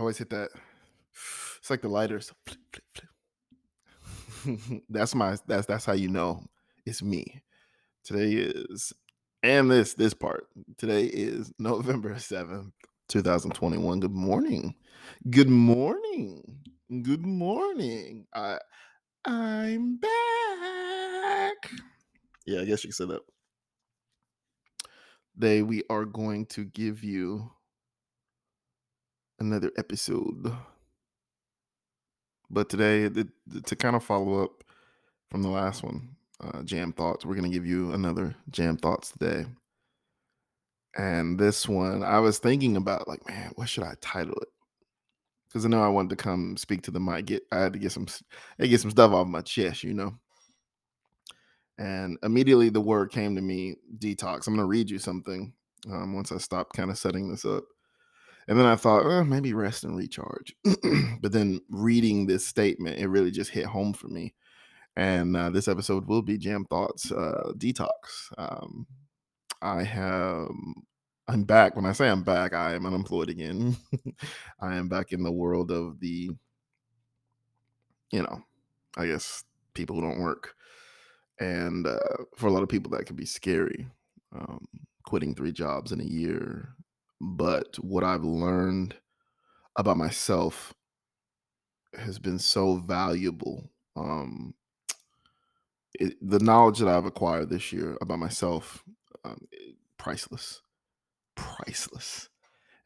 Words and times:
always 0.00 0.18
hit 0.18 0.30
that. 0.30 0.50
It's 1.58 1.70
like 1.70 1.82
the 1.82 1.88
lighters. 1.88 2.32
that's 4.88 5.14
my 5.14 5.36
that's 5.46 5.66
that's 5.66 5.84
how 5.84 5.92
you 5.92 6.08
know 6.08 6.42
it's 6.86 7.02
me. 7.02 7.42
Today 8.04 8.32
is 8.32 8.92
and 9.42 9.70
this 9.70 9.94
this 9.94 10.14
part. 10.14 10.46
Today 10.78 11.04
is 11.04 11.52
November 11.58 12.14
7th, 12.14 12.72
2021. 13.08 14.00
Good 14.00 14.10
morning. 14.10 14.74
Good 15.28 15.50
morning. 15.50 16.62
Good 17.02 17.26
morning. 17.26 18.26
I 18.34 18.58
I'm 19.26 19.96
back. 19.96 21.70
Yeah, 22.46 22.62
I 22.62 22.64
guess 22.64 22.82
you 22.82 22.88
can 22.88 22.92
say 22.92 23.04
that. 23.06 23.20
Today 25.34 25.62
we 25.62 25.82
are 25.90 26.06
going 26.06 26.46
to 26.46 26.64
give 26.64 27.04
you 27.04 27.50
another 29.40 29.72
episode. 29.76 30.52
But 32.50 32.68
today, 32.68 33.08
the, 33.08 33.28
the- 33.46 33.62
to 33.62 33.76
kind 33.76 33.96
of 33.96 34.04
follow 34.04 34.44
up 34.44 34.64
from 35.30 35.42
the 35.42 35.48
last 35.48 35.82
one, 35.82 36.16
uh, 36.40 36.62
Jam 36.62 36.92
Thoughts, 36.92 37.24
we're 37.24 37.34
going 37.34 37.50
to 37.50 37.56
give 37.56 37.66
you 37.66 37.92
another 37.92 38.34
Jam 38.50 38.76
Thoughts 38.76 39.12
today. 39.12 39.46
And 40.96 41.38
this 41.38 41.68
one, 41.68 42.02
I 42.02 42.18
was 42.18 42.38
thinking 42.38 42.76
about 42.76 43.06
like, 43.06 43.26
man, 43.28 43.52
what 43.54 43.68
should 43.68 43.84
I 43.84 43.94
title 44.00 44.34
it? 44.42 44.48
Because 45.48 45.64
I 45.64 45.68
know 45.68 45.82
I 45.82 45.88
wanted 45.88 46.10
to 46.10 46.16
come 46.16 46.56
speak 46.56 46.82
to 46.82 46.90
the 46.90 47.00
mic. 47.00 47.26
Get, 47.26 47.42
I 47.52 47.60
had 47.60 47.72
to 47.72 47.78
get 47.78 47.92
some, 47.92 48.06
get 48.60 48.80
some 48.80 48.90
stuff 48.90 49.12
off 49.12 49.26
my 49.26 49.40
chest, 49.40 49.84
you 49.84 49.94
know. 49.94 50.14
And 51.78 52.18
immediately 52.22 52.68
the 52.68 52.80
word 52.80 53.10
came 53.10 53.36
to 53.36 53.42
me, 53.42 53.76
detox. 53.98 54.46
I'm 54.46 54.54
going 54.54 54.58
to 54.58 54.64
read 54.66 54.90
you 54.90 54.98
something 54.98 55.52
um, 55.90 56.14
once 56.14 56.30
I 56.30 56.38
stop 56.38 56.72
kind 56.72 56.90
of 56.90 56.98
setting 56.98 57.30
this 57.30 57.44
up. 57.44 57.64
And 58.48 58.58
then 58.58 58.66
I 58.66 58.76
thought, 58.76 59.06
"Uh, 59.06 59.24
maybe 59.24 59.52
rest 59.52 59.84
and 59.84 59.96
recharge. 59.96 60.54
but 61.20 61.32
then 61.32 61.60
reading 61.68 62.26
this 62.26 62.46
statement, 62.46 62.98
it 62.98 63.08
really 63.08 63.30
just 63.30 63.50
hit 63.50 63.66
home 63.66 63.92
for 63.92 64.08
me. 64.08 64.34
And 64.96 65.36
uh, 65.36 65.50
this 65.50 65.68
episode 65.68 66.06
will 66.06 66.22
be 66.22 66.36
Jam 66.38 66.64
Thoughts 66.64 67.12
uh, 67.12 67.52
Detox. 67.56 67.88
Um, 68.36 68.86
I 69.62 69.82
have, 69.82 70.48
I'm 71.28 71.44
back. 71.44 71.76
When 71.76 71.86
I 71.86 71.92
say 71.92 72.08
I'm 72.08 72.22
back, 72.24 72.52
I 72.52 72.74
am 72.74 72.86
unemployed 72.86 73.28
again. 73.28 73.76
I 74.60 74.74
am 74.74 74.88
back 74.88 75.12
in 75.12 75.22
the 75.22 75.32
world 75.32 75.70
of 75.70 76.00
the, 76.00 76.30
you 78.10 78.22
know, 78.22 78.42
I 78.96 79.06
guess 79.06 79.44
people 79.74 79.96
who 79.96 80.02
don't 80.02 80.20
work. 80.20 80.54
And 81.38 81.86
uh, 81.86 81.98
for 82.36 82.48
a 82.48 82.50
lot 82.50 82.62
of 82.62 82.68
people, 82.68 82.90
that 82.90 83.06
can 83.06 83.16
be 83.16 83.26
scary. 83.26 83.86
Um, 84.34 84.66
quitting 85.04 85.34
three 85.34 85.52
jobs 85.52 85.92
in 85.92 86.00
a 86.00 86.04
year. 86.04 86.74
But 87.20 87.76
what 87.76 88.02
I've 88.02 88.24
learned 88.24 88.94
about 89.76 89.96
myself 89.96 90.74
has 91.94 92.18
been 92.18 92.38
so 92.38 92.76
valuable. 92.76 93.70
Um, 93.96 94.54
it, 95.94 96.14
the 96.22 96.38
knowledge 96.38 96.78
that 96.78 96.88
I've 96.88 97.04
acquired 97.04 97.50
this 97.50 97.72
year 97.72 97.98
about 98.00 98.18
myself, 98.18 98.82
um, 99.24 99.38
priceless, 99.98 100.62
priceless. 101.34 102.28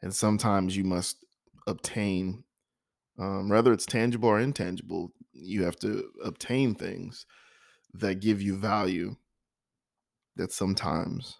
And 0.02 0.14
sometimes 0.14 0.76
you 0.76 0.84
must 0.84 1.24
obtain, 1.66 2.44
um, 3.18 3.48
whether 3.48 3.72
it's 3.72 3.86
tangible 3.86 4.28
or 4.28 4.40
intangible, 4.40 5.12
you 5.32 5.64
have 5.64 5.76
to 5.76 6.10
obtain 6.24 6.74
things 6.74 7.26
that 7.92 8.20
give 8.20 8.42
you 8.42 8.56
value 8.56 9.16
that 10.36 10.52
sometimes 10.52 11.36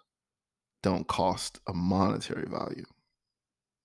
don't 0.85 1.07
cost 1.07 1.59
a 1.67 1.73
monetary 1.73 2.47
value. 2.47 2.85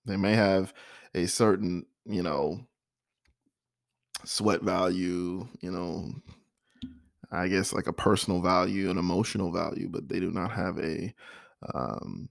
They 0.05 0.17
may 0.17 0.35
have 0.35 0.71
a 1.15 1.25
certain, 1.25 1.87
you 2.05 2.21
know, 2.21 2.67
sweat 4.23 4.61
value, 4.61 5.47
you 5.61 5.71
know, 5.71 6.11
I 7.31 7.47
guess 7.47 7.73
like 7.73 7.87
a 7.87 7.93
personal 7.93 8.39
value, 8.39 8.91
an 8.91 8.99
emotional 8.99 9.51
value, 9.51 9.89
but 9.89 10.09
they 10.09 10.19
do 10.19 10.29
not 10.29 10.51
have 10.51 10.77
a 10.77 11.11
um, 11.73 12.29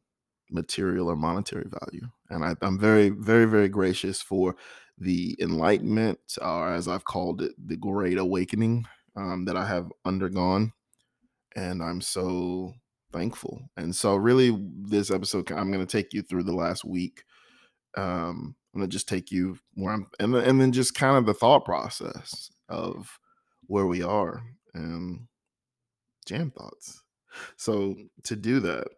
material 0.53 1.09
or 1.11 1.17
monetary 1.17 1.69
value. 1.69 2.07
And 2.29 2.45
I, 2.45 2.55
I'm 2.63 2.79
very, 2.79 3.09
very, 3.09 3.47
very 3.47 3.69
gracious 3.69 4.23
for 4.23 4.55
the 4.99 5.37
enlightenment, 5.41 6.21
or 6.41 6.73
as 6.73 6.87
I've 6.87 7.05
called 7.05 7.43
it, 7.43 7.53
the 7.59 7.77
great 7.77 8.19
awakening 8.19 8.87
um, 9.17 9.47
that 9.47 9.57
I 9.57 9.67
have 9.67 9.91
undergone. 10.05 10.75
And 11.57 11.83
I'm 11.83 12.01
so 12.01 12.75
thankful. 13.13 13.63
And 13.77 13.95
so, 13.95 14.17
really, 14.17 14.57
this 14.77 15.11
episode, 15.11 15.51
I'm 15.53 15.73
going 15.73 15.87
to 15.87 15.91
take 15.91 16.13
you 16.13 16.23
through 16.23 16.45
the 16.45 16.55
last 16.55 16.85
week. 16.85 17.25
Um, 17.97 18.55
I'm 18.73 18.81
going 18.81 18.91
to 18.91 18.93
just 18.93 19.09
take 19.09 19.31
you 19.31 19.59
where 19.75 19.95
I'm, 19.95 20.07
and, 20.19 20.35
and 20.35 20.61
then 20.61 20.73
just 20.73 20.95
kind 20.95 21.17
of 21.17 21.27
the 21.27 21.35
thought 21.35 21.65
process 21.65 22.51
of 22.69 23.19
where 23.67 23.87
we 23.87 24.03
are 24.03 24.43
and 24.75 25.27
jam 26.27 26.51
thoughts. 26.51 27.03
So 27.57 27.97
to 28.25 28.37
do 28.37 28.61
that, 28.61 28.89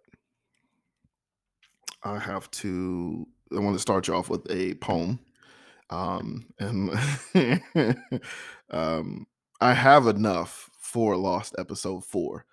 I 2.03 2.19
have 2.19 2.51
to. 2.53 3.27
I 3.55 3.61
want 3.61 3.77
to 3.77 3.81
start 3.81 4.09
you 4.09 4.15
off 4.15 4.31
with 4.31 4.51
a 4.51 4.75
poem, 4.75 5.21
um, 5.91 6.47
and 6.59 6.91
um, 8.71 9.27
I 9.61 9.75
have 9.75 10.07
enough 10.07 10.71
for 10.81 11.17
Lost 11.17 11.55
Episode 11.59 12.05
Four. 12.05 12.47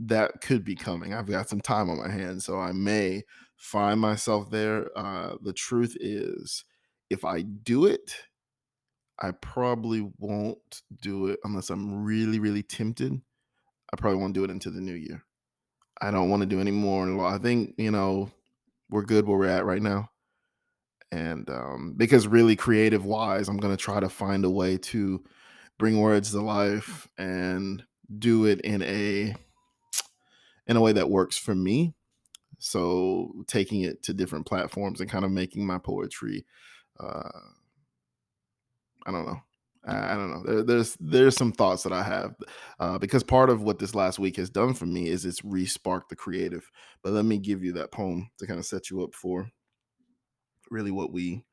That 0.00 0.40
could 0.40 0.64
be 0.64 0.76
coming. 0.76 1.12
I've 1.12 1.26
got 1.26 1.48
some 1.48 1.60
time 1.60 1.90
on 1.90 1.98
my 1.98 2.10
hands, 2.10 2.44
so 2.44 2.58
I 2.58 2.72
may 2.72 3.24
find 3.56 4.00
myself 4.00 4.50
there. 4.50 4.96
Uh, 4.96 5.36
the 5.42 5.52
truth 5.52 5.96
is, 6.00 6.64
if 7.10 7.24
I 7.24 7.42
do 7.42 7.86
it, 7.86 8.14
I 9.20 9.32
probably 9.32 10.08
won't 10.18 10.82
do 11.02 11.26
it 11.26 11.40
unless 11.42 11.70
I'm 11.70 12.04
really, 12.04 12.38
really 12.38 12.62
tempted. 12.62 13.20
I 13.92 13.96
probably 13.96 14.20
won't 14.20 14.34
do 14.34 14.44
it 14.44 14.50
until 14.50 14.72
the 14.72 14.80
new 14.80 14.94
year. 14.94 15.24
I 16.00 16.10
don't 16.12 16.30
want 16.30 16.42
to 16.42 16.46
do 16.46 16.60
any 16.60 16.70
more. 16.70 17.26
I 17.26 17.38
think, 17.38 17.74
you 17.76 17.90
know, 17.90 18.30
we're 18.90 19.02
good 19.02 19.26
where 19.26 19.36
we're 19.36 19.46
at 19.48 19.64
right 19.64 19.82
now. 19.82 20.10
And 21.10 21.48
um, 21.50 21.94
because 21.96 22.28
really 22.28 22.54
creative 22.54 23.04
wise, 23.04 23.48
I'm 23.48 23.56
going 23.56 23.76
to 23.76 23.82
try 23.82 23.98
to 23.98 24.08
find 24.08 24.44
a 24.44 24.50
way 24.50 24.78
to 24.78 25.24
bring 25.78 26.00
words 26.00 26.30
to 26.32 26.40
life 26.40 27.08
and 27.16 27.82
do 28.18 28.44
it 28.44 28.60
in 28.60 28.82
a 28.82 29.34
in 30.68 30.76
a 30.76 30.80
way 30.80 30.92
that 30.92 31.10
works 31.10 31.36
for 31.36 31.54
me. 31.54 31.94
So 32.58 33.32
taking 33.46 33.82
it 33.82 34.02
to 34.04 34.14
different 34.14 34.46
platforms 34.46 35.00
and 35.00 35.10
kind 35.10 35.24
of 35.24 35.30
making 35.30 35.66
my 35.66 35.78
poetry 35.78 36.44
uh 37.00 37.30
I 39.06 39.10
don't 39.12 39.26
know. 39.26 39.40
I 39.86 40.14
don't 40.14 40.30
know. 40.30 40.42
There, 40.44 40.62
there's 40.64 40.96
there's 41.00 41.36
some 41.36 41.52
thoughts 41.52 41.82
that 41.84 41.92
I 41.94 42.02
have 42.02 42.34
uh, 42.78 42.98
because 42.98 43.22
part 43.22 43.48
of 43.48 43.62
what 43.62 43.78
this 43.78 43.94
last 43.94 44.18
week 44.18 44.36
has 44.36 44.50
done 44.50 44.74
for 44.74 44.84
me 44.84 45.08
is 45.08 45.24
it's 45.24 45.42
re-sparked 45.42 46.10
the 46.10 46.16
creative. 46.16 46.70
But 47.02 47.14
let 47.14 47.24
me 47.24 47.38
give 47.38 47.64
you 47.64 47.72
that 47.74 47.90
poem 47.92 48.30
to 48.38 48.46
kind 48.46 48.58
of 48.58 48.66
set 48.66 48.90
you 48.90 49.02
up 49.02 49.14
for 49.14 49.50
really 50.70 50.90
what 50.90 51.10
we 51.12 51.44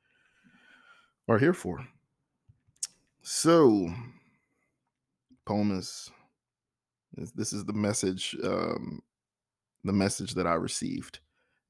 are 1.29 1.37
here 1.37 1.53
for. 1.53 1.87
So, 3.21 3.89
poem 5.45 5.71
is- 5.71 6.11
this 7.35 7.53
is 7.53 7.65
the 7.65 7.73
message 7.73 8.35
um, 8.43 9.01
the 9.83 9.93
message 9.93 10.33
that 10.35 10.47
I 10.47 10.55
received, 10.55 11.19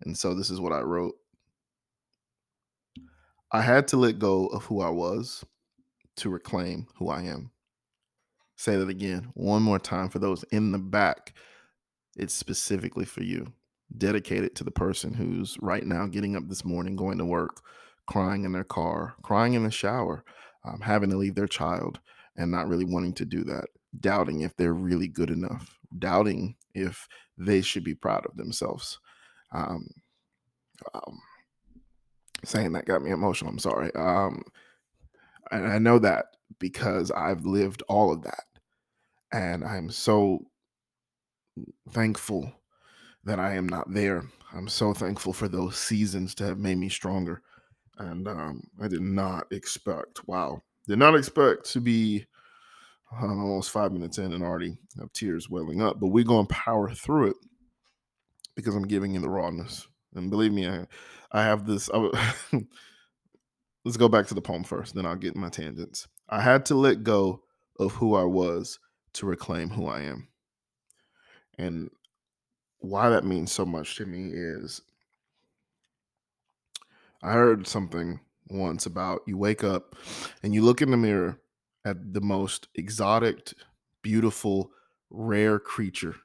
and 0.01 0.17
so 0.17 0.33
this 0.33 0.49
is 0.49 0.59
what 0.59 0.73
I 0.73 0.81
wrote. 0.81 1.15
I 3.51 3.61
had 3.61 3.87
to 3.89 3.97
let 3.97 4.19
go 4.19 4.47
of 4.47 4.65
who 4.65 4.81
I 4.81 4.89
was 4.89 5.45
to 6.17 6.29
reclaim 6.29 6.87
who 6.97 7.09
I 7.09 7.23
am. 7.23 7.51
Say 8.57 8.77
that 8.77 8.89
again, 8.89 9.29
one 9.33 9.61
more 9.61 9.79
time 9.79 10.09
for 10.09 10.19
those 10.19 10.43
in 10.51 10.71
the 10.71 10.79
back. 10.79 11.33
It's 12.17 12.33
specifically 12.33 13.05
for 13.05 13.23
you. 13.23 13.53
Dedicated 13.97 14.55
to 14.55 14.63
the 14.63 14.71
person 14.71 15.13
who's 15.13 15.57
right 15.61 15.85
now 15.85 16.07
getting 16.07 16.35
up 16.35 16.47
this 16.47 16.65
morning, 16.65 16.95
going 16.95 17.17
to 17.17 17.25
work, 17.25 17.61
crying 18.07 18.45
in 18.45 18.53
their 18.53 18.63
car, 18.63 19.15
crying 19.21 19.53
in 19.53 19.63
the 19.63 19.71
shower, 19.71 20.23
um, 20.63 20.81
having 20.81 21.09
to 21.09 21.17
leave 21.17 21.35
their 21.35 21.47
child 21.47 21.99
and 22.37 22.51
not 22.51 22.67
really 22.67 22.85
wanting 22.85 23.13
to 23.13 23.25
do 23.25 23.43
that, 23.43 23.65
doubting 23.99 24.41
if 24.41 24.55
they're 24.55 24.73
really 24.73 25.07
good 25.07 25.29
enough, 25.29 25.77
doubting 25.97 26.55
if 26.73 27.07
they 27.37 27.61
should 27.61 27.83
be 27.83 27.95
proud 27.95 28.25
of 28.25 28.37
themselves. 28.37 28.99
Um, 29.51 29.87
um, 30.93 31.19
saying 32.43 32.73
that 32.73 32.85
got 32.85 33.01
me 33.01 33.11
emotional. 33.11 33.51
I'm 33.51 33.59
sorry. 33.59 33.93
Um, 33.95 34.43
and 35.51 35.67
I 35.67 35.77
know 35.79 35.99
that 35.99 36.25
because 36.59 37.11
I've 37.11 37.45
lived 37.45 37.83
all 37.87 38.11
of 38.11 38.23
that. 38.23 38.43
And 39.31 39.63
I'm 39.63 39.89
so 39.89 40.39
thankful 41.89 42.51
that 43.23 43.39
I 43.39 43.55
am 43.55 43.67
not 43.67 43.91
there. 43.91 44.23
I'm 44.53 44.67
so 44.67 44.93
thankful 44.93 45.33
for 45.33 45.47
those 45.47 45.77
seasons 45.77 46.35
to 46.35 46.45
have 46.45 46.59
made 46.59 46.77
me 46.77 46.89
stronger. 46.89 47.41
And 47.97 48.27
um, 48.27 48.63
I 48.81 48.87
did 48.87 49.01
not 49.01 49.47
expect, 49.51 50.27
wow, 50.27 50.61
did 50.87 50.99
not 50.99 51.15
expect 51.15 51.71
to 51.71 51.81
be 51.81 52.25
um, 53.21 53.39
almost 53.39 53.71
five 53.71 53.91
minutes 53.91 54.17
in 54.17 54.33
and 54.33 54.43
already 54.43 54.77
have 54.99 55.11
tears 55.13 55.49
welling 55.49 55.81
up. 55.81 55.99
But 55.99 56.07
we're 56.07 56.23
going 56.23 56.47
to 56.47 56.53
power 56.53 56.89
through 56.89 57.31
it 57.31 57.37
because 58.55 58.75
I'm 58.75 58.87
giving 58.87 59.13
you 59.13 59.19
the 59.19 59.29
rawness. 59.29 59.87
And 60.15 60.29
believe 60.29 60.53
me, 60.53 60.67
I, 60.67 60.87
I 61.31 61.43
have 61.43 61.65
this. 61.65 61.89
I, 61.93 62.09
let's 63.85 63.97
go 63.97 64.09
back 64.09 64.27
to 64.27 64.33
the 64.33 64.41
poem 64.41 64.63
first, 64.63 64.95
then 64.95 65.05
I'll 65.05 65.15
get 65.15 65.35
my 65.35 65.49
tangents. 65.49 66.07
I 66.29 66.41
had 66.41 66.65
to 66.67 66.75
let 66.75 67.03
go 67.03 67.43
of 67.79 67.93
who 67.93 68.15
I 68.15 68.23
was 68.23 68.79
to 69.13 69.25
reclaim 69.25 69.69
who 69.69 69.87
I 69.87 70.01
am. 70.01 70.27
And 71.57 71.89
why 72.79 73.09
that 73.09 73.23
means 73.23 73.51
so 73.51 73.65
much 73.65 73.95
to 73.97 74.05
me 74.05 74.31
is 74.33 74.81
I 77.21 77.33
heard 77.33 77.67
something 77.67 78.19
once 78.49 78.85
about 78.85 79.21
you 79.25 79.37
wake 79.37 79.63
up 79.63 79.95
and 80.43 80.53
you 80.53 80.61
look 80.61 80.81
in 80.81 80.91
the 80.91 80.97
mirror 80.97 81.39
at 81.85 82.13
the 82.13 82.21
most 82.21 82.67
exotic, 82.75 83.53
beautiful, 84.01 84.71
rare 85.09 85.59
creature. 85.59 86.15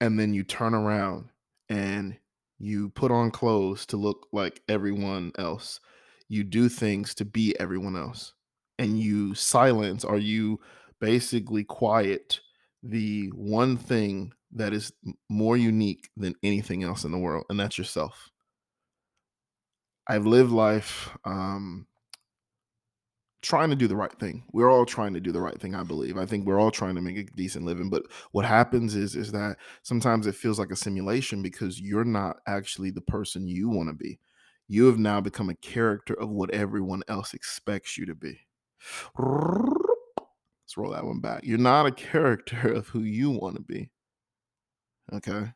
And 0.00 0.18
then 0.18 0.34
you 0.34 0.44
turn 0.44 0.74
around 0.74 1.30
and 1.68 2.18
you 2.58 2.90
put 2.90 3.10
on 3.10 3.30
clothes 3.30 3.86
to 3.86 3.96
look 3.96 4.26
like 4.32 4.62
everyone 4.68 5.32
else. 5.38 5.80
You 6.28 6.44
do 6.44 6.68
things 6.68 7.14
to 7.16 7.24
be 7.24 7.58
everyone 7.58 7.96
else. 7.96 8.34
And 8.78 8.98
you 8.98 9.34
silence 9.34 10.04
or 10.04 10.18
you 10.18 10.60
basically 11.00 11.64
quiet 11.64 12.40
the 12.82 13.28
one 13.28 13.76
thing 13.76 14.32
that 14.52 14.72
is 14.72 14.92
more 15.28 15.56
unique 15.56 16.10
than 16.16 16.34
anything 16.42 16.84
else 16.84 17.04
in 17.04 17.12
the 17.12 17.18
world, 17.18 17.44
and 17.50 17.58
that's 17.58 17.78
yourself. 17.78 18.30
I've 20.06 20.26
lived 20.26 20.52
life 20.52 21.16
um, 21.24 21.86
trying 23.44 23.68
to 23.68 23.76
do 23.76 23.86
the 23.86 23.94
right 23.94 24.18
thing. 24.18 24.42
We're 24.52 24.70
all 24.70 24.86
trying 24.86 25.12
to 25.14 25.20
do 25.20 25.30
the 25.30 25.40
right 25.40 25.60
thing, 25.60 25.74
I 25.74 25.82
believe. 25.82 26.16
I 26.16 26.24
think 26.24 26.46
we're 26.46 26.58
all 26.58 26.70
trying 26.70 26.94
to 26.94 27.02
make 27.02 27.18
a 27.18 27.24
decent 27.36 27.66
living, 27.66 27.90
but 27.90 28.04
what 28.32 28.46
happens 28.46 28.94
is 28.94 29.14
is 29.14 29.30
that 29.32 29.58
sometimes 29.82 30.26
it 30.26 30.34
feels 30.34 30.58
like 30.58 30.70
a 30.70 30.76
simulation 30.76 31.42
because 31.42 31.80
you're 31.80 32.04
not 32.04 32.38
actually 32.46 32.90
the 32.90 33.02
person 33.02 33.46
you 33.46 33.68
want 33.68 33.90
to 33.90 33.94
be. 33.94 34.18
You 34.66 34.86
have 34.86 34.98
now 34.98 35.20
become 35.20 35.50
a 35.50 35.54
character 35.56 36.14
of 36.14 36.30
what 36.30 36.50
everyone 36.52 37.02
else 37.06 37.34
expects 37.34 37.98
you 37.98 38.06
to 38.06 38.14
be. 38.14 38.40
Let's 39.18 40.76
roll 40.78 40.92
that 40.92 41.04
one 41.04 41.20
back. 41.20 41.40
You're 41.44 41.58
not 41.58 41.86
a 41.86 41.92
character 41.92 42.72
of 42.72 42.88
who 42.88 43.00
you 43.00 43.30
want 43.30 43.56
to 43.56 43.62
be. 43.62 43.90
Okay. 45.12 45.52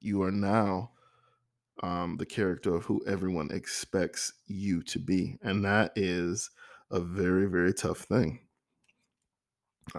You 0.00 0.22
are 0.22 0.30
now 0.30 0.90
um, 1.82 2.18
the 2.18 2.26
character 2.26 2.74
of 2.74 2.84
who 2.84 3.02
everyone 3.06 3.48
expects 3.52 4.34
you 4.46 4.82
to 4.82 4.98
be. 4.98 5.38
And 5.42 5.64
that 5.64 5.92
is 5.96 6.50
a 6.90 7.00
very, 7.00 7.46
very 7.46 7.72
tough 7.72 8.00
thing. 8.00 8.40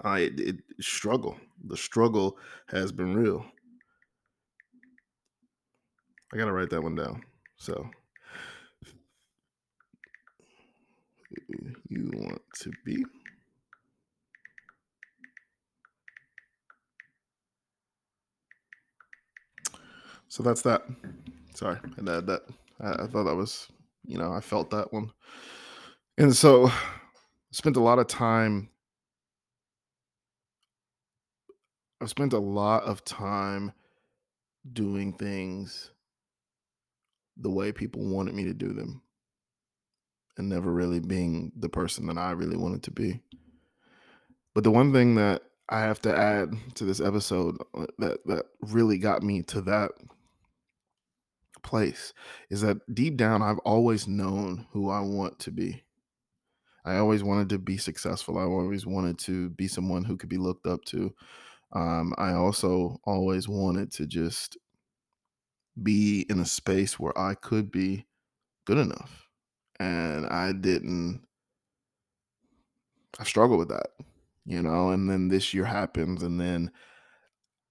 I 0.04 0.30
it, 0.36 0.56
struggle. 0.80 1.36
The 1.64 1.76
struggle 1.76 2.38
has 2.68 2.92
been 2.92 3.14
real. 3.14 3.44
I 6.32 6.36
gotta 6.38 6.52
write 6.52 6.70
that 6.70 6.82
one 6.82 6.94
down. 6.94 7.22
So 7.56 7.88
you 11.88 12.10
want 12.14 12.42
to 12.60 12.72
be. 12.84 13.04
So 20.28 20.42
that's 20.42 20.62
that. 20.62 20.84
Sorry, 21.54 21.78
and 21.98 22.08
that 22.08 22.26
that 22.26 22.42
I, 22.80 23.04
I 23.04 23.06
thought 23.06 23.24
that 23.24 23.36
was 23.36 23.68
you 24.06 24.16
know 24.16 24.32
I 24.32 24.40
felt 24.40 24.70
that 24.70 24.92
one, 24.92 25.10
and 26.18 26.34
so 26.36 26.70
spent 27.52 27.76
a 27.76 27.80
lot 27.80 27.98
of 27.98 28.06
time. 28.06 28.68
I've 32.00 32.10
spent 32.10 32.32
a 32.32 32.38
lot 32.38 32.82
of 32.82 33.04
time 33.04 33.72
doing 34.72 35.12
things 35.12 35.92
the 37.36 37.50
way 37.50 37.72
people 37.72 38.04
wanted 38.04 38.34
me 38.34 38.44
to 38.44 38.54
do 38.54 38.72
them 38.72 39.02
and 40.36 40.48
never 40.48 40.72
really 40.72 41.00
being 41.00 41.52
the 41.56 41.68
person 41.68 42.06
that 42.06 42.18
I 42.18 42.32
really 42.32 42.56
wanted 42.56 42.82
to 42.84 42.90
be. 42.90 43.20
But 44.54 44.64
the 44.64 44.70
one 44.70 44.92
thing 44.92 45.14
that 45.14 45.42
I 45.68 45.80
have 45.80 46.00
to 46.02 46.16
add 46.16 46.54
to 46.74 46.84
this 46.84 47.00
episode 47.00 47.56
uh, 47.74 47.86
that 47.98 48.18
that 48.26 48.46
really 48.60 48.98
got 48.98 49.22
me 49.22 49.42
to 49.44 49.60
that 49.62 49.92
place 51.62 52.12
is 52.50 52.60
that 52.62 52.94
deep 52.94 53.16
down, 53.16 53.42
I've 53.42 53.58
always 53.60 54.06
known 54.06 54.66
who 54.72 54.90
I 54.90 55.00
want 55.00 55.38
to 55.40 55.50
be. 55.50 55.81
I 56.84 56.96
always 56.96 57.22
wanted 57.22 57.48
to 57.50 57.58
be 57.58 57.76
successful. 57.76 58.38
I 58.38 58.42
always 58.42 58.86
wanted 58.86 59.18
to 59.20 59.50
be 59.50 59.68
someone 59.68 60.04
who 60.04 60.16
could 60.16 60.28
be 60.28 60.38
looked 60.38 60.66
up 60.66 60.84
to. 60.86 61.14
Um, 61.72 62.12
I 62.18 62.32
also 62.32 63.00
always 63.04 63.48
wanted 63.48 63.90
to 63.92 64.06
just 64.06 64.58
be 65.82 66.26
in 66.28 66.40
a 66.40 66.44
space 66.44 66.98
where 66.98 67.16
I 67.18 67.34
could 67.34 67.70
be 67.70 68.06
good 68.66 68.78
enough. 68.78 69.28
And 69.78 70.26
I 70.26 70.52
didn't, 70.52 71.26
I 73.18 73.24
struggled 73.24 73.58
with 73.58 73.68
that, 73.68 73.90
you 74.44 74.62
know. 74.62 74.90
And 74.90 75.08
then 75.08 75.28
this 75.28 75.54
year 75.54 75.64
happens, 75.64 76.22
and 76.22 76.40
then 76.40 76.70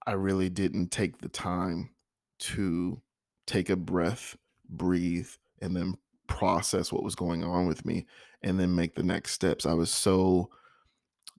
I 0.06 0.12
really 0.12 0.48
didn't 0.48 0.90
take 0.90 1.18
the 1.18 1.28
time 1.28 1.94
to 2.40 3.00
take 3.46 3.70
a 3.70 3.76
breath, 3.76 4.36
breathe, 4.68 5.28
and 5.60 5.76
then 5.76 5.94
process 6.26 6.92
what 6.92 7.04
was 7.04 7.14
going 7.14 7.44
on 7.44 7.66
with 7.66 7.84
me 7.84 8.06
and 8.42 8.58
then 8.58 8.74
make 8.74 8.94
the 8.94 9.02
next 9.02 9.32
steps. 9.32 9.66
I 9.66 9.74
was 9.74 9.90
so 9.90 10.50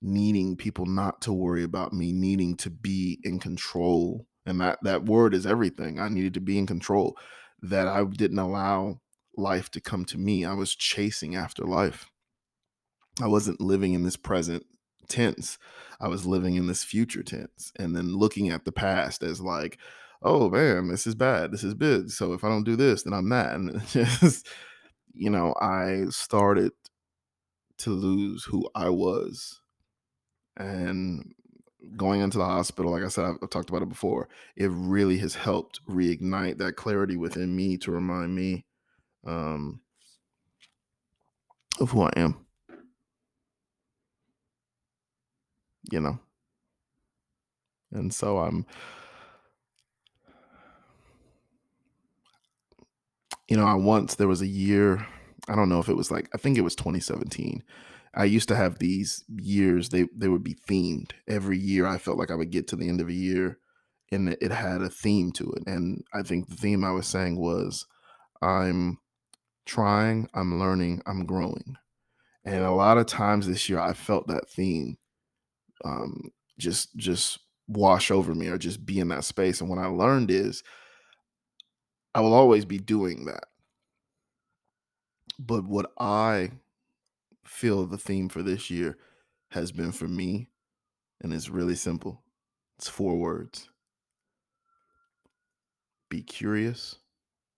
needing 0.01 0.57
people 0.57 0.85
not 0.85 1.21
to 1.21 1.33
worry 1.33 1.63
about 1.63 1.93
me, 1.93 2.11
needing 2.11 2.55
to 2.57 2.69
be 2.69 3.19
in 3.23 3.39
control. 3.39 4.27
And 4.45 4.59
that 4.59 4.79
that 4.83 5.05
word 5.05 5.33
is 5.33 5.45
everything. 5.45 5.99
I 5.99 6.09
needed 6.09 6.33
to 6.35 6.41
be 6.41 6.57
in 6.57 6.67
control 6.67 7.17
that 7.61 7.87
I 7.87 8.03
didn't 8.03 8.39
allow 8.39 8.99
life 9.37 9.71
to 9.71 9.81
come 9.81 10.05
to 10.05 10.17
me. 10.17 10.45
I 10.45 10.53
was 10.53 10.75
chasing 10.75 11.35
after 11.35 11.63
life. 11.63 12.09
I 13.21 13.27
wasn't 13.27 13.61
living 13.61 13.93
in 13.93 14.03
this 14.03 14.17
present 14.17 14.65
tense. 15.07 15.57
I 16.01 16.07
was 16.07 16.25
living 16.25 16.55
in 16.55 16.67
this 16.67 16.83
future 16.83 17.23
tense 17.23 17.71
and 17.77 17.95
then 17.95 18.17
looking 18.17 18.49
at 18.49 18.65
the 18.65 18.71
past 18.71 19.23
as 19.23 19.39
like, 19.39 19.77
oh 20.21 20.49
man, 20.49 20.89
this 20.89 21.07
is 21.07 21.15
bad. 21.15 21.51
This 21.51 21.63
is 21.63 21.73
big. 21.73 22.09
So 22.09 22.33
if 22.33 22.43
I 22.43 22.49
don't 22.49 22.63
do 22.63 22.75
this, 22.75 23.03
then 23.03 23.13
I'm 23.13 23.29
that. 23.29 23.55
And 23.55 23.81
just, 23.87 24.47
you 25.13 25.29
know, 25.29 25.53
I 25.61 26.05
started 26.09 26.71
to 27.79 27.89
lose 27.89 28.45
who 28.45 28.69
I 28.75 28.89
was. 28.89 29.61
And 30.57 31.33
going 31.97 32.21
into 32.21 32.37
the 32.37 32.45
hospital, 32.45 32.91
like 32.91 33.03
I 33.03 33.07
said, 33.07 33.25
I've, 33.25 33.37
I've 33.41 33.49
talked 33.49 33.69
about 33.69 33.81
it 33.81 33.89
before, 33.89 34.29
it 34.55 34.69
really 34.71 35.17
has 35.17 35.35
helped 35.35 35.79
reignite 35.87 36.57
that 36.59 36.75
clarity 36.75 37.17
within 37.17 37.55
me 37.55 37.77
to 37.77 37.91
remind 37.91 38.35
me 38.35 38.65
um, 39.25 39.81
of 41.79 41.91
who 41.91 42.03
I 42.03 42.11
am. 42.15 42.45
You 45.91 45.99
know? 45.99 46.19
And 47.91 48.13
so 48.13 48.39
I'm 48.39 48.65
you 53.47 53.57
know, 53.57 53.65
I 53.65 53.75
once 53.75 54.15
there 54.15 54.27
was 54.27 54.41
a 54.41 54.47
year, 54.47 55.05
I 55.47 55.55
don't 55.55 55.69
know 55.69 55.79
if 55.79 55.89
it 55.89 55.97
was 55.97 56.11
like 56.11 56.29
I 56.33 56.37
think 56.37 56.57
it 56.57 56.61
was 56.61 56.75
2017. 56.75 57.63
I 58.15 58.25
used 58.25 58.47
to 58.49 58.55
have 58.55 58.79
these 58.79 59.23
years 59.37 59.89
they 59.89 60.07
they 60.15 60.27
would 60.27 60.43
be 60.43 60.55
themed. 60.69 61.11
Every 61.27 61.57
year 61.57 61.85
I 61.85 61.97
felt 61.97 62.17
like 62.17 62.31
I 62.31 62.35
would 62.35 62.51
get 62.51 62.67
to 62.69 62.75
the 62.75 62.87
end 62.87 63.01
of 63.01 63.09
a 63.09 63.13
year 63.13 63.59
and 64.11 64.29
it 64.29 64.51
had 64.51 64.81
a 64.81 64.89
theme 64.89 65.31
to 65.33 65.51
it. 65.53 65.63
And 65.65 66.03
I 66.13 66.21
think 66.21 66.47
the 66.47 66.55
theme 66.55 66.83
I 66.83 66.91
was 66.91 67.07
saying 67.07 67.37
was 67.37 67.85
I'm 68.41 68.99
trying, 69.65 70.29
I'm 70.33 70.59
learning, 70.59 71.01
I'm 71.05 71.25
growing. 71.25 71.77
And 72.45 72.63
a 72.63 72.71
lot 72.71 72.97
of 72.97 73.05
times 73.05 73.47
this 73.47 73.69
year 73.69 73.79
I 73.79 73.93
felt 73.93 74.27
that 74.27 74.49
theme 74.49 74.97
um 75.83 76.31
just 76.59 76.95
just 76.95 77.39
wash 77.67 78.11
over 78.11 78.35
me 78.35 78.47
or 78.47 78.57
just 78.57 78.85
be 78.85 78.99
in 78.99 79.07
that 79.09 79.23
space. 79.23 79.61
And 79.61 79.69
what 79.69 79.79
I 79.79 79.87
learned 79.87 80.31
is 80.31 80.63
I 82.13 82.21
will 82.21 82.33
always 82.33 82.65
be 82.65 82.77
doing 82.77 83.25
that. 83.25 83.45
But 85.39 85.65
what 85.65 85.91
I 85.97 86.51
feel 87.45 87.85
the 87.85 87.97
theme 87.97 88.29
for 88.29 88.43
this 88.43 88.69
year 88.69 88.97
has 89.51 89.71
been 89.71 89.91
for 89.91 90.07
me, 90.07 90.49
and 91.21 91.33
it's 91.33 91.49
really 91.49 91.75
simple 91.75 92.23
it's 92.77 92.89
four 92.89 93.15
words 93.15 93.69
be 96.09 96.21
curious, 96.21 96.97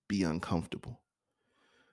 be 0.08 0.24
uncomfortable. 0.24 1.02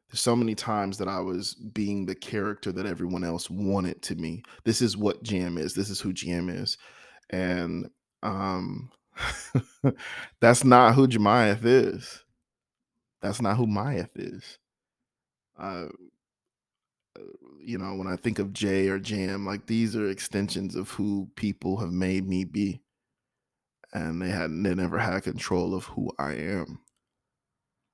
There's 0.09 0.21
so 0.21 0.37
many 0.37 0.55
times 0.55 0.99
that 0.99 1.09
I 1.09 1.19
was 1.19 1.55
being 1.55 2.07
the 2.07 2.15
character 2.15 2.71
that 2.71 2.87
everyone 2.87 3.25
else 3.25 3.51
wanted 3.51 4.01
to 4.03 4.15
me. 4.15 4.45
This 4.65 4.81
is 4.81 4.97
what 4.97 5.25
Jam 5.25 5.59
is. 5.59 5.75
This 5.75 5.91
is 5.91 6.01
who 6.01 6.13
Jam 6.13 6.49
is. 6.49 6.79
And 7.31 7.91
um 8.23 8.91
that's 10.41 10.65
not 10.65 10.95
who 10.95 11.09
Jemiah 11.09 11.59
is. 11.65 12.23
That's 13.23 13.43
not 13.43 13.57
who 13.57 13.67
Myath 13.67 14.11
is. 14.15 14.59
Uh, 15.59 15.89
you 17.61 17.79
know, 17.79 17.95
when 17.95 18.07
I 18.07 18.17
think 18.17 18.39
of 18.39 18.53
Jay 18.53 18.89
or 18.89 18.99
Jam, 18.99 19.47
like 19.47 19.67
these 19.67 19.95
are 19.95 20.09
extensions 20.09 20.75
of 20.75 20.91
who 20.91 21.29
people 21.37 21.79
have 21.79 21.93
made 21.93 22.29
me 22.29 22.45
be. 22.45 22.83
And 23.93 24.23
they 24.23 24.31
hadn't, 24.31 24.63
they 24.63 24.75
never 24.75 24.99
had 24.99 25.23
control 25.23 25.75
of 25.75 25.85
who 25.85 26.11
I 26.19 26.33
am. 26.33 26.81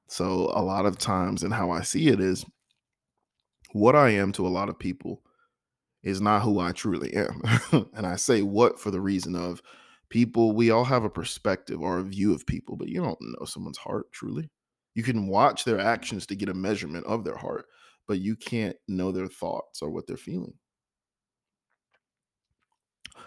So 0.09 0.51
a 0.55 0.63
lot 0.63 0.87
of 0.87 0.97
times, 0.97 1.43
and 1.43 1.53
how 1.53 1.71
I 1.71 1.83
see 1.83 2.09
it 2.09 2.21
is, 2.21 2.47
what 3.73 3.95
I 3.95 4.11
am 4.11 4.33
to 4.33 4.47
a 4.47 4.49
lot 4.49 4.69
of 4.69 4.79
people 4.79 5.23
is 6.03 6.21
not 6.21 6.43
who 6.43 6.61
I 6.61 6.73
truly 6.73 7.13
am. 7.15 7.43
and 7.95 8.07
I 8.07 8.17
say 8.17 8.43
what 8.43 8.81
for 8.81 8.91
the 8.91 9.01
reason 9.01 9.35
of 9.35 9.61
people, 10.09 10.53
we 10.53 10.71
all 10.71 10.85
have 10.85 11.05
a 11.05 11.11
perspective 11.11 11.83
or 11.83 11.99
a 11.99 12.05
view 12.05 12.33
of 12.33 12.47
people, 12.47 12.77
but 12.77 12.89
you 12.89 13.03
don't 13.03 13.19
know 13.21 13.45
someone's 13.45 13.79
heart 13.79 14.11
truly. 14.13 14.49
You 14.99 15.05
can 15.05 15.29
watch 15.29 15.63
their 15.63 15.79
actions 15.79 16.27
to 16.27 16.35
get 16.35 16.49
a 16.49 16.55
measurement 16.55 17.07
of 17.07 17.23
their 17.23 17.37
heart, 17.37 17.67
but 18.09 18.19
you 18.19 18.35
can't 18.35 18.75
know 18.89 19.13
their 19.13 19.29
thoughts 19.29 19.81
or 19.81 19.91
what 19.91 20.09
they're 20.09 20.17
feeling. 20.17 20.55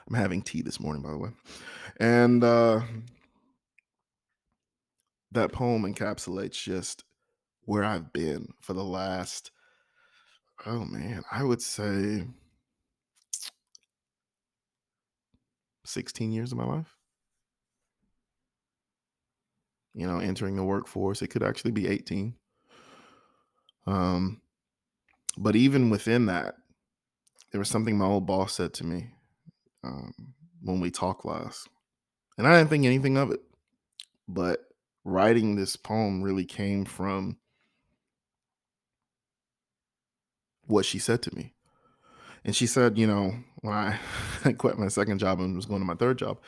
I'm 0.05 0.15
having 0.15 0.41
tea 0.41 0.63
this 0.63 0.81
morning, 0.81 1.01
by 1.01 1.11
the 1.11 1.17
way. 1.17 1.29
And 1.97 2.43
uh, 2.43 2.81
that 5.31 5.53
poem 5.53 5.83
encapsulates 5.83 6.61
just 6.61 7.05
where 7.61 7.85
I've 7.85 8.11
been 8.11 8.49
for 8.59 8.73
the 8.73 8.83
last, 8.83 9.51
oh 10.65 10.83
man, 10.83 11.23
I 11.31 11.45
would 11.45 11.61
say 11.61 12.25
16 15.85 16.33
years 16.33 16.51
of 16.51 16.57
my 16.57 16.65
life. 16.65 16.97
You 19.93 20.07
know, 20.07 20.19
entering 20.19 20.55
the 20.55 20.63
workforce, 20.63 21.21
it 21.21 21.27
could 21.27 21.43
actually 21.43 21.71
be 21.71 21.87
18. 21.87 22.33
Um, 23.87 24.41
but 25.37 25.55
even 25.55 25.89
within 25.89 26.27
that, 26.27 26.55
there 27.51 27.59
was 27.59 27.69
something 27.69 27.97
my 27.97 28.05
old 28.05 28.25
boss 28.25 28.53
said 28.53 28.73
to 28.75 28.85
me 28.85 29.09
um, 29.83 30.13
when 30.61 30.79
we 30.79 30.91
talked 30.91 31.25
last. 31.25 31.67
And 32.37 32.47
I 32.47 32.57
didn't 32.57 32.69
think 32.69 32.85
anything 32.85 33.17
of 33.17 33.31
it. 33.31 33.41
But 34.27 34.61
writing 35.03 35.55
this 35.55 35.75
poem 35.75 36.21
really 36.21 36.45
came 36.45 36.85
from 36.85 37.37
what 40.67 40.85
she 40.85 40.99
said 40.99 41.21
to 41.23 41.35
me. 41.35 41.53
And 42.43 42.55
she 42.55 42.65
said, 42.65 42.97
you 42.97 43.05
know, 43.05 43.35
when 43.61 43.73
I 43.73 43.99
quit 44.57 44.79
my 44.79 44.87
second 44.87 45.19
job 45.19 45.39
and 45.39 45.55
was 45.55 45.65
going 45.65 45.81
to 45.81 45.85
my 45.85 45.95
third 45.95 46.17
job, 46.17 46.39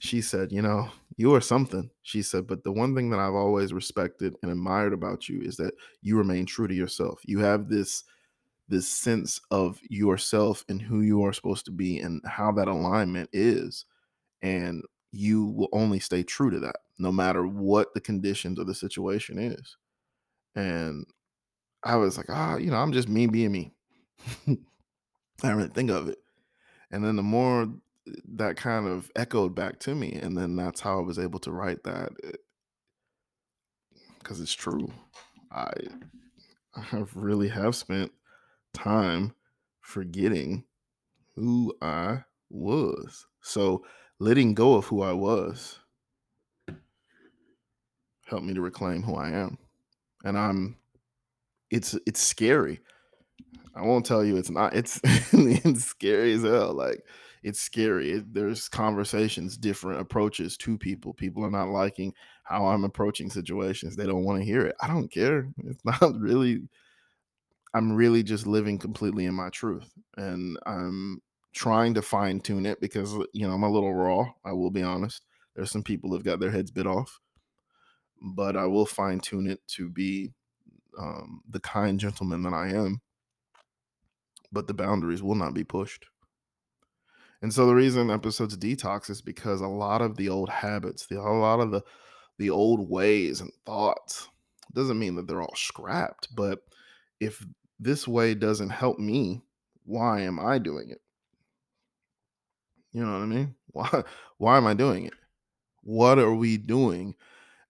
she 0.00 0.22
said, 0.22 0.50
you 0.50 0.62
know, 0.62 0.88
you 1.18 1.34
are 1.34 1.42
something. 1.42 1.90
She 2.02 2.22
said, 2.22 2.46
but 2.46 2.64
the 2.64 2.72
one 2.72 2.96
thing 2.96 3.10
that 3.10 3.20
I've 3.20 3.34
always 3.34 3.74
respected 3.74 4.34
and 4.42 4.50
admired 4.50 4.94
about 4.94 5.28
you 5.28 5.42
is 5.42 5.58
that 5.58 5.74
you 6.00 6.16
remain 6.16 6.46
true 6.46 6.66
to 6.66 6.74
yourself. 6.74 7.20
You 7.24 7.38
have 7.40 7.68
this 7.68 8.04
this 8.66 8.88
sense 8.88 9.40
of 9.50 9.78
yourself 9.90 10.64
and 10.68 10.80
who 10.80 11.02
you 11.02 11.22
are 11.22 11.32
supposed 11.34 11.66
to 11.66 11.70
be 11.70 11.98
and 11.98 12.22
how 12.24 12.50
that 12.52 12.68
alignment 12.68 13.28
is. 13.32 13.84
And 14.42 14.82
you 15.12 15.46
will 15.46 15.68
only 15.72 15.98
stay 15.98 16.22
true 16.22 16.50
to 16.50 16.60
that 16.60 16.76
no 16.98 17.12
matter 17.12 17.46
what 17.46 17.92
the 17.92 18.00
conditions 18.00 18.58
or 18.58 18.64
the 18.64 18.74
situation 18.74 19.38
is. 19.38 19.76
And 20.54 21.04
I 21.82 21.96
was 21.96 22.16
like, 22.16 22.30
ah, 22.30 22.56
you 22.56 22.70
know, 22.70 22.76
I'm 22.76 22.92
just 22.92 23.08
me 23.08 23.26
being 23.26 23.52
me. 23.52 23.74
I 24.48 24.56
didn't 25.42 25.56
really 25.56 25.68
think 25.70 25.90
of 25.90 26.08
it. 26.08 26.18
And 26.90 27.04
then 27.04 27.16
the 27.16 27.22
more 27.22 27.68
that 28.36 28.56
kind 28.56 28.86
of 28.86 29.10
echoed 29.16 29.54
back 29.54 29.78
to 29.80 29.94
me, 29.94 30.12
and 30.12 30.36
then 30.36 30.56
that's 30.56 30.80
how 30.80 30.98
I 30.98 31.02
was 31.02 31.18
able 31.18 31.38
to 31.40 31.52
write 31.52 31.82
that. 31.84 32.10
Eh, 32.24 32.32
because 34.18 34.40
it's 34.40 34.52
true. 34.52 34.92
I 35.50 35.72
I 36.74 37.04
really 37.14 37.48
have 37.48 37.74
spent 37.74 38.12
time 38.72 39.34
forgetting 39.80 40.64
who 41.34 41.74
I 41.82 42.24
was. 42.50 43.26
So 43.40 43.84
letting 44.18 44.54
go 44.54 44.74
of 44.74 44.86
who 44.86 45.02
I 45.02 45.12
was 45.12 45.78
helped 48.30 48.46
me 48.46 48.54
to 48.54 48.60
reclaim 48.60 49.02
who 49.02 49.16
I 49.16 49.30
am. 49.30 49.58
And 50.24 50.38
I'm 50.38 50.76
it's 51.70 51.96
it's 52.06 52.20
scary. 52.20 52.80
I 53.74 53.82
won't 53.82 54.06
tell 54.06 54.24
you 54.24 54.36
it's 54.36 54.50
not. 54.50 54.74
It's 54.74 55.00
it's 55.04 55.84
scary 55.84 56.32
as 56.32 56.42
hell. 56.42 56.72
Like 56.72 57.04
it's 57.42 57.60
scary. 57.60 58.12
It, 58.12 58.34
there's 58.34 58.68
conversations, 58.68 59.56
different 59.56 60.00
approaches 60.00 60.56
to 60.58 60.76
people. 60.76 61.14
People 61.14 61.44
are 61.44 61.50
not 61.50 61.68
liking 61.68 62.12
how 62.44 62.66
I'm 62.66 62.84
approaching 62.84 63.30
situations. 63.30 63.96
They 63.96 64.06
don't 64.06 64.24
want 64.24 64.38
to 64.40 64.44
hear 64.44 64.66
it. 64.66 64.76
I 64.80 64.88
don't 64.88 65.10
care. 65.10 65.48
It's 65.64 65.84
not 65.84 66.18
really 66.18 66.62
I'm 67.72 67.92
really 67.92 68.22
just 68.22 68.46
living 68.46 68.78
completely 68.78 69.26
in 69.26 69.34
my 69.34 69.48
truth. 69.50 69.92
And 70.16 70.58
I'm 70.66 71.22
trying 71.52 71.94
to 71.94 72.02
fine 72.02 72.40
tune 72.40 72.66
it 72.66 72.80
because, 72.80 73.12
you 73.32 73.46
know, 73.46 73.54
I'm 73.54 73.62
a 73.62 73.70
little 73.70 73.94
raw. 73.94 74.26
I 74.44 74.52
will 74.52 74.70
be 74.70 74.82
honest. 74.82 75.22
There's 75.54 75.70
some 75.70 75.82
people 75.82 76.10
who've 76.10 76.24
got 76.24 76.40
their 76.40 76.50
heads 76.50 76.70
bit 76.70 76.86
off, 76.86 77.20
but 78.20 78.56
I 78.56 78.66
will 78.66 78.86
fine 78.86 79.20
tune 79.20 79.48
it 79.48 79.60
to 79.68 79.88
be 79.88 80.32
um, 80.98 81.42
the 81.48 81.60
kind 81.60 81.98
gentleman 81.98 82.42
that 82.42 82.54
I 82.54 82.68
am. 82.68 83.00
But 84.52 84.66
the 84.66 84.74
boundaries 84.74 85.22
will 85.22 85.36
not 85.36 85.54
be 85.54 85.62
pushed. 85.62 86.06
And 87.42 87.52
so 87.52 87.66
the 87.66 87.74
reason 87.74 88.10
episodes 88.10 88.56
detox 88.56 89.08
is 89.08 89.22
because 89.22 89.60
a 89.60 89.66
lot 89.66 90.02
of 90.02 90.16
the 90.16 90.28
old 90.28 90.50
habits, 90.50 91.06
the 91.06 91.18
a 91.18 91.22
lot 91.22 91.60
of 91.60 91.70
the 91.70 91.82
the 92.38 92.50
old 92.50 92.88
ways 92.88 93.40
and 93.40 93.52
thoughts 93.66 94.28
doesn't 94.74 94.98
mean 94.98 95.16
that 95.16 95.26
they're 95.26 95.42
all 95.42 95.54
scrapped, 95.56 96.34
but 96.34 96.60
if 97.18 97.44
this 97.78 98.06
way 98.08 98.34
doesn't 98.34 98.70
help 98.70 98.98
me, 98.98 99.42
why 99.84 100.20
am 100.20 100.38
I 100.38 100.58
doing 100.58 100.90
it? 100.90 101.00
You 102.92 103.04
know 103.04 103.12
what 103.12 103.22
I 103.22 103.26
mean? 103.26 103.54
Why 103.72 104.02
why 104.38 104.56
am 104.56 104.66
I 104.66 104.74
doing 104.74 105.06
it? 105.06 105.14
What 105.82 106.18
are 106.18 106.34
we 106.34 106.56
doing? 106.56 107.14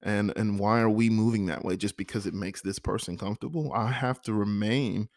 And 0.02 0.32
and 0.36 0.58
why 0.58 0.80
are 0.80 0.88
we 0.88 1.10
moving 1.10 1.46
that 1.46 1.64
way 1.64 1.76
just 1.76 1.98
because 1.98 2.26
it 2.26 2.32
makes 2.32 2.62
this 2.62 2.78
person 2.78 3.18
comfortable? 3.18 3.70
I 3.74 3.90
have 3.92 4.22
to 4.22 4.32
remain 4.32 5.10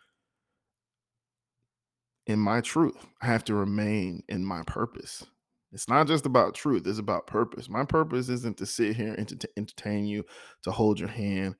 in 2.27 2.39
my 2.39 2.61
truth. 2.61 3.05
I 3.21 3.27
have 3.27 3.43
to 3.45 3.55
remain 3.55 4.23
in 4.27 4.45
my 4.45 4.63
purpose. 4.65 5.25
It's 5.71 5.89
not 5.89 6.07
just 6.07 6.25
about 6.25 6.53
truth, 6.53 6.85
it's 6.85 6.99
about 6.99 7.25
purpose. 7.25 7.67
My 7.67 7.83
purpose 7.83 8.29
isn't 8.29 8.57
to 8.57 8.65
sit 8.65 8.95
here 8.95 9.15
and 9.15 9.27
to 9.27 9.49
entertain 9.57 10.05
you, 10.05 10.23
to 10.63 10.71
hold 10.71 10.99
your 10.99 11.09
hand, 11.09 11.55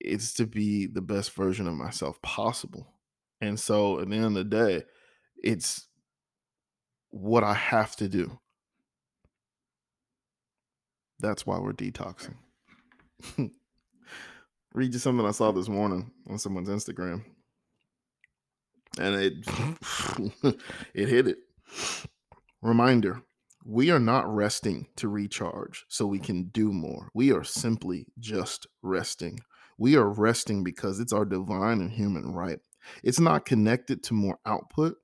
it's 0.00 0.34
to 0.34 0.46
be 0.46 0.86
the 0.86 1.00
best 1.00 1.32
version 1.32 1.66
of 1.66 1.74
myself 1.74 2.20
possible. 2.22 2.94
And 3.40 3.58
so 3.58 4.00
at 4.00 4.08
the 4.08 4.16
end 4.16 4.24
of 4.24 4.34
the 4.34 4.44
day, 4.44 4.84
it's 5.42 5.86
what 7.10 7.42
I 7.42 7.54
have 7.54 7.96
to 7.96 8.08
do. 8.08 8.38
That's 11.18 11.46
why 11.46 11.58
we're 11.58 11.72
detoxing. 11.72 12.36
Read 14.72 14.92
you 14.92 14.98
something 14.98 15.26
I 15.26 15.32
saw 15.32 15.52
this 15.52 15.68
morning 15.68 16.10
on 16.28 16.38
someone's 16.38 16.68
Instagram. 16.68 17.24
And 18.98 19.14
it 19.14 19.34
it 20.94 21.08
hit 21.08 21.28
it. 21.28 21.38
Reminder 22.62 23.22
we 23.64 23.90
are 23.90 24.00
not 24.00 24.32
resting 24.32 24.88
to 24.96 25.08
recharge 25.08 25.84
so 25.88 26.06
we 26.06 26.18
can 26.18 26.44
do 26.44 26.72
more. 26.72 27.10
We 27.14 27.32
are 27.32 27.44
simply 27.44 28.06
just 28.18 28.66
resting. 28.82 29.40
We 29.78 29.96
are 29.96 30.08
resting 30.08 30.64
because 30.64 30.98
it's 30.98 31.12
our 31.12 31.24
divine 31.24 31.80
and 31.80 31.92
human 31.92 32.32
right. 32.32 32.58
It's 33.02 33.20
not 33.20 33.44
connected 33.44 34.02
to 34.04 34.14
more 34.14 34.38
output. 34.46 34.96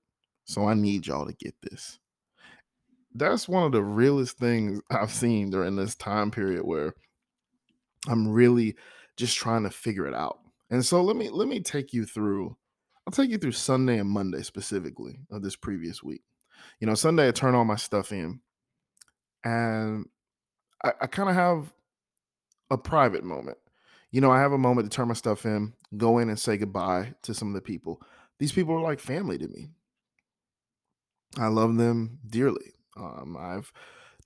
So 0.44 0.66
I 0.66 0.74
need 0.74 1.06
y'all 1.06 1.26
to 1.26 1.34
get 1.34 1.54
this. 1.62 1.98
That's 3.14 3.48
one 3.48 3.64
of 3.64 3.72
the 3.72 3.82
realest 3.82 4.38
things 4.38 4.80
I've 4.90 5.12
seen 5.12 5.50
during 5.50 5.76
this 5.76 5.94
time 5.94 6.30
period 6.30 6.64
where 6.64 6.94
I'm 8.08 8.28
really 8.28 8.76
just 9.16 9.36
trying 9.36 9.64
to 9.64 9.70
figure 9.70 10.06
it 10.06 10.14
out. 10.14 10.38
And 10.70 10.84
so 10.84 11.02
let 11.02 11.16
me 11.16 11.30
let 11.30 11.48
me 11.48 11.60
take 11.60 11.92
you 11.92 12.04
through 12.04 12.56
I'll 13.06 13.12
take 13.12 13.30
you 13.30 13.38
through 13.38 13.52
Sunday 13.52 13.98
and 13.98 14.10
Monday 14.10 14.42
specifically 14.42 15.20
of 15.30 15.42
this 15.42 15.56
previous 15.56 16.02
week. 16.02 16.22
You 16.80 16.86
know, 16.86 16.94
Sunday 16.94 17.28
I 17.28 17.30
turn 17.30 17.54
all 17.54 17.64
my 17.64 17.76
stuff 17.76 18.12
in 18.12 18.40
and 19.44 20.06
I, 20.84 20.92
I 21.02 21.06
kind 21.06 21.28
of 21.28 21.34
have 21.36 21.72
a 22.70 22.78
private 22.78 23.22
moment 23.22 23.58
you 24.16 24.22
know, 24.22 24.30
I 24.30 24.40
have 24.40 24.52
a 24.52 24.58
moment 24.58 24.90
to 24.90 24.96
turn 24.96 25.08
my 25.08 25.14
stuff 25.14 25.44
in, 25.44 25.74
go 25.96 26.18
in 26.18 26.30
and 26.30 26.38
say 26.38 26.56
goodbye 26.56 27.12
to 27.22 27.34
some 27.34 27.48
of 27.48 27.54
the 27.54 27.60
people. 27.60 28.00
These 28.38 28.52
people 28.52 28.74
are 28.74 28.80
like 28.80 28.98
family 28.98 29.36
to 29.36 29.46
me. 29.46 29.68
I 31.38 31.48
love 31.48 31.76
them 31.76 32.18
dearly. 32.26 32.72
Um, 32.96 33.36
I've 33.38 33.72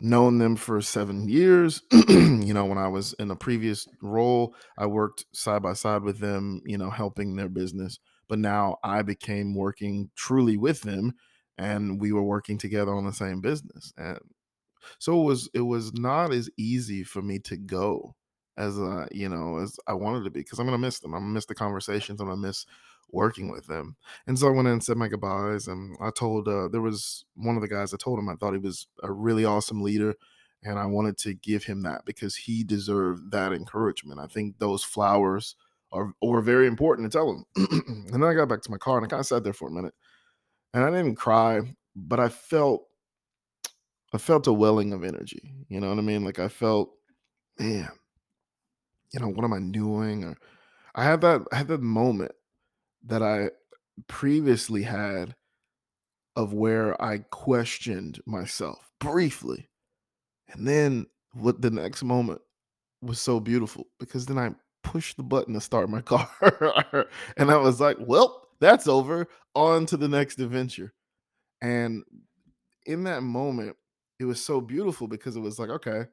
known 0.00 0.38
them 0.38 0.54
for 0.54 0.80
seven 0.80 1.28
years. 1.28 1.82
you 2.08 2.54
know, 2.54 2.66
when 2.66 2.78
I 2.78 2.88
was 2.88 3.14
in 3.14 3.32
a 3.32 3.37
previous 3.37 3.88
role, 4.00 4.54
I 4.78 4.87
worked 4.87 5.25
side 5.32 5.62
by 5.62 5.72
side 5.72 6.02
with 6.02 6.18
them, 6.18 6.62
you 6.64 6.78
know, 6.78 6.90
helping 6.90 7.34
their 7.34 7.49
business. 7.49 7.99
But 8.30 8.38
now 8.38 8.78
I 8.82 9.02
became 9.02 9.54
working 9.54 10.10
truly 10.16 10.56
with 10.56 10.82
them 10.82 11.14
and 11.58 12.00
we 12.00 12.12
were 12.12 12.22
working 12.22 12.56
together 12.56 12.94
on 12.94 13.04
the 13.04 13.12
same 13.12 13.42
business. 13.42 13.92
And 13.99 14.20
so 14.99 15.20
it 15.20 15.25
was 15.25 15.50
it 15.54 15.60
was 15.62 15.92
not 15.92 16.32
as 16.32 16.49
easy 16.56 17.04
for 17.04 17.22
me 17.22 17.38
to 17.40 17.56
go 17.56 18.14
as 18.56 18.78
uh, 18.78 19.06
you 19.10 19.28
know 19.28 19.58
as 19.58 19.78
I 19.87 19.94
wanted 19.94 20.25
to 20.25 20.30
be 20.30 20.40
because 20.40 20.58
I'm 20.58 20.66
gonna 20.66 20.78
miss 20.78 21.00
them. 21.00 21.14
I'm 21.14 21.22
gonna 21.22 21.32
miss 21.32 21.46
the 21.46 21.54
conversations. 21.54 22.20
I'm 22.20 22.28
gonna 22.28 22.40
miss 22.40 22.66
working 23.10 23.50
with 23.50 23.66
them. 23.66 23.96
And 24.26 24.38
so 24.38 24.46
I 24.46 24.50
went 24.50 24.68
in 24.68 24.75
and 24.75 24.84
said 24.84 24.96
my 24.96 25.08
goodbyes. 25.08 25.66
And 25.66 25.96
I 26.00 26.10
told 26.10 26.46
uh, 26.49 26.68
there 26.68 26.80
was 26.80 27.25
one 27.34 27.56
of 27.56 27.62
the 27.62 27.68
guys. 27.68 27.92
I 27.92 27.96
told 27.96 28.18
him 28.18 28.28
I 28.28 28.37
thought 28.37 28.52
he 28.52 28.58
was 28.58 28.87
a 29.02 29.10
really 29.12 29.44
awesome 29.44 29.82
leader, 29.82 30.14
and 30.62 30.78
I 30.78 30.87
wanted 30.87 31.18
to 31.18 31.34
give 31.34 31.64
him 31.64 31.82
that 31.82 32.04
because 32.04 32.37
he 32.37 32.64
deserved 32.64 33.32
that 33.32 33.52
encouragement. 33.52 34.20
I 34.20 34.26
think 34.26 34.58
those 34.58 34.84
flowers 34.84 35.56
or 35.92 36.12
or 36.20 36.40
very 36.40 36.66
important 36.66 37.11
to 37.11 37.18
tell 37.18 37.30
him. 37.30 37.44
and 37.56 38.14
then 38.14 38.25
I 38.25 38.35
got 38.35 38.49
back 38.49 38.62
to 38.62 38.70
my 38.70 38.78
car 38.78 38.97
and 38.97 39.06
I 39.06 39.09
kind 39.09 39.20
of 39.20 39.26
sat 39.26 39.44
there 39.44 39.52
for 39.52 39.68
a 39.68 39.73
minute. 39.73 39.94
And 40.73 40.85
I 40.85 40.90
didn't 40.90 41.16
cry, 41.16 41.61
but 41.97 42.20
I 42.20 42.28
felt 42.28 42.87
I 44.12 44.18
felt 44.18 44.47
a 44.47 44.52
welling 44.52 44.92
of 44.92 45.04
energy. 45.04 45.54
You 45.68 45.80
know 45.80 45.88
what 45.88 45.99
I 45.99 46.02
mean? 46.02 46.25
Like 46.25 46.38
I 46.38 46.49
felt, 46.49 46.90
man, 47.59 47.90
you 49.12 49.20
know, 49.20 49.28
what 49.28 49.44
am 49.44 49.52
I 49.52 49.61
doing? 49.61 50.25
Or 50.25 50.37
I 50.94 51.04
had 51.04 51.20
that 51.23 51.42
I 51.52 51.56
had 51.56 51.68
that 51.68 51.82
moment 51.82 52.32
that 53.06 53.23
I 53.23 53.50
previously 54.06 54.82
had 54.82 55.35
of 56.37 56.52
where 56.52 57.00
I 57.02 57.18
questioned 57.30 58.20
myself 58.26 58.90
briefly. 59.00 59.68
And 60.49 60.66
then 60.66 61.06
what 61.32 61.61
the 61.61 61.70
next 61.70 62.02
moment 62.02 62.40
was 63.02 63.20
so 63.20 63.40
beautiful 63.40 63.87
because 63.99 64.26
then 64.26 64.38
I 64.38 64.50
pushed 64.82 65.16
the 65.16 65.22
button 65.22 65.54
to 65.54 65.60
start 65.60 65.90
my 65.90 66.00
car. 66.02 67.06
and 67.37 67.50
I 67.50 67.56
was 67.56 67.80
like, 67.80 67.96
well, 68.00 68.49
that's 68.60 68.87
over. 68.87 69.26
On 69.54 69.87
to 69.87 69.96
the 69.96 70.08
next 70.08 70.38
adventure. 70.38 70.92
And 71.60 72.04
in 72.87 73.04
that 73.04 73.22
moment, 73.22 73.76
it 74.18 74.25
was 74.25 74.42
so 74.44 74.60
beautiful 74.60 75.08
because 75.08 75.37
it 75.37 75.40
was 75.40 75.58
like, 75.58 75.70
okay, 75.70 76.04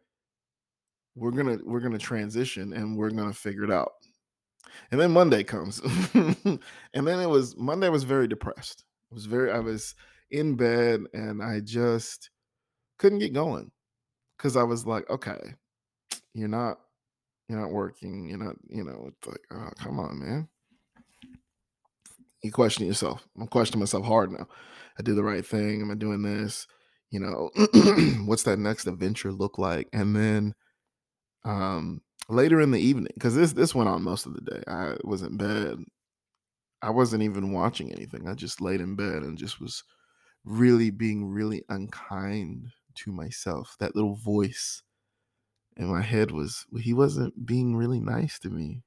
we're 1.16 1.32
gonna 1.32 1.58
we're 1.64 1.80
gonna 1.80 1.98
transition 1.98 2.74
and 2.74 2.98
we're 2.98 3.10
gonna 3.10 3.34
figure 3.34 3.64
it 3.64 3.72
out. 3.72 3.92
And 4.92 5.00
then 5.00 5.12
Monday 5.12 5.44
comes. 5.44 5.80
and 6.14 6.60
then 6.94 7.20
it 7.20 7.30
was 7.30 7.58
Monday 7.58 7.90
was 7.90 8.04
very 8.04 8.28
depressed. 8.28 8.86
It 9.12 9.14
was 9.14 9.26
very 9.26 9.52
I 9.52 9.60
was 9.60 9.96
in 10.32 10.56
bed 10.56 11.02
and 11.14 11.42
I 11.42 11.60
just 11.62 12.30
couldn't 13.00 13.20
get 13.20 13.34
going. 13.34 13.72
Cause 14.38 14.56
I 14.56 14.64
was 14.64 14.86
like, 14.86 15.10
okay, 15.10 15.56
you're 16.36 16.48
not 16.48 16.78
you're 17.48 17.60
not 17.60 17.72
working, 17.72 18.28
you're 18.28 18.38
not, 18.38 18.56
you 18.70 18.84
know, 18.84 19.10
it's 19.10 19.28
like, 19.28 19.42
oh, 19.52 19.70
come 19.78 20.00
on, 20.00 20.20
man. 20.20 20.48
You 22.44 22.52
question 22.52 22.86
yourself. 22.86 23.26
I'm 23.40 23.48
questioning 23.48 23.80
myself 23.80 24.06
hard 24.06 24.32
now. 24.32 24.48
I 25.00 25.04
do 25.04 25.16
the 25.16 25.24
right 25.24 25.46
thing. 25.46 25.82
Am 25.82 25.92
I 25.92 25.96
doing 25.96 26.22
this? 26.22 26.68
You 27.10 27.20
know, 27.20 27.50
what's 28.26 28.44
that 28.44 28.60
next 28.60 28.86
adventure 28.86 29.32
look 29.32 29.58
like? 29.58 29.88
And 29.94 30.16
then 30.16 30.54
um 31.46 32.02
later 32.30 32.60
in 32.60 32.72
the 32.72 32.80
evening, 32.80 33.12
because 33.14 33.36
this 33.36 33.54
this 33.54 33.74
went 33.74 33.90
on 33.90 34.04
most 34.04 34.26
of 34.26 34.34
the 34.34 34.42
day. 34.42 34.62
I 34.68 34.96
was 35.04 35.22
in 35.22 35.38
bed. 35.38 35.78
I 36.82 36.90
wasn't 36.92 37.24
even 37.24 37.54
watching 37.54 37.92
anything. 37.92 38.28
I 38.28 38.34
just 38.34 38.62
laid 38.62 38.82
in 38.82 38.96
bed 38.96 39.24
and 39.24 39.38
just 39.38 39.60
was 39.60 39.84
really 40.44 40.92
being 40.92 41.26
really 41.26 41.64
unkind 41.70 42.68
to 42.96 43.12
myself. 43.12 43.76
That 43.80 43.96
little 43.96 44.16
voice 44.16 44.84
in 45.78 45.88
my 45.88 46.02
head 46.02 46.32
was 46.32 46.66
he 46.82 46.94
wasn't 46.94 47.46
being 47.46 47.76
really 47.76 48.00
nice 48.00 48.40
to 48.40 48.50
me. 48.50 48.82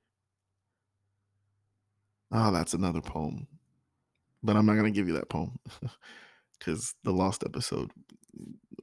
Oh, 2.33 2.53
that's 2.53 2.75
another 2.75 3.01
poem. 3.01 3.47
But 4.43 4.57
I'm 4.57 4.67
not 4.67 4.75
going 4.75 4.93
to 4.93 4.99
give 4.99 5.09
you 5.09 5.15
that 5.15 5.29
poem 5.29 5.59
because 6.59 6.95
the 7.05 7.13
lost 7.13 7.45
episode 7.45 7.91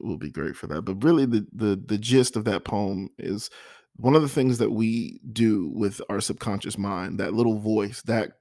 will 0.00 0.16
be 0.16 0.30
great 0.30 0.56
for 0.56 0.66
that. 0.68 0.82
But 0.82 1.02
really, 1.02 1.26
the, 1.26 1.46
the 1.52 1.80
the 1.84 1.98
gist 1.98 2.36
of 2.36 2.44
that 2.44 2.64
poem 2.64 3.10
is 3.18 3.50
one 3.96 4.14
of 4.14 4.22
the 4.22 4.28
things 4.28 4.58
that 4.58 4.70
we 4.70 5.20
do 5.32 5.70
with 5.74 6.00
our 6.08 6.20
subconscious 6.20 6.78
mind, 6.78 7.18
that 7.18 7.34
little 7.34 7.58
voice, 7.58 8.02
that 8.02 8.32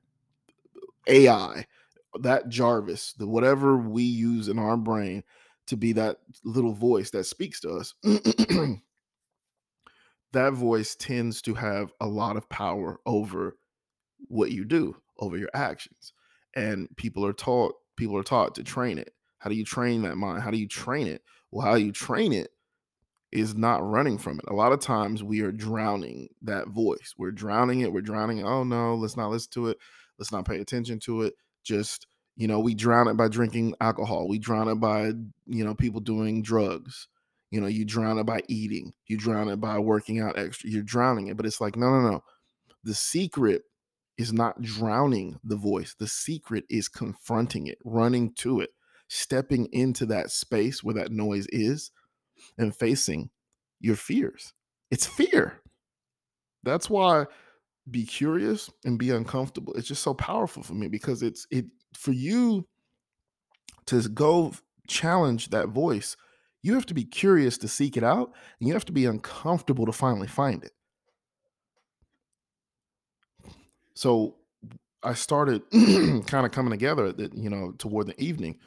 AI, 1.07 1.65
that 2.21 2.49
Jarvis, 2.49 3.13
the 3.13 3.27
whatever 3.27 3.77
we 3.77 4.03
use 4.03 4.47
in 4.47 4.59
our 4.59 4.77
brain 4.77 5.23
to 5.67 5.75
be 5.75 5.93
that 5.93 6.17
little 6.43 6.73
voice 6.73 7.09
that 7.11 7.25
speaks 7.25 7.59
to 7.61 7.71
us. 7.71 7.93
that 10.37 10.53
voice 10.53 10.95
tends 10.95 11.41
to 11.41 11.55
have 11.55 11.91
a 11.99 12.07
lot 12.07 12.37
of 12.37 12.47
power 12.47 12.99
over 13.07 13.57
what 14.27 14.51
you 14.51 14.65
do, 14.65 14.95
over 15.17 15.35
your 15.35 15.49
actions. 15.53 16.13
And 16.55 16.87
people 16.95 17.25
are 17.25 17.33
taught 17.33 17.73
people 17.95 18.15
are 18.17 18.23
taught 18.23 18.53
to 18.55 18.63
train 18.63 18.99
it. 18.99 19.13
How 19.39 19.49
do 19.49 19.55
you 19.55 19.65
train 19.65 20.03
that 20.03 20.15
mind? 20.15 20.43
How 20.43 20.51
do 20.51 20.57
you 20.57 20.67
train 20.67 21.07
it? 21.07 21.23
Well, 21.51 21.65
how 21.65 21.73
you 21.73 21.91
train 21.91 22.33
it 22.33 22.51
is 23.31 23.55
not 23.55 23.83
running 23.83 24.19
from 24.19 24.37
it. 24.37 24.45
A 24.47 24.53
lot 24.53 24.71
of 24.71 24.79
times 24.79 25.23
we 25.23 25.41
are 25.41 25.51
drowning 25.51 26.29
that 26.43 26.67
voice. 26.67 27.15
We're 27.17 27.31
drowning 27.31 27.79
it. 27.81 27.91
We're 27.91 28.01
drowning 28.01 28.37
it. 28.37 28.45
Oh 28.45 28.63
no, 28.63 28.93
let's 28.95 29.17
not 29.17 29.31
listen 29.31 29.51
to 29.53 29.67
it. 29.69 29.77
Let's 30.19 30.31
not 30.31 30.45
pay 30.45 30.59
attention 30.59 30.99
to 31.01 31.23
it. 31.23 31.33
Just, 31.63 32.05
you 32.35 32.47
know, 32.47 32.59
we 32.59 32.75
drown 32.75 33.07
it 33.07 33.17
by 33.17 33.27
drinking 33.27 33.73
alcohol. 33.81 34.27
We 34.27 34.37
drown 34.37 34.67
it 34.67 34.75
by, 34.75 35.13
you 35.47 35.65
know, 35.65 35.73
people 35.73 35.99
doing 35.99 36.43
drugs. 36.43 37.07
You 37.51 37.61
know, 37.61 37.67
you 37.67 37.85
drown 37.85 38.19
it 38.19 38.25
by 38.25 38.41
eating. 38.47 38.93
You 39.07 39.17
drown 39.17 39.49
it 39.49 39.57
by 39.57 39.79
working 39.79 40.19
out 40.19 40.37
extra. 40.37 40.69
You're 40.69 40.83
drowning 40.83 41.27
it. 41.27 41.37
But 41.37 41.45
it's 41.45 41.61
like, 41.61 41.75
no, 41.75 41.89
no, 41.89 42.01
no. 42.01 42.23
The 42.83 42.93
secret 42.93 43.63
is 44.17 44.33
not 44.33 44.61
drowning 44.61 45.39
the 45.43 45.55
voice. 45.55 45.95
The 45.97 46.07
secret 46.07 46.65
is 46.69 46.89
confronting 46.89 47.67
it, 47.67 47.77
running 47.85 48.33
to 48.35 48.59
it, 48.59 48.71
stepping 49.07 49.67
into 49.71 50.05
that 50.07 50.31
space 50.31 50.83
where 50.83 50.95
that 50.95 51.11
noise 51.11 51.47
is 51.49 51.91
and 52.57 52.75
facing 52.75 53.29
your 53.79 53.95
fears. 53.95 54.53
It's 54.91 55.05
fear. 55.05 55.61
That's 56.63 56.89
why 56.89 57.25
be 57.89 58.05
curious 58.05 58.69
and 58.83 58.99
be 58.99 59.11
uncomfortable. 59.11 59.73
It's 59.73 59.87
just 59.87 60.03
so 60.03 60.13
powerful 60.13 60.63
for 60.63 60.73
me 60.73 60.87
because 60.87 61.23
it's 61.23 61.47
it 61.51 61.65
for 61.95 62.11
you 62.11 62.67
to 63.85 64.07
go 64.09 64.53
challenge 64.87 65.49
that 65.49 65.69
voice. 65.69 66.17
You 66.63 66.73
have 66.73 66.85
to 66.87 66.93
be 66.93 67.05
curious 67.05 67.57
to 67.59 67.67
seek 67.67 67.97
it 67.97 68.03
out, 68.03 68.33
and 68.59 68.67
you 68.67 68.73
have 68.73 68.85
to 68.85 68.91
be 68.91 69.05
uncomfortable 69.05 69.85
to 69.85 69.91
finally 69.91 70.27
find 70.27 70.63
it. 70.63 70.71
So 73.93 74.35
I 75.03 75.13
started 75.13 75.63
kind 75.71 76.45
of 76.45 76.51
coming 76.51 76.71
together 76.71 77.11
that 77.13 77.33
you 77.35 77.49
know 77.49 77.73
toward 77.77 78.07
the 78.07 78.21
evening 78.21 78.59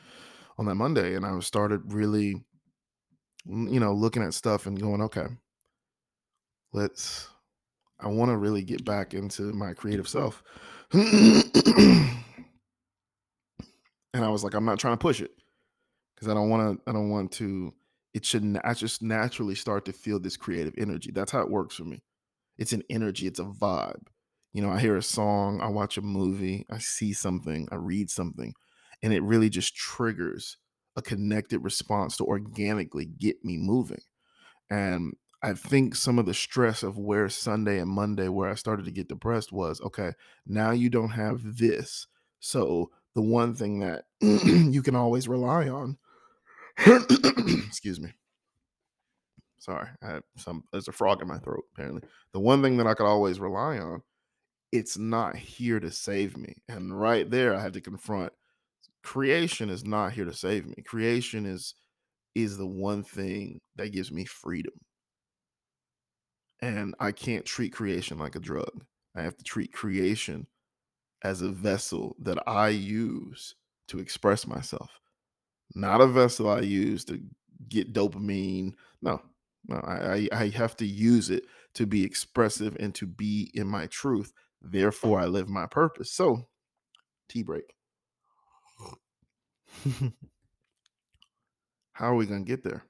on 0.59 0.67
that 0.67 0.77
Monday, 0.77 1.15
and 1.15 1.27
I 1.27 1.39
started 1.41 1.93
really 1.93 2.43
mm, 3.49 3.73
you 3.73 3.81
know, 3.81 3.93
looking 3.93 4.23
at 4.23 4.35
stuff 4.35 4.67
and 4.67 4.81
going, 4.81 5.03
okay, 5.03 5.27
let's, 6.73 7.29
I 7.99 8.09
want 8.09 8.31
to 8.31 8.37
really 8.37 8.63
get 8.63 8.85
back 8.85 9.15
into 9.15 9.53
my 9.53 9.75
creative 9.75 10.09
self. 10.09 10.43
and 10.93 12.15
I 14.15 14.29
was 14.29 14.45
like, 14.45 14.55
I'm 14.55 14.65
not 14.65 14.79
trying 14.79 14.95
to 14.95 14.99
push 14.99 15.21
it 15.21 15.31
because 16.15 16.29
I 16.29 16.35
don't 16.35 16.51
want 16.51 16.85
to, 16.85 16.91
I 16.91 16.93
don't 16.93 17.11
want 17.11 17.33
to, 17.33 17.73
it 18.15 18.25
should, 18.25 18.59
I 18.65 18.75
just 18.75 19.03
naturally 19.03 19.55
start 19.55 19.85
to 19.87 19.93
feel 19.93 20.21
this 20.21 20.37
creative 20.37 20.75
energy. 20.77 21.11
That's 21.13 21.33
how 21.33 21.41
it 21.41 21.51
works 21.51 21.77
for 21.77 21.85
me. 21.85 22.03
It's 22.59 22.73
an 22.73 22.83
energy, 22.91 23.27
it's 23.27 23.39
a 23.39 23.45
vibe. 23.45 24.07
You 24.53 24.63
know, 24.63 24.71
I 24.71 24.81
hear 24.81 24.97
a 24.97 25.03
song, 25.03 25.61
I 25.61 25.69
watch 25.69 25.97
a 25.97 26.03
movie, 26.03 26.67
I 26.71 26.79
see 26.79 27.13
something, 27.13 27.69
I 27.71 27.77
read 27.77 28.11
something, 28.11 28.53
and 29.03 29.13
it 29.13 29.23
really 29.23 29.49
just 29.49 29.77
triggers 29.77 30.57
a 30.97 31.03
connected 31.03 31.61
response 31.61 32.17
to 32.17 32.25
organically 32.25 33.07
get 33.07 33.45
me 33.45 33.57
moving. 33.57 34.01
And 34.71 35.15
I 35.43 35.55
think 35.55 35.95
some 35.95 36.19
of 36.19 36.27
the 36.27 36.35
stress 36.35 36.83
of 36.83 36.99
where 36.99 37.29
Sunday 37.29 37.79
and 37.79 37.91
Monday, 37.91 38.29
where 38.29 38.51
I 38.51 38.55
started 38.55 38.85
to 38.85 38.91
get 38.91 39.09
depressed, 39.09 39.53
was 39.53 39.81
okay, 39.81 40.13
now 40.47 40.71
you 40.71 40.91
don't 40.91 41.11
have 41.11 41.57
this. 41.59 42.07
So 42.41 42.91
the 43.15 43.23
one 43.23 43.55
thing 43.55 43.81
that 43.81 44.05
you 44.21 44.83
can 44.83 44.97
always 44.97 45.29
rely 45.29 45.69
on, 45.69 45.97
excuse 47.67 48.01
me. 48.01 48.13
Sorry, 49.59 49.89
I 50.03 50.21
some, 50.39 50.65
there's 50.73 50.89
a 50.89 50.93
frog 50.93 51.21
in 51.23 51.29
my 51.29 51.39
throat, 51.39 51.65
apparently. 51.75 52.03
The 52.33 52.41
one 52.41 52.63
thing 52.63 52.79
that 52.79 52.87
I 52.87 52.95
could 52.95 53.07
always 53.07 53.41
rely 53.41 53.79
on, 53.79 54.03
it's 54.73 54.97
not 54.97 55.37
here 55.37 55.81
to 55.81 55.91
save 55.91 56.37
me. 56.37 56.57
And 56.69 56.99
right 56.99 57.31
there, 57.31 57.55
I 57.55 57.61
had 57.61 57.75
to 57.75 57.81
confront 57.81 58.33
creation 59.03 59.71
is 59.71 59.85
not 59.85 60.13
here 60.13 60.25
to 60.25 60.33
save 60.35 60.67
me. 60.67 60.77
Creation 60.87 61.47
is 61.47 61.75
is 62.35 62.57
the 62.57 62.67
one 62.67 63.03
thing 63.03 63.61
that 63.77 63.93
gives 63.93 64.13
me 64.13 64.25
freedom. 64.25 64.75
And 66.63 66.95
I 67.01 67.13
can't 67.13 67.45
treat 67.45 67.73
creation 67.73 68.19
like 68.19 68.37
a 68.37 68.41
drug. 68.41 68.85
I 69.17 69.23
have 69.23 69.37
to 69.39 69.45
treat 69.45 69.73
creation 69.73 70.47
as 71.23 71.43
a 71.43 71.51
vessel 71.51 72.17
that 72.21 72.39
I 72.47 72.69
use 72.69 73.55
to 73.89 73.99
express 73.99 74.47
myself, 74.47 75.00
not 75.75 76.01
a 76.01 76.07
vessel 76.07 76.49
I 76.49 76.61
use 76.61 77.05
to 77.07 77.21
get 77.69 77.93
dopamine. 77.93 78.75
No, 79.03 79.21
no, 79.69 79.77
I, 79.77 80.29
I, 80.33 80.49
have 80.49 80.77
to 80.79 80.87
use 80.87 81.31
it 81.31 81.45
to 81.75 81.87
be 81.87 82.05
expressive 82.05 82.77
and 82.81 82.95
to 82.97 83.07
be 83.07 83.51
in 83.55 83.67
my 83.67 83.87
truth. 83.87 84.33
Therefore, 84.63 85.21
I 85.21 85.27
live 85.27 85.49
my 85.49 85.67
purpose. 85.67 86.11
So, 86.11 86.49
tea 87.29 87.43
break. 87.43 87.75
How 91.93 92.13
are 92.13 92.15
we 92.15 92.27
gonna 92.27 92.43
get 92.43 92.65
there? 92.65 92.85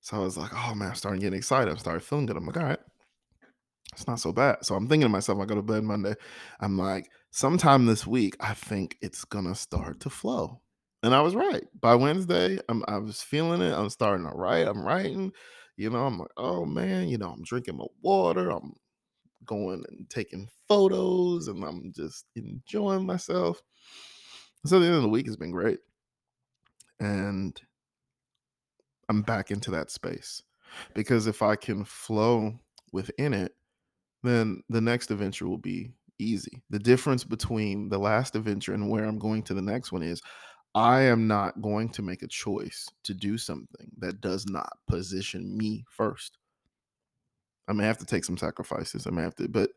So 0.00 0.16
I 0.16 0.20
was 0.20 0.36
like, 0.36 0.52
oh 0.54 0.74
man, 0.74 0.90
I'm 0.90 0.94
starting 0.94 1.20
getting 1.20 1.38
excited. 1.38 1.72
I 1.72 1.76
started 1.76 2.02
feeling 2.02 2.26
good. 2.26 2.36
I'm 2.36 2.46
like, 2.46 2.56
all 2.56 2.64
right, 2.64 2.78
it's 3.92 4.06
not 4.06 4.20
so 4.20 4.32
bad. 4.32 4.58
So 4.62 4.74
I'm 4.74 4.88
thinking 4.88 5.06
to 5.06 5.08
myself, 5.08 5.40
I 5.40 5.44
go 5.44 5.54
to 5.54 5.62
bed 5.62 5.82
Monday. 5.82 6.14
I'm 6.60 6.78
like, 6.78 7.10
sometime 7.30 7.86
this 7.86 8.06
week, 8.06 8.36
I 8.40 8.54
think 8.54 8.96
it's 9.00 9.24
gonna 9.24 9.54
start 9.54 10.00
to 10.00 10.10
flow. 10.10 10.60
And 11.04 11.14
I 11.14 11.20
was 11.20 11.34
right. 11.34 11.62
By 11.78 11.96
Wednesday, 11.96 12.58
I'm, 12.66 12.82
I 12.88 12.96
was 12.96 13.20
feeling 13.20 13.60
it. 13.60 13.74
I'm 13.74 13.90
starting 13.90 14.24
to 14.26 14.32
write. 14.32 14.66
I'm 14.66 14.82
writing. 14.82 15.32
You 15.76 15.90
know, 15.90 16.06
I'm 16.06 16.18
like, 16.18 16.30
oh 16.38 16.64
man, 16.64 17.08
you 17.08 17.18
know, 17.18 17.28
I'm 17.28 17.42
drinking 17.42 17.76
my 17.76 17.84
water. 18.00 18.48
I'm 18.48 18.72
going 19.44 19.84
and 19.90 20.08
taking 20.08 20.48
photos 20.66 21.48
and 21.48 21.62
I'm 21.62 21.92
just 21.94 22.24
enjoying 22.36 23.04
myself. 23.04 23.60
So 24.64 24.80
the 24.80 24.86
end 24.86 24.94
of 24.94 25.02
the 25.02 25.10
week 25.10 25.26
has 25.26 25.36
been 25.36 25.50
great. 25.50 25.80
And 27.00 27.60
I'm 29.10 29.20
back 29.20 29.50
into 29.50 29.70
that 29.72 29.90
space. 29.90 30.42
Because 30.94 31.26
if 31.26 31.42
I 31.42 31.54
can 31.54 31.84
flow 31.84 32.54
within 32.92 33.34
it, 33.34 33.52
then 34.22 34.62
the 34.70 34.80
next 34.80 35.10
adventure 35.10 35.46
will 35.46 35.58
be 35.58 35.90
easy. 36.18 36.62
The 36.70 36.78
difference 36.78 37.24
between 37.24 37.90
the 37.90 37.98
last 37.98 38.36
adventure 38.36 38.72
and 38.72 38.88
where 38.88 39.04
I'm 39.04 39.18
going 39.18 39.42
to 39.42 39.54
the 39.54 39.60
next 39.60 39.92
one 39.92 40.02
is 40.02 40.22
I 40.74 41.02
am 41.02 41.26
not 41.28 41.62
going 41.62 41.88
to 41.90 42.02
make 42.02 42.22
a 42.22 42.28
choice 42.28 42.88
to 43.04 43.14
do 43.14 43.38
something 43.38 43.90
that 43.98 44.20
does 44.20 44.46
not 44.46 44.72
position 44.88 45.56
me 45.56 45.84
first. 45.88 46.38
I 47.68 47.72
may 47.72 47.84
have 47.84 47.98
to 47.98 48.04
take 48.06 48.24
some 48.24 48.36
sacrifices. 48.36 49.06
I 49.06 49.10
may 49.10 49.22
have 49.22 49.36
to, 49.36 49.48
but 49.48 49.70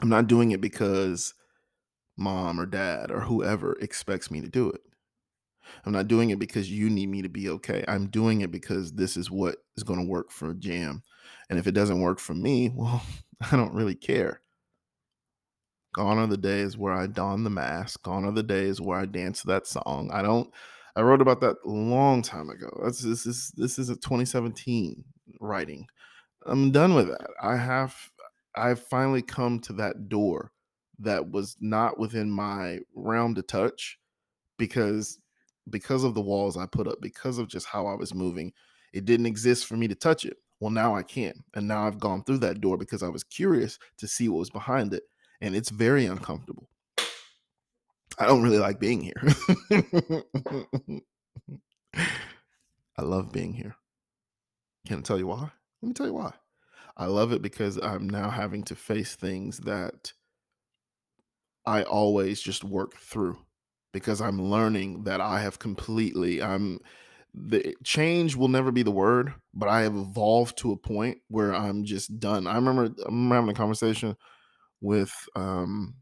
I'm 0.00 0.08
not 0.08 0.26
doing 0.26 0.52
it 0.52 0.60
because 0.60 1.34
mom 2.16 2.58
or 2.60 2.66
dad 2.66 3.10
or 3.10 3.20
whoever 3.20 3.76
expects 3.80 4.30
me 4.30 4.40
to 4.40 4.48
do 4.48 4.70
it. 4.70 4.80
I'm 5.84 5.92
not 5.92 6.08
doing 6.08 6.30
it 6.30 6.38
because 6.38 6.70
you 6.70 6.88
need 6.88 7.08
me 7.08 7.22
to 7.22 7.28
be 7.28 7.48
okay. 7.50 7.84
I'm 7.86 8.08
doing 8.08 8.40
it 8.40 8.50
because 8.50 8.92
this 8.92 9.16
is 9.16 9.30
what 9.30 9.56
is 9.76 9.82
going 9.84 10.00
to 10.00 10.10
work 10.10 10.30
for 10.30 10.54
Jam. 10.54 11.02
And 11.50 11.58
if 11.58 11.66
it 11.66 11.72
doesn't 11.72 12.00
work 12.00 12.18
for 12.18 12.34
me, 12.34 12.70
well, 12.74 13.02
I 13.52 13.56
don't 13.56 13.74
really 13.74 13.94
care. 13.94 14.40
Gone 15.98 16.18
are 16.18 16.28
the 16.28 16.36
days 16.36 16.78
where 16.78 16.92
I 16.92 17.08
don 17.08 17.42
the 17.42 17.50
mask. 17.50 18.04
Gone 18.04 18.24
are 18.24 18.30
the 18.30 18.44
days 18.44 18.80
where 18.80 19.00
I 19.00 19.04
dance 19.04 19.42
that 19.42 19.66
song. 19.66 20.12
I 20.12 20.22
don't. 20.22 20.48
I 20.94 21.00
wrote 21.00 21.20
about 21.20 21.40
that 21.40 21.56
a 21.64 21.68
long 21.68 22.22
time 22.22 22.50
ago. 22.50 22.70
That's 22.84 23.00
this 23.00 23.26
is 23.26 23.50
this 23.56 23.80
is 23.80 23.88
a 23.88 23.96
2017 23.96 25.02
writing. 25.40 25.88
I'm 26.46 26.70
done 26.70 26.94
with 26.94 27.08
that. 27.08 27.26
I 27.42 27.56
have 27.56 27.96
I've 28.54 28.78
finally 28.78 29.22
come 29.22 29.58
to 29.58 29.72
that 29.72 30.08
door 30.08 30.52
that 31.00 31.32
was 31.32 31.56
not 31.60 31.98
within 31.98 32.30
my 32.30 32.78
realm 32.94 33.34
to 33.34 33.42
touch 33.42 33.98
because 34.56 35.18
because 35.70 36.04
of 36.04 36.14
the 36.14 36.20
walls 36.20 36.56
I 36.56 36.66
put 36.66 36.86
up, 36.86 37.00
because 37.02 37.38
of 37.38 37.48
just 37.48 37.66
how 37.66 37.88
I 37.88 37.94
was 37.94 38.14
moving, 38.14 38.52
it 38.92 39.04
didn't 39.04 39.26
exist 39.26 39.66
for 39.66 39.76
me 39.76 39.88
to 39.88 39.96
touch 39.96 40.24
it. 40.24 40.36
Well, 40.60 40.70
now 40.70 40.94
I 40.94 41.02
can. 41.02 41.42
And 41.54 41.66
now 41.66 41.88
I've 41.88 41.98
gone 41.98 42.22
through 42.22 42.38
that 42.38 42.60
door 42.60 42.76
because 42.76 43.02
I 43.02 43.08
was 43.08 43.24
curious 43.24 43.80
to 43.96 44.06
see 44.06 44.28
what 44.28 44.38
was 44.38 44.50
behind 44.50 44.94
it. 44.94 45.02
And 45.40 45.54
it's 45.54 45.70
very 45.70 46.06
uncomfortable. 46.06 46.68
I 48.18 48.26
don't 48.26 48.42
really 48.42 48.58
like 48.58 48.80
being 48.80 49.00
here. 49.00 49.22
I 52.98 53.02
love 53.02 53.32
being 53.32 53.52
here. 53.52 53.76
Can 54.86 54.98
I 54.98 55.02
tell 55.02 55.18
you 55.18 55.28
why? 55.28 55.50
Let 55.82 55.88
me 55.88 55.92
tell 55.92 56.06
you 56.06 56.14
why. 56.14 56.32
I 56.96 57.06
love 57.06 57.32
it 57.32 57.42
because 57.42 57.76
I'm 57.76 58.10
now 58.10 58.30
having 58.30 58.64
to 58.64 58.74
face 58.74 59.14
things 59.14 59.58
that 59.58 60.12
I 61.64 61.82
always 61.82 62.40
just 62.40 62.64
work 62.64 62.96
through 62.96 63.38
because 63.92 64.20
I'm 64.20 64.42
learning 64.42 65.04
that 65.04 65.20
I 65.20 65.40
have 65.40 65.58
completely 65.58 66.42
I'm 66.42 66.80
the 67.34 67.76
change 67.84 68.34
will 68.34 68.48
never 68.48 68.72
be 68.72 68.82
the 68.82 68.90
word, 68.90 69.34
but 69.54 69.68
I 69.68 69.82
have 69.82 69.94
evolved 69.94 70.58
to 70.58 70.72
a 70.72 70.76
point 70.76 71.18
where 71.28 71.54
I'm 71.54 71.84
just 71.84 72.18
done. 72.18 72.46
I 72.46 72.56
remember 72.56 72.86
I 73.00 73.06
remember 73.06 73.34
having 73.34 73.50
a 73.50 73.54
conversation 73.54 74.16
with 74.80 75.12
um 75.36 75.94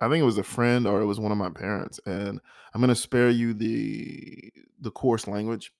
I 0.00 0.08
think 0.08 0.20
it 0.20 0.26
was 0.26 0.38
a 0.38 0.42
friend 0.42 0.86
or 0.86 1.00
it 1.00 1.06
was 1.06 1.18
one 1.18 1.32
of 1.32 1.38
my 1.38 1.50
parents, 1.50 2.00
and 2.06 2.40
I'm 2.74 2.80
gonna 2.80 2.94
spare 2.94 3.30
you 3.30 3.54
the 3.54 4.52
the 4.80 4.90
coarse 4.90 5.26
language, 5.26 5.72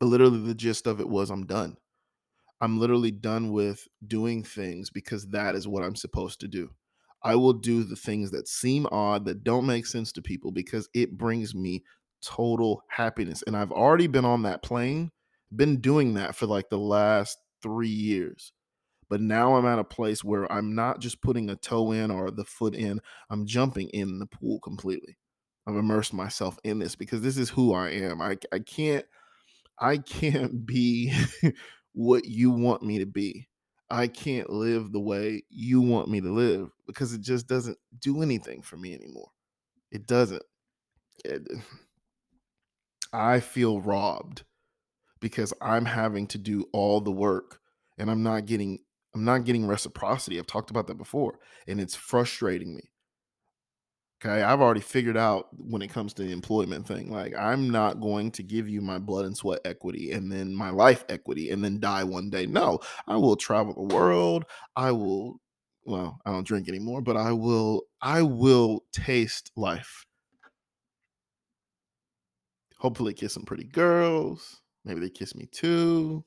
but 0.00 0.06
literally 0.06 0.40
the 0.40 0.54
gist 0.54 0.86
of 0.86 1.00
it 1.00 1.08
was 1.08 1.30
I'm 1.30 1.46
done. 1.46 1.76
I'm 2.60 2.78
literally 2.78 3.10
done 3.10 3.52
with 3.52 3.86
doing 4.06 4.42
things 4.42 4.90
because 4.90 5.28
that 5.28 5.54
is 5.54 5.68
what 5.68 5.82
I'm 5.82 5.96
supposed 5.96 6.40
to 6.40 6.48
do. 6.48 6.70
I 7.22 7.34
will 7.36 7.52
do 7.52 7.82
the 7.84 7.96
things 7.96 8.30
that 8.30 8.48
seem 8.48 8.86
odd, 8.90 9.24
that 9.26 9.44
don't 9.44 9.66
make 9.66 9.86
sense 9.86 10.12
to 10.12 10.22
people 10.22 10.52
because 10.52 10.88
it 10.94 11.18
brings 11.18 11.54
me 11.54 11.82
total 12.22 12.82
happiness. 12.88 13.42
And 13.46 13.56
I've 13.56 13.72
already 13.72 14.06
been 14.06 14.24
on 14.24 14.42
that 14.42 14.62
plane, 14.62 15.10
been 15.54 15.80
doing 15.80 16.14
that 16.14 16.34
for 16.34 16.46
like 16.46 16.70
the 16.70 16.78
last 16.78 17.36
three 17.62 17.88
years. 17.88 18.52
But 19.08 19.20
now 19.20 19.54
I'm 19.54 19.66
at 19.66 19.78
a 19.78 19.84
place 19.84 20.24
where 20.24 20.50
I'm 20.52 20.74
not 20.74 21.00
just 21.00 21.20
putting 21.22 21.48
a 21.48 21.56
toe 21.56 21.92
in 21.92 22.10
or 22.10 22.30
the 22.30 22.44
foot 22.44 22.74
in, 22.74 23.00
I'm 23.30 23.46
jumping 23.46 23.88
in 23.90 24.18
the 24.18 24.26
pool 24.26 24.58
completely. 24.60 25.16
I've 25.66 25.76
immersed 25.76 26.12
myself 26.12 26.58
in 26.64 26.78
this 26.78 26.94
because 26.96 27.22
this 27.22 27.36
is 27.36 27.50
who 27.50 27.72
I 27.72 27.90
am. 27.90 28.20
I, 28.20 28.36
I 28.52 28.60
can't 28.60 29.04
I 29.78 29.98
can't 29.98 30.64
be 30.66 31.12
what 31.92 32.24
you 32.24 32.50
want 32.50 32.82
me 32.82 32.98
to 32.98 33.06
be. 33.06 33.48
I 33.90 34.08
can't 34.08 34.50
live 34.50 34.90
the 34.90 35.00
way 35.00 35.42
you 35.48 35.80
want 35.80 36.08
me 36.08 36.20
to 36.20 36.32
live 36.32 36.70
because 36.86 37.12
it 37.12 37.20
just 37.20 37.46
doesn't 37.46 37.78
do 38.00 38.22
anything 38.22 38.62
for 38.62 38.76
me 38.76 38.94
anymore. 38.94 39.30
It 39.92 40.06
doesn't. 40.06 40.42
It, 41.24 41.42
I 43.12 43.40
feel 43.40 43.80
robbed 43.80 44.42
because 45.20 45.52
I'm 45.62 45.84
having 45.84 46.26
to 46.28 46.38
do 46.38 46.66
all 46.72 47.00
the 47.00 47.12
work 47.12 47.60
and 47.98 48.10
I'm 48.10 48.22
not 48.22 48.46
getting 48.46 48.80
I'm 49.16 49.24
not 49.24 49.44
getting 49.44 49.66
reciprocity. 49.66 50.38
I've 50.38 50.46
talked 50.46 50.70
about 50.70 50.88
that 50.88 50.98
before 50.98 51.38
and 51.66 51.80
it's 51.80 51.94
frustrating 51.94 52.74
me. 52.74 52.82
Okay, 54.22 54.42
I've 54.42 54.60
already 54.60 54.82
figured 54.82 55.16
out 55.16 55.48
when 55.56 55.80
it 55.80 55.88
comes 55.88 56.12
to 56.14 56.22
the 56.22 56.32
employment 56.32 56.86
thing. 56.86 57.10
Like, 57.10 57.34
I'm 57.34 57.70
not 57.70 58.02
going 58.02 58.30
to 58.32 58.42
give 58.42 58.68
you 58.68 58.82
my 58.82 58.98
blood 58.98 59.24
and 59.24 59.34
sweat 59.34 59.60
equity 59.64 60.12
and 60.12 60.30
then 60.30 60.54
my 60.54 60.68
life 60.68 61.02
equity 61.08 61.50
and 61.50 61.64
then 61.64 61.80
die 61.80 62.04
one 62.04 62.28
day. 62.28 62.44
No, 62.44 62.80
I 63.06 63.16
will 63.16 63.36
travel 63.36 63.72
the 63.72 63.94
world. 63.94 64.44
I 64.76 64.92
will, 64.92 65.40
well, 65.86 66.20
I 66.26 66.32
don't 66.32 66.46
drink 66.46 66.68
anymore, 66.68 67.00
but 67.00 67.16
I 67.16 67.32
will, 67.32 67.84
I 68.02 68.20
will 68.20 68.84
taste 68.92 69.50
life. 69.56 70.04
Hopefully, 72.78 73.14
kiss 73.14 73.32
some 73.32 73.44
pretty 73.44 73.64
girls. 73.64 74.60
Maybe 74.84 75.00
they 75.00 75.08
kiss 75.08 75.34
me 75.34 75.46
too. 75.50 76.22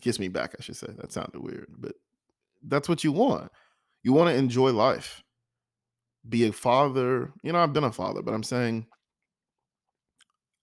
Kiss 0.00 0.18
me 0.18 0.28
back, 0.28 0.54
I 0.58 0.62
should 0.62 0.76
say. 0.76 0.88
That 0.98 1.12
sounded 1.12 1.40
weird, 1.40 1.68
but 1.78 1.92
that's 2.66 2.88
what 2.88 3.04
you 3.04 3.12
want. 3.12 3.50
You 4.02 4.12
want 4.12 4.30
to 4.30 4.36
enjoy 4.36 4.72
life 4.72 5.22
be 6.28 6.46
a 6.46 6.52
father. 6.52 7.32
You 7.42 7.52
know, 7.52 7.60
I've 7.60 7.72
been 7.72 7.84
a 7.84 7.92
father, 7.92 8.22
but 8.22 8.34
I'm 8.34 8.42
saying 8.42 8.86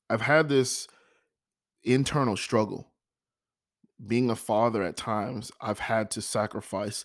I've 0.10 0.22
had 0.22 0.50
this 0.50 0.88
internal 1.84 2.38
struggle. 2.38 2.92
Being 4.06 4.30
a 4.30 4.36
father 4.36 4.84
at 4.84 4.96
times, 4.96 5.52
I've 5.60 5.80
had 5.80 6.12
to 6.12 6.22
sacrifice 6.22 7.04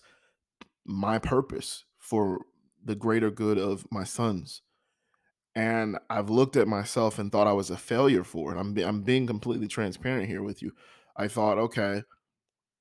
my 0.85 1.17
purpose 1.17 1.85
for 1.97 2.41
the 2.83 2.95
greater 2.95 3.31
good 3.31 3.57
of 3.57 3.85
my 3.91 4.03
sons. 4.03 4.61
And 5.55 5.97
I've 6.09 6.29
looked 6.29 6.55
at 6.55 6.67
myself 6.67 7.17
and 7.17 7.31
thought 7.31 7.47
I 7.47 7.53
was 7.53 7.69
a 7.69 7.77
failure 7.77 8.23
for 8.23 8.53
it. 8.53 8.59
I'm, 8.59 8.77
I'm 8.77 9.01
being 9.01 9.25
completely 9.25 9.67
transparent 9.67 10.27
here 10.27 10.43
with 10.43 10.61
you. 10.61 10.71
I 11.15 11.27
thought, 11.27 11.57
okay, 11.57 12.03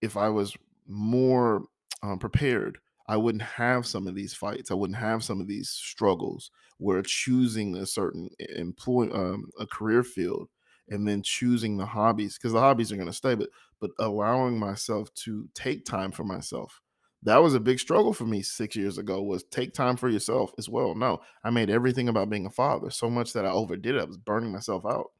if 0.02 0.16
I 0.16 0.28
was 0.28 0.54
more 0.86 1.62
um, 2.02 2.18
prepared, 2.18 2.78
I 3.06 3.16
wouldn't 3.16 3.42
have 3.42 3.86
some 3.86 4.06
of 4.06 4.14
these 4.14 4.34
fights. 4.34 4.70
I 4.70 4.74
wouldn't 4.74 4.98
have 4.98 5.24
some 5.24 5.40
of 5.40 5.46
these 5.46 5.70
struggles 5.70 6.50
where 6.78 7.02
choosing 7.02 7.76
a 7.76 7.86
certain 7.86 8.28
employ 8.56 9.10
um, 9.12 9.48
a 9.58 9.66
career 9.66 10.02
field 10.02 10.48
and 10.88 11.06
then 11.06 11.22
choosing 11.22 11.76
the 11.76 11.86
hobbies 11.86 12.36
because 12.36 12.52
the 12.52 12.60
hobbies 12.60 12.92
are 12.92 12.96
going 12.96 13.06
to 13.06 13.12
stay, 13.12 13.34
but 13.34 13.48
but 13.80 13.90
allowing 13.98 14.58
myself 14.58 15.12
to 15.14 15.48
take 15.54 15.84
time 15.84 16.12
for 16.12 16.24
myself. 16.24 16.80
That 17.24 17.38
was 17.42 17.54
a 17.54 17.60
big 17.60 17.78
struggle 17.78 18.12
for 18.12 18.24
me 18.24 18.42
six 18.42 18.76
years 18.76 18.98
ago. 18.98 19.22
Was 19.22 19.44
take 19.44 19.74
time 19.74 19.96
for 19.96 20.08
yourself 20.08 20.52
as 20.58 20.68
well. 20.68 20.94
No, 20.94 21.20
I 21.44 21.50
made 21.50 21.70
everything 21.70 22.08
about 22.08 22.30
being 22.30 22.46
a 22.46 22.50
father 22.50 22.90
so 22.90 23.08
much 23.08 23.32
that 23.32 23.44
I 23.44 23.50
overdid 23.50 23.96
it. 23.96 24.00
I 24.00 24.04
was 24.04 24.18
burning 24.18 24.52
myself 24.52 24.84
out. 24.84 25.10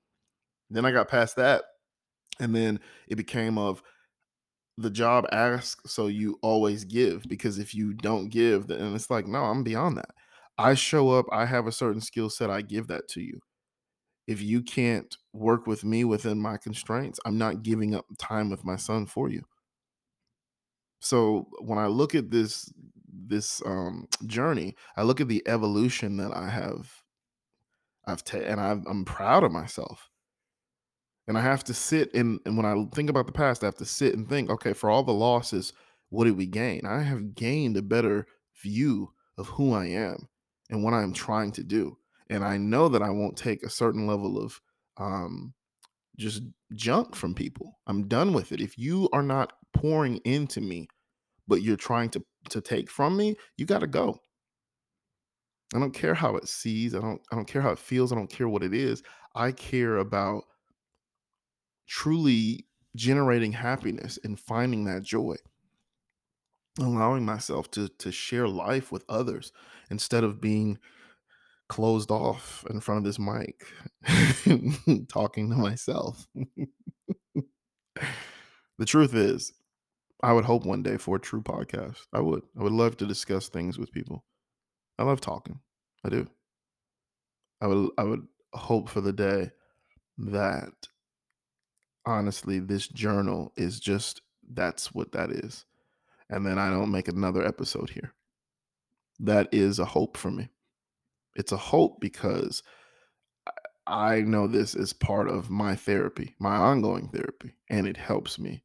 Then 0.71 0.85
I 0.85 0.90
got 0.90 1.09
past 1.09 1.37
that, 1.37 1.62
and 2.40 2.55
then 2.55 2.81
it 3.09 3.16
became 3.16 3.59
of 3.59 3.83
the 4.78 4.90
job 4.90 5.26
asks 5.32 5.92
so 5.92 6.06
you 6.06 6.38
always 6.42 6.85
give 6.85 7.22
because 7.28 7.58
if 7.58 7.74
you 7.74 7.92
don't 7.94 8.28
give 8.28 8.66
then 8.66 8.94
it's 8.94 9.11
like 9.11 9.26
no 9.26 9.44
i'm 9.44 9.62
beyond 9.62 9.96
that. 9.98 10.11
I 10.58 10.74
show 10.74 11.11
up 11.11 11.26
i 11.32 11.44
have 11.46 11.66
a 11.66 11.72
certain 11.72 12.00
skill 12.00 12.30
set 12.30 12.50
i 12.50 12.62
give 12.62 12.88
that 12.88 13.08
to 13.08 13.20
you. 13.20 13.40
If 14.26 14.40
you 14.42 14.62
can't 14.62 15.14
work 15.32 15.66
with 15.66 15.85
me 15.85 16.04
within 16.04 16.40
my 16.40 16.56
constraints 16.56 17.20
i'm 17.26 17.38
not 17.38 17.62
giving 17.62 17.94
up 17.94 18.06
time 18.18 18.50
with 18.50 18.64
my 18.64 18.76
son 18.76 19.06
for 19.06 19.28
you. 19.28 19.42
So 21.00 21.48
when 21.61 21.78
i 21.78 21.87
look 21.87 22.14
at 22.14 22.30
this 22.30 22.72
this 23.14 23.62
um 23.66 24.08
journey 24.26 24.74
i 24.96 25.02
look 25.02 25.20
at 25.20 25.28
the 25.28 25.42
evolution 25.46 26.16
that 26.16 26.35
i 26.37 26.48
have 26.48 26.90
i've 28.06 28.24
taken 28.24 28.48
and 28.48 28.61
i 28.61 28.70
i'm 28.90 29.04
proud 29.04 29.44
of 29.44 29.52
myself 29.52 30.11
and 31.28 31.38
I 31.38 31.40
have 31.40 31.64
to 31.64 31.74
sit 31.74 32.12
and, 32.14 32.40
and 32.44 32.56
when 32.56 32.66
I 32.66 32.74
think 32.94 33.11
about 33.11 33.26
the 33.26 33.32
past, 33.32 33.62
I 33.62 33.66
have 33.66 33.76
to 33.76 33.85
sit 33.85 34.14
and 34.14 34.28
think, 34.28 34.50
okay, 34.50 34.72
for 34.72 34.90
all 34.90 35.02
the 35.02 35.12
losses, 35.12 35.72
what 36.11 36.24
did 36.24 36.37
we 36.37 36.46
gain? 36.46 36.82
I 36.87 37.02
have 37.02 37.35
gained 37.35 37.76
a 37.76 37.82
better 37.82 38.26
view 38.62 39.12
of 39.38 39.48
who 39.48 39.72
I 39.72 39.87
am 39.87 40.28
and 40.70 40.82
what 40.82 40.94
I'm 40.94 41.12
trying 41.12 41.52
to 41.52 41.64
do. 41.64 41.96
And 42.28 42.44
I 42.44 42.56
know 42.56 42.88
that 42.88 43.02
I 43.02 43.11
won't 43.11 43.37
take 43.37 43.62
a 43.62 43.70
certain 43.70 44.06
level 44.06 44.42
of 44.42 44.61
um, 44.96 45.54
just 46.18 46.42
junk 46.74 47.14
from 47.14 47.35
people. 47.35 47.78
I'm 47.87 48.08
done 48.08 48.32
with 48.32 48.52
it. 48.52 48.61
If 48.61 48.78
you 48.78 49.08
are 49.12 49.22
not 49.22 49.52
pouring 49.74 50.16
into 50.24 50.61
me, 50.61 50.88
but 51.48 51.62
you're 51.62 51.76
trying 51.76 52.11
to 52.11 52.24
to 52.50 52.61
take 52.61 52.90
from 52.90 53.16
me, 53.16 53.37
you 53.56 53.64
got 53.66 53.80
to 53.80 53.87
go. 53.87 54.18
I 55.74 55.78
don't 55.78 55.94
care 55.94 56.14
how 56.14 56.37
it 56.37 56.48
sees. 56.48 56.94
I 56.94 57.00
don't 57.00 57.20
I 57.30 57.37
don't 57.37 57.48
care 57.48 57.62
how 57.62 57.70
it 57.70 57.78
feels. 57.78 58.12
I 58.12 58.16
don't 58.16 58.30
care 58.30 58.48
what 58.48 58.62
it 58.62 58.74
is. 58.74 59.02
I 59.35 59.52
care 59.52 59.98
about 59.98 60.44
truly 61.87 62.66
generating 62.95 63.53
happiness 63.53 64.18
and 64.25 64.38
finding 64.38 64.85
that 64.85 65.03
joy. 65.03 65.37
Allowing 66.79 67.25
myself 67.25 67.71
to 67.73 67.88
to 67.88 68.11
share 68.11 68.49
life 68.49 68.90
with 68.90 69.05
others 69.09 69.53
instead 69.90 70.25
of 70.25 70.40
being 70.40 70.79
closed 71.68 72.11
off 72.11 72.64
in 72.71 72.81
front 72.81 72.99
of 72.99 73.05
this 73.05 73.18
mic 73.18 73.64
talking 75.09 75.51
to 75.51 75.57
myself. 75.57 76.27
the 78.79 78.85
truth 78.87 79.14
is, 79.14 79.53
I 80.23 80.33
would 80.33 80.45
hope 80.45 80.64
one 80.64 80.83
day 80.83 80.97
for 80.97 81.16
a 81.16 81.21
true 81.21 81.42
podcast. 81.42 82.07
I 82.12 82.21
would. 82.21 82.42
I 82.59 82.62
would 82.62 82.73
love 82.73 82.97
to 82.99 83.07
discuss 83.07 83.49
things 83.49 83.79
with 83.79 83.92
people. 83.92 84.25
I 84.99 85.05
love 85.05 85.21
talking. 85.21 85.61
I 86.05 86.11
do. 86.11 86.29
I 87.61 87.66
would 87.66 87.90
I 87.99 88.05
would 88.05 88.27
hope 88.53 88.88
for 88.88 89.01
the 89.01 89.12
day 89.12 89.51
that 90.18 90.73
honestly 92.05 92.59
this 92.59 92.88
journal 92.88 93.53
is 93.57 93.81
just 93.81 94.23
that's 94.53 94.95
what 94.95 95.12
that 95.12 95.31
is. 95.31 95.65
And 96.29 96.47
then 96.47 96.59
I 96.59 96.71
don't 96.71 96.91
make 96.91 97.09
another 97.09 97.45
episode 97.45 97.91
here. 97.91 98.15
That 99.21 99.49
is 99.53 99.79
a 99.79 99.85
hope 99.85 100.17
for 100.17 100.31
me. 100.31 100.49
It's 101.35 101.53
a 101.53 101.57
hope 101.57 102.01
because 102.01 102.62
I 103.87 104.21
know 104.21 104.47
this 104.47 104.75
is 104.75 104.93
part 104.93 105.29
of 105.29 105.51
my 105.51 105.75
therapy, 105.75 106.35
my 106.38 106.57
ongoing 106.57 107.09
therapy, 107.09 107.55
and 107.69 107.87
it 107.87 107.97
helps 107.97 108.38
me. 108.38 108.62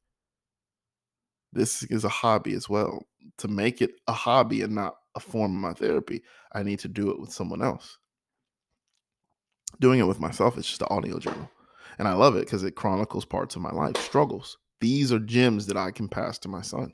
This 1.54 1.84
is 1.84 2.04
a 2.04 2.10
hobby 2.10 2.54
as 2.54 2.70
well. 2.70 3.08
To 3.40 3.48
make 3.48 3.82
it 3.82 3.92
a 4.08 4.14
hobby 4.14 4.62
and 4.62 4.76
not 4.76 4.96
a 5.16 5.20
form 5.20 5.56
of 5.56 5.62
my 5.62 5.74
therapy, 5.74 6.24
I 6.54 6.64
need 6.64 6.80
to 6.80 6.88
do 6.88 7.10
it 7.10 7.20
with 7.20 7.32
someone 7.32 7.62
else. 7.62 7.98
Doing 9.80 10.00
it 10.00 10.08
with 10.08 10.20
myself 10.20 10.58
is 10.58 10.66
just 10.66 10.82
an 10.82 10.88
audio 10.90 11.20
journal. 11.20 11.50
And 11.98 12.08
I 12.08 12.14
love 12.14 12.36
it 12.36 12.46
because 12.46 12.64
it 12.64 12.76
chronicles 12.76 13.26
parts 13.26 13.56
of 13.56 13.62
my 13.62 13.72
life, 13.72 13.98
struggles. 13.98 14.58
These 14.82 15.12
are 15.12 15.20
gems 15.20 15.66
that 15.68 15.78
I 15.78 15.92
can 15.92 16.08
pass 16.08 16.38
to 16.40 16.50
my 16.50 16.62
son. 16.62 16.94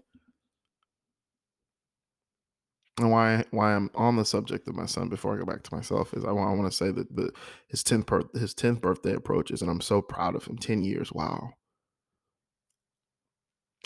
And 2.99 3.11
why 3.11 3.43
why 3.51 3.73
I'm 3.73 3.89
on 3.95 4.17
the 4.17 4.25
subject 4.25 4.67
of 4.67 4.75
my 4.75 4.85
son 4.85 5.09
before 5.09 5.33
I 5.33 5.39
go 5.39 5.45
back 5.45 5.63
to 5.63 5.75
myself 5.75 6.13
is 6.13 6.23
I 6.23 6.31
want, 6.31 6.51
I 6.51 6.53
want 6.53 6.71
to 6.71 6.77
say 6.77 6.91
that 6.91 7.15
the 7.15 7.31
his 7.67 7.83
10th 7.83 8.05
per, 8.05 8.21
his 8.33 8.53
10th 8.53 8.81
birthday 8.81 9.13
approaches 9.13 9.61
and 9.61 9.71
I'm 9.71 9.81
so 9.81 10.01
proud 10.01 10.35
of 10.35 10.45
him. 10.45 10.57
10 10.57 10.83
years. 10.83 11.11
Wow. 11.11 11.53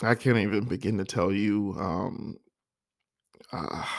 I 0.02 0.14
can't 0.14 0.38
even 0.38 0.66
begin 0.66 0.98
to 0.98 1.04
tell 1.04 1.32
you 1.32 1.74
um 1.78 2.36
uh, 3.52 3.84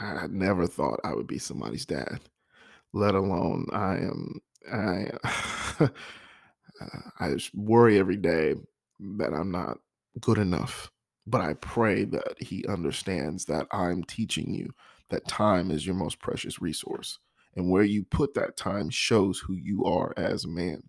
I 0.00 0.26
never 0.28 0.66
thought 0.66 1.00
I 1.04 1.14
would 1.14 1.26
be 1.26 1.38
somebody's 1.38 1.86
dad, 1.86 2.20
let 2.92 3.14
alone 3.14 3.66
I 3.72 3.96
am. 3.96 4.40
I 4.72 5.10
uh, 5.80 5.88
I 7.20 7.36
worry 7.54 7.98
every 7.98 8.16
day 8.16 8.54
that 9.18 9.32
I'm 9.32 9.50
not 9.50 9.78
good 10.20 10.38
enough, 10.38 10.90
but 11.26 11.40
I 11.40 11.54
pray 11.54 12.04
that 12.04 12.34
he 12.40 12.64
understands 12.68 13.44
that 13.46 13.66
I'm 13.72 14.04
teaching 14.04 14.52
you 14.54 14.70
that 15.10 15.26
time 15.26 15.70
is 15.70 15.86
your 15.86 15.94
most 15.94 16.18
precious 16.20 16.60
resource, 16.60 17.18
and 17.56 17.70
where 17.70 17.82
you 17.82 18.04
put 18.04 18.34
that 18.34 18.56
time 18.56 18.90
shows 18.90 19.38
who 19.38 19.54
you 19.54 19.84
are 19.84 20.12
as 20.16 20.44
a 20.44 20.48
man. 20.48 20.82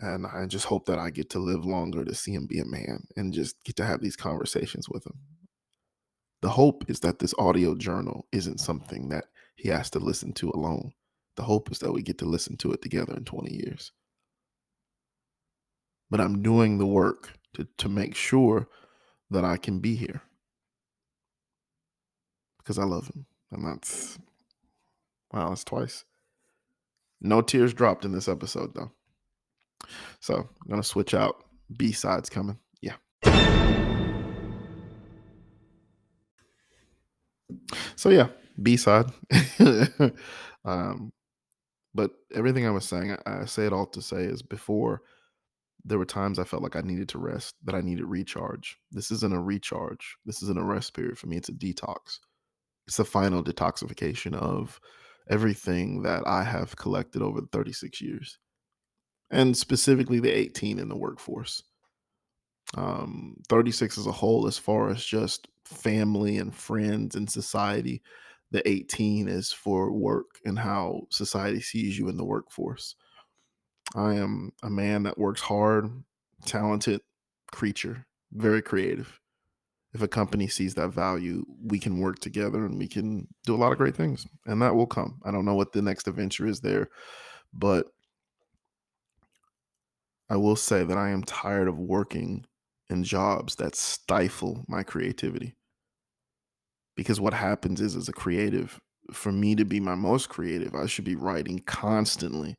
And 0.00 0.26
I 0.26 0.46
just 0.46 0.64
hope 0.64 0.86
that 0.86 0.98
I 0.98 1.10
get 1.10 1.28
to 1.30 1.38
live 1.38 1.64
longer 1.64 2.04
to 2.04 2.14
see 2.14 2.32
him 2.32 2.46
be 2.46 2.58
a 2.58 2.64
man 2.64 3.06
and 3.16 3.34
just 3.34 3.62
get 3.64 3.76
to 3.76 3.84
have 3.84 4.00
these 4.00 4.16
conversations 4.16 4.88
with 4.88 5.06
him. 5.06 5.18
The 6.40 6.48
hope 6.48 6.84
is 6.88 7.00
that 7.00 7.18
this 7.18 7.34
audio 7.38 7.74
journal 7.74 8.26
isn't 8.32 8.60
something 8.60 9.10
that 9.10 9.26
he 9.60 9.68
has 9.68 9.90
to 9.90 9.98
listen 9.98 10.32
to 10.32 10.50
alone. 10.50 10.94
The 11.36 11.42
hope 11.42 11.70
is 11.70 11.80
that 11.80 11.92
we 11.92 12.00
get 12.00 12.16
to 12.18 12.24
listen 12.24 12.56
to 12.58 12.72
it 12.72 12.80
together 12.80 13.14
in 13.14 13.24
20 13.24 13.52
years. 13.52 13.92
But 16.10 16.20
I'm 16.20 16.42
doing 16.42 16.78
the 16.78 16.86
work 16.86 17.34
to, 17.54 17.68
to 17.76 17.88
make 17.90 18.14
sure 18.14 18.68
that 19.30 19.44
I 19.44 19.58
can 19.58 19.78
be 19.80 19.96
here 19.96 20.22
because 22.58 22.78
I 22.78 22.84
love 22.84 23.08
him. 23.08 23.26
And 23.52 23.66
that's, 23.66 24.18
wow, 25.30 25.50
that's 25.50 25.64
twice. 25.64 26.04
No 27.20 27.42
tears 27.42 27.74
dropped 27.74 28.06
in 28.06 28.12
this 28.12 28.28
episode, 28.28 28.74
though. 28.74 28.90
So 30.20 30.36
I'm 30.36 30.68
going 30.70 30.80
to 30.80 30.88
switch 30.88 31.12
out. 31.12 31.44
B 31.76 31.92
sides 31.92 32.30
coming. 32.30 32.58
Yeah. 32.80 32.96
So 37.94 38.08
yeah, 38.08 38.28
B 38.62 38.76
side. 38.76 39.06
um, 40.64 41.12
but 41.94 42.12
everything 42.34 42.66
I 42.66 42.70
was 42.70 42.84
saying, 42.84 43.16
I, 43.26 43.42
I 43.42 43.44
say 43.44 43.66
it 43.66 43.72
all 43.72 43.86
to 43.86 44.02
say 44.02 44.22
is 44.22 44.42
before 44.42 45.02
there 45.84 45.98
were 45.98 46.04
times 46.04 46.38
I 46.38 46.44
felt 46.44 46.62
like 46.62 46.76
I 46.76 46.82
needed 46.82 47.08
to 47.10 47.18
rest, 47.18 47.54
that 47.64 47.74
I 47.74 47.80
needed 47.80 48.04
recharge. 48.04 48.78
This 48.92 49.10
isn't 49.10 49.34
a 49.34 49.40
recharge. 49.40 50.16
This 50.26 50.42
isn't 50.42 50.58
a 50.58 50.64
rest 50.64 50.94
period 50.94 51.18
for 51.18 51.26
me. 51.26 51.36
It's 51.36 51.48
a 51.48 51.52
detox. 51.52 52.18
It's 52.86 52.96
the 52.96 53.04
final 53.04 53.42
detoxification 53.42 54.34
of 54.34 54.80
everything 55.28 56.02
that 56.02 56.26
I 56.26 56.42
have 56.42 56.76
collected 56.76 57.22
over 57.22 57.40
the 57.40 57.46
36 57.52 58.00
years, 58.00 58.38
and 59.30 59.56
specifically 59.56 60.20
the 60.20 60.36
18 60.36 60.78
in 60.78 60.88
the 60.88 60.96
workforce. 60.96 61.62
Um, 62.76 63.36
36 63.48 63.98
as 63.98 64.06
a 64.06 64.12
whole, 64.12 64.46
as 64.46 64.58
far 64.58 64.90
as 64.90 65.04
just 65.04 65.48
family 65.64 66.38
and 66.38 66.54
friends 66.54 67.16
and 67.16 67.28
society. 67.28 68.02
The 68.52 68.68
18 68.68 69.28
is 69.28 69.52
for 69.52 69.92
work 69.92 70.26
and 70.44 70.58
how 70.58 71.02
society 71.10 71.60
sees 71.60 71.98
you 71.98 72.08
in 72.08 72.16
the 72.16 72.24
workforce. 72.24 72.96
I 73.94 74.14
am 74.14 74.52
a 74.62 74.70
man 74.70 75.04
that 75.04 75.18
works 75.18 75.40
hard, 75.40 75.90
talented 76.46 77.00
creature, 77.52 78.06
very 78.32 78.62
creative. 78.62 79.20
If 79.92 80.02
a 80.02 80.08
company 80.08 80.46
sees 80.46 80.74
that 80.74 80.90
value, 80.90 81.44
we 81.64 81.80
can 81.80 81.98
work 81.98 82.20
together 82.20 82.64
and 82.64 82.78
we 82.78 82.86
can 82.86 83.26
do 83.44 83.54
a 83.54 83.58
lot 83.58 83.72
of 83.72 83.78
great 83.78 83.96
things. 83.96 84.26
And 84.46 84.62
that 84.62 84.74
will 84.74 84.86
come. 84.86 85.20
I 85.24 85.32
don't 85.32 85.44
know 85.44 85.56
what 85.56 85.72
the 85.72 85.82
next 85.82 86.06
adventure 86.06 86.46
is 86.46 86.60
there, 86.60 86.90
but 87.52 87.86
I 90.28 90.36
will 90.36 90.54
say 90.54 90.84
that 90.84 90.96
I 90.96 91.10
am 91.10 91.24
tired 91.24 91.66
of 91.66 91.78
working 91.78 92.46
in 92.88 93.02
jobs 93.02 93.56
that 93.56 93.74
stifle 93.74 94.64
my 94.68 94.84
creativity. 94.84 95.56
Because 97.00 97.18
what 97.18 97.32
happens 97.32 97.80
is, 97.80 97.96
as 97.96 98.10
a 98.10 98.12
creative, 98.12 98.78
for 99.10 99.32
me 99.32 99.54
to 99.54 99.64
be 99.64 99.80
my 99.80 99.94
most 99.94 100.28
creative, 100.28 100.74
I 100.74 100.84
should 100.84 101.06
be 101.06 101.14
writing 101.14 101.60
constantly 101.60 102.56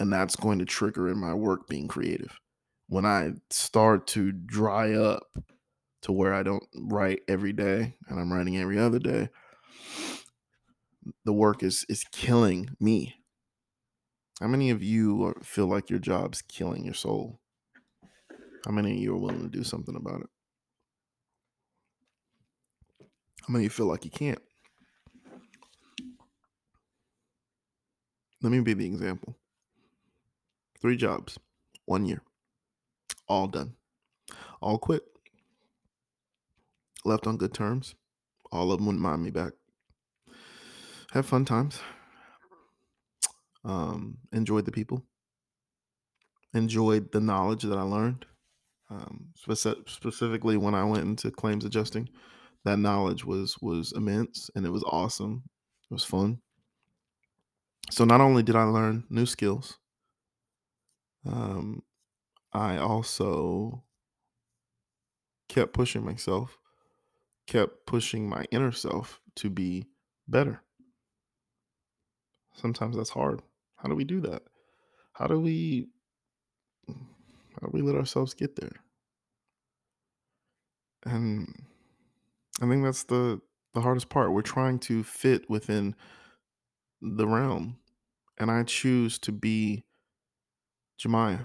and 0.00 0.12
that's 0.12 0.34
going 0.34 0.58
to 0.58 0.64
trigger 0.64 1.08
in 1.08 1.18
my 1.18 1.34
work 1.34 1.68
being 1.68 1.86
creative. 1.86 2.40
When 2.88 3.04
I 3.04 3.34
start 3.50 4.08
to 4.08 4.32
dry 4.32 4.94
up 4.94 5.22
to 6.02 6.10
where 6.10 6.34
I 6.34 6.42
don't 6.42 6.64
write 6.74 7.20
every 7.28 7.52
day 7.52 7.94
and 8.08 8.18
I'm 8.18 8.32
writing 8.32 8.56
every 8.56 8.80
other 8.80 8.98
day, 8.98 9.28
the 11.24 11.32
work 11.32 11.62
is 11.62 11.86
is 11.88 12.02
killing 12.10 12.70
me. 12.80 13.14
How 14.40 14.48
many 14.48 14.70
of 14.70 14.82
you 14.82 15.34
feel 15.44 15.66
like 15.66 15.90
your 15.90 15.98
job's 15.98 16.42
killing 16.42 16.84
your 16.84 16.94
soul? 16.94 17.38
How 18.64 18.72
many 18.72 18.92
of 18.92 18.98
you 18.98 19.14
are 19.14 19.18
willing 19.18 19.42
to 19.42 19.48
do 19.48 19.62
something 19.62 19.94
about 19.94 20.22
it? 20.22 20.28
How 23.46 23.52
many 23.52 23.64
of 23.64 23.64
you 23.64 23.70
feel 23.70 23.86
like 23.86 24.04
you 24.04 24.10
can't? 24.10 24.40
Let 28.42 28.52
me 28.52 28.60
be 28.60 28.74
the 28.74 28.86
example. 28.86 29.36
Three 30.80 30.96
jobs, 30.96 31.38
one 31.84 32.06
year, 32.06 32.22
all 33.28 33.48
done, 33.48 33.74
all 34.62 34.78
quit, 34.78 35.02
left 37.04 37.26
on 37.26 37.36
good 37.36 37.52
terms. 37.52 37.94
All 38.50 38.72
of 38.72 38.78
them 38.78 38.86
wouldn't 38.86 39.02
mind 39.02 39.22
me 39.22 39.30
back. 39.30 39.52
Have 41.12 41.26
fun 41.26 41.44
times. 41.44 41.80
Um, 43.64 44.18
enjoyed 44.32 44.64
the 44.64 44.72
people. 44.72 45.04
Enjoyed 46.54 47.12
the 47.12 47.20
knowledge 47.20 47.62
that 47.62 47.78
I 47.78 47.82
learned. 47.82 48.26
Um, 48.88 49.26
speci- 49.38 49.88
specifically 49.88 50.56
when 50.56 50.74
I 50.74 50.84
went 50.84 51.04
into 51.04 51.30
claims 51.30 51.64
adjusting, 51.64 52.08
that 52.64 52.78
knowledge 52.78 53.24
was 53.24 53.58
was 53.60 53.92
immense 53.92 54.50
and 54.54 54.66
it 54.66 54.70
was 54.70 54.84
awesome. 54.84 55.42
It 55.90 55.94
was 55.94 56.04
fun. 56.04 56.40
So 57.90 58.04
not 58.04 58.20
only 58.20 58.42
did 58.42 58.56
I 58.56 58.64
learn 58.64 59.04
new 59.10 59.26
skills, 59.26 59.78
um, 61.26 61.82
I 62.52 62.76
also 62.78 63.84
kept 65.48 65.72
pushing 65.72 66.04
myself, 66.04 66.58
kept 67.46 67.86
pushing 67.86 68.28
my 68.28 68.44
inner 68.52 68.72
self 68.72 69.20
to 69.36 69.50
be 69.50 69.86
better. 70.28 70.62
Sometimes 72.54 72.96
that's 72.96 73.10
hard. 73.10 73.42
How 73.76 73.88
do 73.88 73.94
we 73.94 74.04
do 74.04 74.20
that? 74.20 74.42
How 75.12 75.26
do 75.26 75.40
we 75.40 75.88
How 76.86 77.66
do 77.66 77.70
we 77.72 77.82
let 77.82 77.96
ourselves 77.96 78.34
get 78.34 78.56
there? 78.56 78.76
And 81.04 81.69
I 82.60 82.68
think 82.68 82.84
that's 82.84 83.04
the 83.04 83.40
the 83.74 83.80
hardest 83.80 84.08
part. 84.08 84.32
We're 84.32 84.42
trying 84.42 84.78
to 84.80 85.02
fit 85.04 85.48
within 85.48 85.94
the 87.00 87.26
realm, 87.26 87.78
and 88.38 88.50
I 88.50 88.64
choose 88.64 89.18
to 89.20 89.32
be 89.32 89.84
Jemiah. 91.00 91.44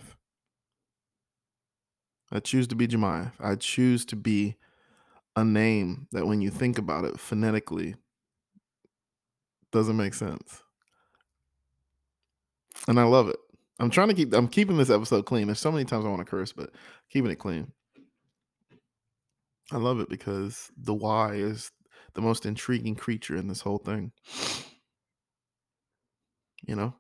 I 2.32 2.39
choose 2.39 2.67
to 2.67 2.75
be 2.75 2.88
Jemiah. 2.88 3.32
I 3.39 3.56
choose 3.56 4.06
to 4.06 4.15
be 4.15 4.56
a 5.36 5.43
name 5.43 6.08
that 6.12 6.25
when 6.25 6.41
you 6.41 6.49
think 6.49 6.78
about 6.78 7.06
it 7.06 7.19
phonetically 7.19 7.95
doesn't 9.71 9.97
make 9.97 10.13
sense. 10.13 10.63
And 12.88 12.99
I 12.99 13.04
love 13.04 13.30
it. 13.30 13.38
I'm 13.80 13.89
trying 13.89 14.08
to 14.10 14.13
keep 14.13 14.34
I'm 14.34 14.47
keeping 14.47 14.78
this 14.78 14.89
episode 14.89 15.25
clean. 15.25 15.47
There's 15.47 15.60
so 15.60 15.71
many 15.71 15.86
times 15.86 16.06
I 16.06 16.10
want 16.10 16.19
to 16.19 16.25
curse, 16.25 16.54
but 16.54 16.71
keeping 17.10 17.32
it 17.32 17.39
clean. 17.39 17.71
I 19.71 19.78
love 19.78 19.99
it 19.99 20.10
because 20.10 20.71
the 20.78 20.93
Y 20.93 21.36
is 21.36 21.71
the 22.13 22.21
most 22.21 22.45
intriguing 22.45 22.95
creature 22.95 23.36
in 23.36 23.47
this 23.47 23.62
whole 23.62 23.80
thing. 23.80 24.12
You 26.67 26.75
know? 26.75 26.95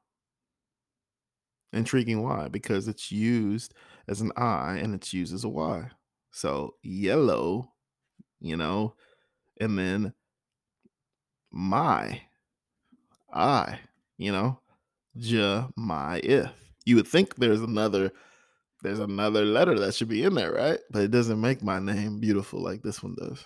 Intriguing 1.73 2.23
why? 2.23 2.47
Because 2.47 2.87
it's 2.87 3.11
used 3.11 3.73
as 4.07 4.21
an 4.21 4.31
I 4.37 4.77
and 4.77 4.95
it's 4.95 5.13
used 5.13 5.33
as 5.33 5.43
a 5.43 5.49
Y. 5.49 5.89
So 6.31 6.75
yellow, 6.83 7.71
you 8.39 8.55
know, 8.55 8.95
and 9.59 9.77
then 9.77 10.13
my 11.51 12.21
I, 13.33 13.79
you 14.17 14.31
know, 14.31 14.59
ja, 15.13 15.67
my 15.75 16.21
if. 16.23 16.49
You 16.85 16.97
would 16.97 17.07
think 17.07 17.35
there's 17.35 17.61
another 17.61 18.11
there's 18.85 18.99
another 18.99 19.43
letter 19.45 19.79
that 19.79 19.95
should 19.95 20.09
be 20.09 20.23
in 20.23 20.35
there, 20.35 20.53
right? 20.53 20.79
But 20.91 21.01
it 21.01 21.11
doesn't 21.11 21.41
make 21.41 21.63
my 21.63 21.79
name 21.79 22.19
beautiful 22.19 22.61
like 22.61 22.83
this 22.83 23.01
one 23.01 23.15
does. 23.19 23.43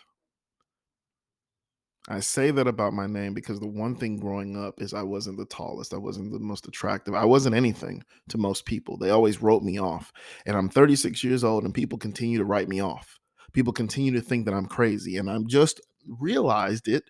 I 2.10 2.20
say 2.20 2.52
that 2.52 2.68
about 2.68 2.92
my 2.92 3.08
name 3.08 3.34
because 3.34 3.60
the 3.60 3.68
one 3.68 3.96
thing 3.96 4.18
growing 4.18 4.58
up 4.58 4.82
is 4.82 4.94
I 4.94 5.04
wasn't 5.04 5.38
the 5.38 5.46
tallest. 5.46 5.94
I 5.94 5.98
wasn't 5.98 6.34
the 6.34 6.40
most 6.40 6.68
attractive. 6.68 7.14
I 7.14 7.24
wasn't 7.24 7.56
anything 7.56 8.04
to 8.30 8.38
most 8.38 8.66
people. 8.66 8.98
They 8.98 9.12
always 9.12 9.42
wrote 9.42 9.64
me 9.64 9.80
off. 9.80 10.12
And 10.46 10.58
I'm 10.58 10.68
36 10.70 11.24
years 11.24 11.44
old 11.46 11.64
and 11.64 11.74
people 11.74 11.98
continue 11.98 12.38
to 12.38 12.46
write 12.46 12.68
me 12.68 12.82
off. 12.82 13.18
People 13.54 13.72
continue 13.72 14.12
to 14.14 14.22
think 14.22 14.46
that 14.46 14.54
I'm 14.54 14.66
crazy. 14.66 15.18
And 15.18 15.30
I'm 15.30 15.48
just 15.48 15.80
realized 16.06 16.90
it 16.90 17.04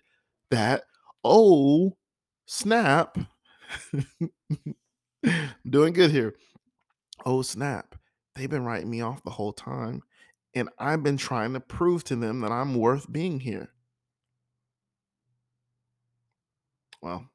that, 0.50 0.84
oh, 1.24 1.96
snap. 2.46 3.18
Doing 5.68 5.94
good 5.94 6.10
here. 6.12 6.34
Oh, 7.24 7.42
snap. 7.42 7.89
They've 8.34 8.50
been 8.50 8.64
writing 8.64 8.90
me 8.90 9.00
off 9.00 9.22
the 9.22 9.30
whole 9.30 9.52
time. 9.52 10.02
And 10.54 10.68
I've 10.78 11.02
been 11.02 11.16
trying 11.16 11.52
to 11.52 11.60
prove 11.60 12.04
to 12.04 12.16
them 12.16 12.40
that 12.40 12.50
I'm 12.50 12.74
worth 12.74 13.10
being 13.10 13.40
here. 13.40 13.70
Well, 17.00 17.26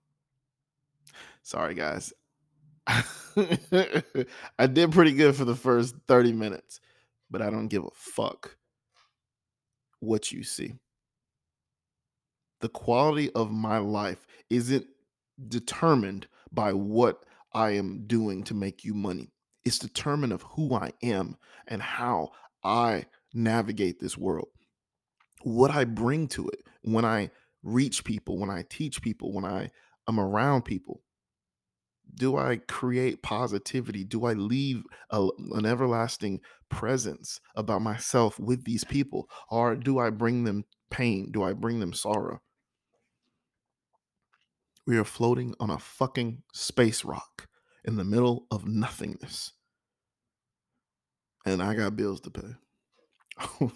sorry 1.42 1.74
guys. 1.76 2.14
I 2.88 4.68
did 4.72 4.92
pretty 4.92 5.14
good 5.14 5.36
for 5.36 5.46
the 5.46 5.56
first 5.56 5.96
30 6.08 6.34
minutes, 6.34 6.80
but 7.32 7.42
I 7.42 7.50
don't 7.50 7.68
give 7.68 7.84
a 7.84 7.90
fuck 7.94 8.58
what 10.00 10.32
you 10.32 10.44
see. 10.44 10.74
The 12.62 12.70
quality 12.70 13.32
of 13.32 13.52
my 13.52 13.80
life 13.80 14.26
isn't 14.50 14.86
determined 15.48 16.28
by 16.52 16.74
what 16.74 17.24
I 17.54 17.72
am 17.72 18.06
doing 18.08 18.44
to 18.46 18.54
make 18.54 18.84
you 18.84 18.94
money. 18.94 19.32
It's 19.66 19.80
determined 19.80 20.32
of 20.32 20.44
who 20.44 20.76
I 20.76 20.92
am 21.02 21.38
and 21.68 21.82
how 21.82 22.30
I 22.64 23.06
navigate 23.34 24.00
this 24.00 24.18
world. 24.18 24.50
What 25.42 25.72
I 25.72 25.84
bring 25.84 26.28
to 26.30 26.48
it 26.48 26.62
when 26.84 27.04
I 27.04 27.32
reach 27.64 28.04
people, 28.04 28.38
when 28.38 28.50
I 28.52 28.64
teach 28.70 29.02
people, 29.02 29.34
when 29.34 29.44
I 29.44 29.72
am 30.08 30.20
around 30.20 30.64
people? 30.64 31.02
Do 32.14 32.38
I 32.38 32.58
create 32.58 33.24
positivity? 33.24 34.04
Do 34.04 34.26
I 34.26 34.34
leave 34.34 34.84
a, 35.10 35.28
an 35.52 35.66
everlasting 35.66 36.42
presence 36.70 37.42
about 37.56 37.82
myself 37.82 38.40
with 38.40 38.64
these 38.64 38.84
people? 38.84 39.28
Or 39.50 39.76
do 39.76 39.98
I 39.98 40.12
bring 40.12 40.44
them 40.44 40.66
pain? 40.92 41.32
Do 41.32 41.44
I 41.44 41.54
bring 41.54 41.80
them 41.80 41.92
sorrow? 41.92 42.42
We 44.88 44.98
are 44.98 45.04
floating 45.04 45.56
on 45.60 45.72
a 45.72 45.80
fucking 45.80 46.44
space 46.54 47.04
rock 47.04 47.48
in 47.84 47.96
the 47.96 48.04
middle 48.04 48.46
of 48.52 48.68
nothingness. 48.68 49.52
And 51.46 51.62
I 51.62 51.74
got 51.76 51.96
bills 51.96 52.22
to 52.22 52.32
pay. 52.32 52.56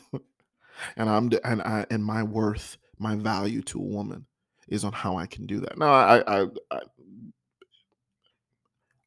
and 0.98 1.10
I'm 1.10 1.30
and 1.44 1.62
I 1.62 1.86
and 1.90 2.04
my 2.04 2.24
worth 2.24 2.78
my 2.98 3.16
value 3.16 3.62
to 3.64 3.80
a 3.80 3.84
woman 3.84 4.26
is 4.68 4.84
on 4.84 4.94
how 4.94 5.18
I 5.18 5.26
can 5.26 5.46
do 5.46 5.60
that. 5.62 5.78
Now, 5.78 5.92
I, 5.92 6.42
I, 6.42 6.46
I, 6.72 6.80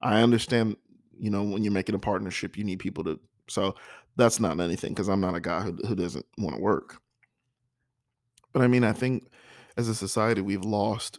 I 0.01 0.23
understand, 0.23 0.77
you 1.19 1.31
know, 1.31 1.43
when 1.43 1.63
you're 1.63 1.73
making 1.73 1.95
a 1.95 2.01
partnership, 2.01 2.59
you 2.59 2.65
need 2.65 2.81
people 2.81 3.05
to. 3.05 3.21
So 3.49 3.75
that's 4.17 4.41
not 4.41 4.59
anything 4.61 4.91
because 4.91 5.09
I'm 5.09 5.21
not 5.21 5.37
a 5.37 5.41
guy 5.41 5.61
who, 5.61 5.77
who 5.87 5.95
doesn't 5.95 6.27
want 6.39 6.57
to 6.57 6.63
work. 6.63 7.01
But 8.53 8.63
I 8.63 8.67
mean, 8.67 8.85
I 8.85 8.93
think 8.93 9.29
as 9.77 9.89
a 9.89 9.95
society, 9.95 10.41
we've 10.41 10.65
lost 10.65 11.19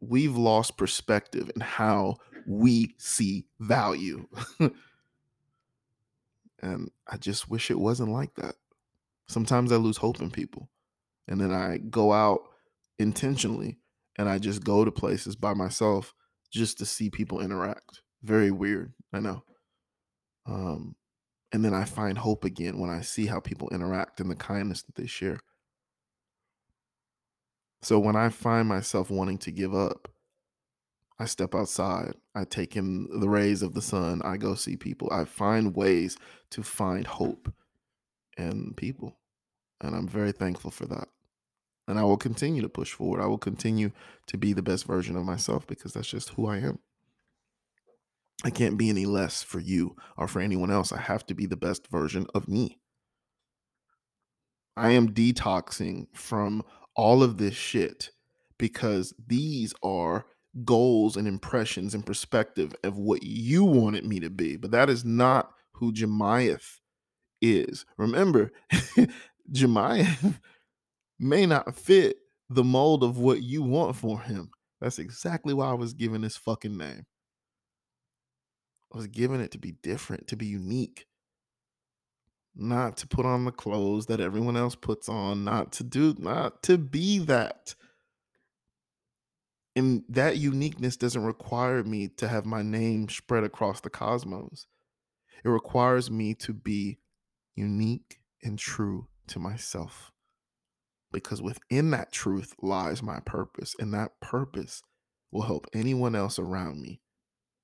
we've 0.00 0.36
lost 0.36 0.76
perspective 0.76 1.50
in 1.54 1.60
how 1.60 2.16
we 2.46 2.94
see 2.98 3.46
value. 3.60 4.26
and 6.62 6.90
I 7.10 7.16
just 7.16 7.48
wish 7.48 7.70
it 7.70 7.78
wasn't 7.78 8.10
like 8.10 8.34
that. 8.36 8.54
Sometimes 9.28 9.72
I 9.72 9.76
lose 9.76 9.96
hope 9.96 10.20
in 10.20 10.30
people 10.30 10.70
and 11.28 11.40
then 11.40 11.52
I 11.52 11.78
go 11.78 12.12
out 12.12 12.42
intentionally 12.98 13.78
and 14.16 14.28
I 14.28 14.38
just 14.38 14.64
go 14.64 14.84
to 14.84 14.90
places 14.90 15.36
by 15.36 15.54
myself 15.54 16.14
just 16.50 16.78
to 16.78 16.86
see 16.86 17.10
people 17.10 17.40
interact. 17.40 18.02
Very 18.22 18.50
weird, 18.50 18.92
I 19.12 19.20
know. 19.20 19.42
Um, 20.46 20.94
and 21.52 21.64
then 21.64 21.74
I 21.74 21.84
find 21.84 22.16
hope 22.18 22.44
again 22.44 22.78
when 22.78 22.90
I 22.90 23.00
see 23.00 23.26
how 23.26 23.40
people 23.40 23.68
interact 23.70 24.20
and 24.20 24.30
the 24.30 24.36
kindness 24.36 24.82
that 24.82 24.94
they 24.94 25.06
share. 25.06 25.40
So 27.82 27.98
when 27.98 28.16
I 28.16 28.30
find 28.30 28.68
myself 28.68 29.10
wanting 29.10 29.38
to 29.38 29.52
give 29.52 29.74
up, 29.74 30.08
I 31.18 31.24
step 31.24 31.54
outside. 31.54 32.14
I 32.34 32.44
take 32.44 32.76
in 32.76 33.08
the 33.20 33.28
rays 33.28 33.62
of 33.62 33.74
the 33.74 33.82
sun. 33.82 34.20
I 34.22 34.36
go 34.36 34.54
see 34.54 34.76
people. 34.76 35.08
I 35.10 35.24
find 35.24 35.74
ways 35.74 36.18
to 36.50 36.62
find 36.62 37.06
hope 37.06 37.52
in 38.36 38.74
people. 38.74 39.16
And 39.80 39.94
I'm 39.94 40.08
very 40.08 40.32
thankful 40.32 40.70
for 40.70 40.86
that 40.86 41.08
and 41.88 41.98
I 41.98 42.02
will 42.02 42.16
continue 42.16 42.62
to 42.62 42.68
push 42.68 42.92
forward. 42.92 43.20
I 43.20 43.26
will 43.26 43.38
continue 43.38 43.92
to 44.26 44.36
be 44.36 44.52
the 44.52 44.62
best 44.62 44.86
version 44.86 45.16
of 45.16 45.24
myself 45.24 45.66
because 45.66 45.92
that's 45.92 46.08
just 46.08 46.30
who 46.30 46.46
I 46.46 46.58
am. 46.58 46.78
I 48.44 48.50
can't 48.50 48.76
be 48.76 48.90
any 48.90 49.06
less 49.06 49.42
for 49.42 49.60
you 49.60 49.96
or 50.16 50.28
for 50.28 50.40
anyone 50.40 50.70
else. 50.70 50.92
I 50.92 51.00
have 51.00 51.24
to 51.26 51.34
be 51.34 51.46
the 51.46 51.56
best 51.56 51.88
version 51.88 52.26
of 52.34 52.48
me. 52.48 52.78
I 54.76 54.90
am 54.90 55.12
detoxing 55.12 56.08
from 56.12 56.62
all 56.94 57.22
of 57.22 57.38
this 57.38 57.54
shit 57.54 58.10
because 58.58 59.14
these 59.26 59.72
are 59.82 60.26
goals 60.64 61.16
and 61.16 61.28
impressions 61.28 61.94
and 61.94 62.06
perspective 62.06 62.74
of 62.82 62.98
what 62.98 63.22
you 63.22 63.64
wanted 63.64 64.04
me 64.04 64.20
to 64.20 64.30
be. 64.30 64.56
But 64.56 64.70
that 64.70 64.88
is 64.88 65.04
not 65.04 65.52
who 65.72 65.92
Jemiah 65.92 66.60
is. 67.42 67.84
Remember, 67.98 68.50
Jemiah 69.52 70.40
may 71.18 71.46
not 71.46 71.74
fit 71.74 72.18
the 72.48 72.64
mold 72.64 73.02
of 73.02 73.18
what 73.18 73.42
you 73.42 73.62
want 73.62 73.96
for 73.96 74.20
him. 74.20 74.50
That's 74.80 74.98
exactly 74.98 75.54
why 75.54 75.70
I 75.70 75.74
was 75.74 75.92
given 75.92 76.20
this 76.20 76.36
fucking 76.36 76.76
name. 76.76 77.06
I 78.92 78.96
was 78.96 79.06
given 79.06 79.40
it 79.40 79.50
to 79.52 79.58
be 79.58 79.72
different, 79.82 80.28
to 80.28 80.36
be 80.36 80.46
unique, 80.46 81.06
not 82.54 82.96
to 82.98 83.06
put 83.06 83.26
on 83.26 83.44
the 83.44 83.52
clothes 83.52 84.06
that 84.06 84.20
everyone 84.20 84.56
else 84.56 84.74
puts 84.74 85.08
on, 85.08 85.44
not 85.44 85.72
to 85.72 85.84
do, 85.84 86.14
not 86.18 86.62
to 86.64 86.78
be 86.78 87.18
that. 87.18 87.74
And 89.76 90.04
that 90.08 90.38
uniqueness 90.38 90.96
doesn't 90.96 91.22
require 91.22 91.84
me 91.84 92.08
to 92.16 92.26
have 92.26 92.46
my 92.46 92.62
name 92.62 93.08
spread 93.10 93.44
across 93.44 93.80
the 93.80 93.90
cosmos. 93.90 94.66
It 95.44 95.48
requires 95.48 96.10
me 96.10 96.34
to 96.36 96.54
be 96.54 96.98
unique 97.54 98.20
and 98.42 98.58
true 98.58 99.08
to 99.28 99.38
myself 99.38 100.12
because 101.12 101.40
within 101.40 101.90
that 101.90 102.12
truth 102.12 102.54
lies 102.60 103.02
my 103.02 103.20
purpose, 103.20 103.74
and 103.78 103.92
that 103.94 104.20
purpose 104.20 104.82
will 105.30 105.42
help 105.42 105.66
anyone 105.72 106.14
else 106.14 106.38
around 106.38 106.80
me 106.80 107.00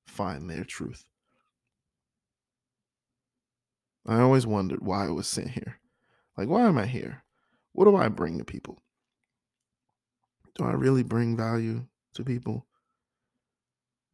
find 0.07 0.49
their 0.49 0.65
truth. 0.65 1.05
I 4.07 4.21
always 4.21 4.47
wondered 4.47 4.81
why 4.83 5.07
I 5.07 5.11
was 5.11 5.27
sent 5.27 5.51
here. 5.51 5.81
Like, 6.37 6.49
why 6.49 6.63
am 6.63 6.79
I 6.79 6.87
here? 6.87 7.25
What 7.73 7.85
do 7.85 7.95
I 7.95 8.09
bring 8.09 8.39
to 8.39 8.45
people? 8.45 8.83
Do 10.55 10.65
I 10.65 10.73
really 10.73 11.03
bring 11.03 11.37
value 11.37 11.87
to 12.15 12.25
people? 12.25 12.67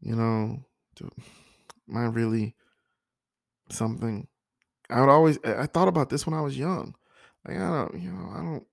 You 0.00 0.14
know, 0.14 0.64
do, 0.96 1.10
am 1.88 1.96
I 1.96 2.04
really 2.06 2.54
something? 3.70 4.28
I 4.90 5.00
would 5.00 5.08
always 5.08 5.38
I 5.44 5.66
thought 5.66 5.88
about 5.88 6.08
this 6.10 6.26
when 6.26 6.34
I 6.34 6.40
was 6.40 6.56
young. 6.56 6.94
Like 7.46 7.58
I 7.58 7.68
don't, 7.68 8.00
you 8.00 8.10
know, 8.10 8.30
I 8.34 8.38
don't 8.38 8.66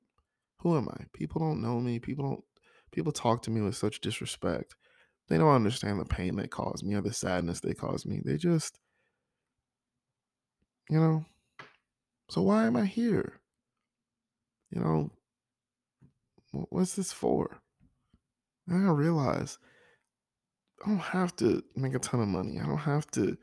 who 0.59 0.77
am 0.77 0.87
I? 0.89 1.05
People 1.13 1.39
don't 1.39 1.61
know 1.61 1.79
me. 1.79 1.99
People 1.99 2.25
don't 2.27 2.43
people 2.91 3.11
talk 3.11 3.41
to 3.43 3.51
me 3.51 3.61
with 3.61 3.75
such 3.75 4.01
disrespect. 4.01 4.75
They 5.27 5.37
don't 5.37 5.55
understand 5.55 5.99
the 5.99 6.05
pain 6.05 6.35
they 6.35 6.47
cause 6.47 6.83
me 6.83 6.95
or 6.95 7.01
the 7.01 7.13
sadness 7.13 7.59
they 7.59 7.73
cause 7.73 8.05
me. 8.05 8.21
They 8.23 8.37
just 8.37 8.79
you 10.89 10.99
know, 10.99 11.25
so 12.29 12.43
why 12.43 12.65
am 12.65 12.75
I 12.75 12.85
here? 12.85 13.39
You 14.71 14.81
know, 14.81 15.11
what's 16.69 16.95
this 16.95 17.11
for? 17.11 17.61
And 18.67 18.87
I 18.87 18.91
realize 18.91 19.57
I 20.83 20.89
don't 20.89 20.99
have 20.99 21.35
to 21.37 21.63
make 21.75 21.93
a 21.93 21.99
ton 21.99 22.21
of 22.21 22.27
money. 22.27 22.59
I 22.59 22.65
don't 22.65 22.77
have 22.77 23.07
to 23.11 23.37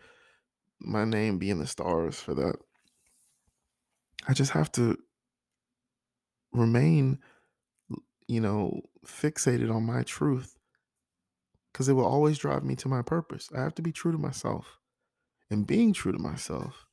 my 0.84 1.04
name 1.04 1.38
be 1.38 1.50
in 1.50 1.58
the 1.58 1.66
stars 1.66 2.20
for 2.20 2.34
that. 2.34 2.56
I 4.28 4.34
just 4.34 4.52
have 4.52 4.70
to 4.72 4.98
remain, 6.52 7.18
you 8.28 8.40
know, 8.40 8.82
fixated 9.06 9.74
on 9.74 9.84
my 9.84 10.02
truth 10.02 10.56
because 11.72 11.88
it 11.88 11.94
will 11.94 12.06
always 12.06 12.38
drive 12.38 12.64
me 12.64 12.76
to 12.76 12.88
my 12.88 13.02
purpose. 13.02 13.48
I 13.56 13.60
have 13.60 13.74
to 13.76 13.82
be 13.82 13.92
true 13.92 14.12
to 14.12 14.18
myself. 14.18 14.78
And 15.50 15.66
being 15.66 15.92
true 15.92 16.12
to 16.12 16.18
myself 16.18 16.86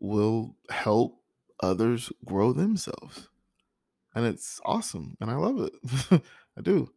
will 0.00 0.56
help 0.70 1.20
others 1.62 2.12
grow 2.24 2.52
themselves. 2.52 3.28
And 4.14 4.26
it's 4.26 4.60
awesome. 4.64 5.16
And 5.20 5.30
I 5.30 5.34
love 5.34 5.60
it. 5.60 6.22
I 6.58 6.60
do. 6.60 6.90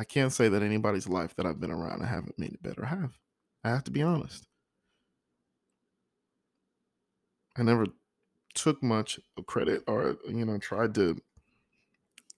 I 0.00 0.04
can't 0.04 0.32
say 0.32 0.48
that 0.48 0.62
anybody's 0.62 1.06
life 1.06 1.36
that 1.36 1.44
I've 1.44 1.60
been 1.60 1.70
around 1.70 2.02
I 2.02 2.06
haven't 2.06 2.38
made 2.38 2.54
it 2.54 2.62
better. 2.62 2.86
I 2.86 2.88
have. 2.88 3.18
I 3.62 3.68
have 3.68 3.84
to 3.84 3.90
be 3.90 4.00
honest. 4.02 4.46
I 7.54 7.62
never 7.64 7.84
took 8.54 8.82
much 8.82 9.20
credit 9.46 9.82
or, 9.86 10.16
you 10.26 10.46
know, 10.46 10.56
tried 10.56 10.94
to 10.94 11.20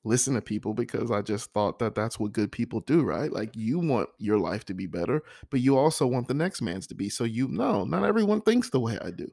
listen 0.02 0.34
to 0.34 0.40
people 0.40 0.74
because 0.74 1.12
I 1.12 1.22
just 1.22 1.52
thought 1.52 1.78
that 1.78 1.94
that's 1.94 2.18
what 2.18 2.32
good 2.32 2.50
people 2.50 2.80
do, 2.80 3.02
right? 3.02 3.32
Like 3.32 3.54
you 3.54 3.78
want 3.78 4.08
your 4.18 4.38
life 4.38 4.64
to 4.64 4.74
be 4.74 4.88
better, 4.88 5.22
but 5.48 5.60
you 5.60 5.78
also 5.78 6.04
want 6.04 6.26
the 6.26 6.34
next 6.34 6.62
man's 6.62 6.88
to 6.88 6.96
be. 6.96 7.08
So 7.08 7.22
you 7.22 7.46
know, 7.46 7.84
not 7.84 8.04
everyone 8.04 8.40
thinks 8.40 8.70
the 8.70 8.80
way 8.80 8.98
I 9.00 9.12
do. 9.12 9.30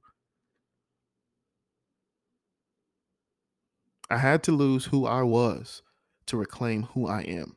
I 4.07 4.17
had 4.19 4.43
to 4.43 4.51
lose 4.51 4.85
who 4.85 5.07
I 5.07 5.23
was 5.23 5.81
to 6.27 6.37
reclaim 6.37 6.83
who 6.93 7.07
I 7.07 7.21
am. 7.21 7.55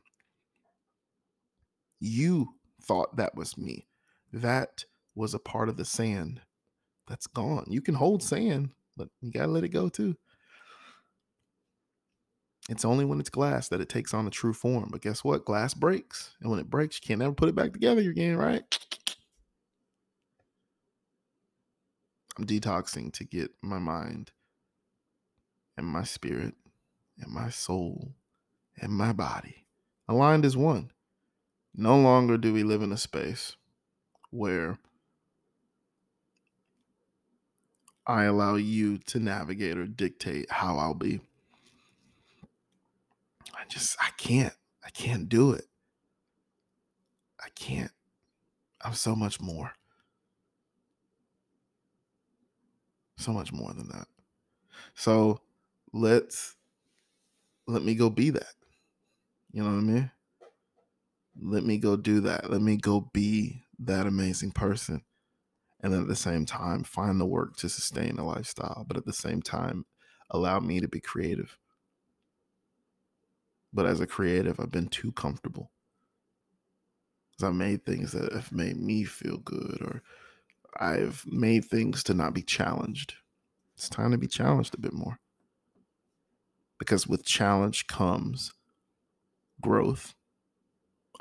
You 2.05 2.55
thought 2.81 3.15
that 3.15 3.33
was 3.33 3.57
me. 3.57 3.87
That 4.33 4.83
was 5.15 5.33
a 5.33 5.39
part 5.39 5.69
of 5.69 5.77
the 5.77 5.85
sand 5.85 6.41
that's 7.07 7.27
gone. 7.27 7.63
You 7.69 7.79
can 7.79 7.95
hold 7.95 8.21
sand, 8.21 8.71
but 8.97 9.07
you 9.21 9.31
got 9.31 9.45
to 9.45 9.51
let 9.53 9.63
it 9.63 9.69
go 9.69 9.87
too. 9.87 10.17
It's 12.67 12.83
only 12.83 13.05
when 13.05 13.21
it's 13.21 13.29
glass 13.29 13.69
that 13.69 13.79
it 13.79 13.87
takes 13.87 14.13
on 14.13 14.27
a 14.27 14.29
true 14.29 14.51
form. 14.51 14.89
But 14.91 14.99
guess 14.99 15.23
what? 15.23 15.45
Glass 15.45 15.73
breaks. 15.73 16.35
And 16.41 16.51
when 16.51 16.59
it 16.59 16.69
breaks, 16.69 16.99
you 17.01 17.07
can't 17.07 17.21
ever 17.21 17.33
put 17.33 17.47
it 17.47 17.55
back 17.55 17.71
together 17.71 18.01
again, 18.01 18.35
right? 18.35 18.63
I'm 22.37 22.45
detoxing 22.45 23.13
to 23.13 23.23
get 23.23 23.51
my 23.61 23.79
mind 23.79 24.31
and 25.77 25.87
my 25.87 26.03
spirit 26.03 26.55
and 27.17 27.31
my 27.31 27.49
soul 27.49 28.11
and 28.77 28.91
my 28.91 29.13
body 29.13 29.67
aligned 30.09 30.43
as 30.43 30.57
one. 30.57 30.91
No 31.75 31.97
longer 31.97 32.37
do 32.37 32.53
we 32.53 32.63
live 32.63 32.81
in 32.81 32.91
a 32.91 32.97
space 32.97 33.55
where 34.29 34.77
I 38.05 38.23
allow 38.23 38.55
you 38.55 38.97
to 38.99 39.19
navigate 39.19 39.77
or 39.77 39.85
dictate 39.87 40.51
how 40.51 40.77
I'll 40.77 40.93
be. 40.93 41.21
I 43.55 43.65
just, 43.67 43.97
I 44.01 44.09
can't. 44.17 44.53
I 44.85 44.89
can't 44.89 45.29
do 45.29 45.51
it. 45.51 45.65
I 47.39 47.47
can't. 47.55 47.91
I'm 48.81 48.93
so 48.93 49.15
much 49.15 49.39
more. 49.41 49.71
So 53.17 53.31
much 53.31 53.53
more 53.53 53.73
than 53.73 53.87
that. 53.89 54.07
So 54.95 55.39
let's, 55.93 56.55
let 57.67 57.83
me 57.83 57.95
go 57.95 58.09
be 58.09 58.29
that. 58.31 58.53
You 59.53 59.63
know 59.63 59.69
what 59.69 59.77
I 59.77 59.81
mean? 59.81 60.11
Let 61.41 61.63
me 61.63 61.77
go 61.77 61.95
do 61.95 62.21
that. 62.21 62.49
Let 62.49 62.61
me 62.61 62.77
go 62.77 63.09
be 63.13 63.63
that 63.79 64.07
amazing 64.07 64.51
person. 64.51 65.01
And 65.81 65.93
at 65.93 66.07
the 66.07 66.15
same 66.15 66.45
time, 66.45 66.83
find 66.83 67.19
the 67.19 67.25
work 67.25 67.57
to 67.57 67.69
sustain 67.69 68.17
a 68.17 68.25
lifestyle, 68.25 68.85
but 68.87 68.95
at 68.95 69.05
the 69.05 69.13
same 69.13 69.41
time, 69.41 69.85
allow 70.29 70.59
me 70.59 70.79
to 70.79 70.87
be 70.87 71.01
creative. 71.01 71.57
But 73.73 73.85
as 73.85 73.99
a 73.99 74.07
creative, 74.07 74.59
I've 74.59 74.71
been 74.71 74.87
too 74.87 75.11
comfortable. 75.11 75.71
Because 77.31 77.49
I've 77.49 77.55
made 77.55 77.85
things 77.85 78.11
that 78.13 78.31
have 78.31 78.51
made 78.51 78.77
me 78.77 79.03
feel 79.03 79.37
good, 79.37 79.81
or 79.81 80.03
I've 80.79 81.25
made 81.27 81.65
things 81.65 82.03
to 82.03 82.13
not 82.13 82.33
be 82.33 82.43
challenged. 82.43 83.15
It's 83.75 83.89
time 83.89 84.11
to 84.11 84.17
be 84.17 84.27
challenged 84.27 84.75
a 84.75 84.79
bit 84.79 84.93
more. 84.93 85.19
Because 86.79 87.07
with 87.07 87.25
challenge 87.25 87.87
comes 87.87 88.53
growth 89.59 90.13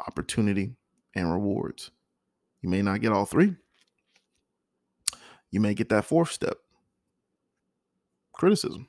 opportunity, 0.06 0.76
and 1.14 1.32
rewards. 1.32 1.90
You 2.60 2.68
may 2.68 2.82
not 2.82 3.00
get 3.00 3.12
all 3.12 3.26
three. 3.26 3.56
You 5.50 5.60
may 5.60 5.74
get 5.74 5.88
that 5.90 6.04
fourth 6.04 6.32
step 6.32 6.58
criticism. 8.32 8.88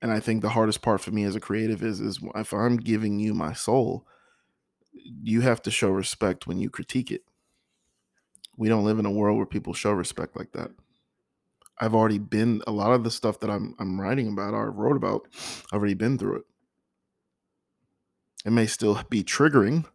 And 0.00 0.12
I 0.12 0.20
think 0.20 0.40
the 0.40 0.50
hardest 0.50 0.82
part 0.82 1.00
for 1.00 1.10
me 1.10 1.24
as 1.24 1.34
a 1.34 1.40
creative 1.40 1.82
is 1.82 2.00
is 2.00 2.20
if 2.34 2.52
I'm 2.52 2.76
giving 2.76 3.18
you 3.18 3.34
my 3.34 3.52
soul, 3.52 4.06
you 4.92 5.40
have 5.40 5.60
to 5.62 5.70
show 5.70 5.90
respect 5.90 6.46
when 6.46 6.58
you 6.58 6.70
critique 6.70 7.10
it. 7.10 7.22
We 8.56 8.68
don't 8.68 8.84
live 8.84 8.98
in 8.98 9.06
a 9.06 9.10
world 9.10 9.36
where 9.36 9.46
people 9.46 9.74
show 9.74 9.92
respect 9.92 10.36
like 10.36 10.52
that. 10.52 10.70
I've 11.78 11.94
already 11.94 12.18
been 12.18 12.62
a 12.66 12.72
lot 12.72 12.92
of 12.92 13.04
the 13.04 13.10
stuff 13.10 13.40
that 13.40 13.50
I'm 13.50 13.74
I'm 13.78 14.00
writing 14.00 14.28
about 14.28 14.54
or 14.54 14.70
I've 14.70 14.76
wrote 14.76 14.96
about, 14.96 15.26
I've 15.72 15.80
already 15.80 15.94
been 15.94 16.16
through 16.16 16.36
it. 16.36 16.44
It 18.46 18.52
may 18.52 18.66
still 18.66 19.02
be 19.10 19.24
triggering, 19.24 19.86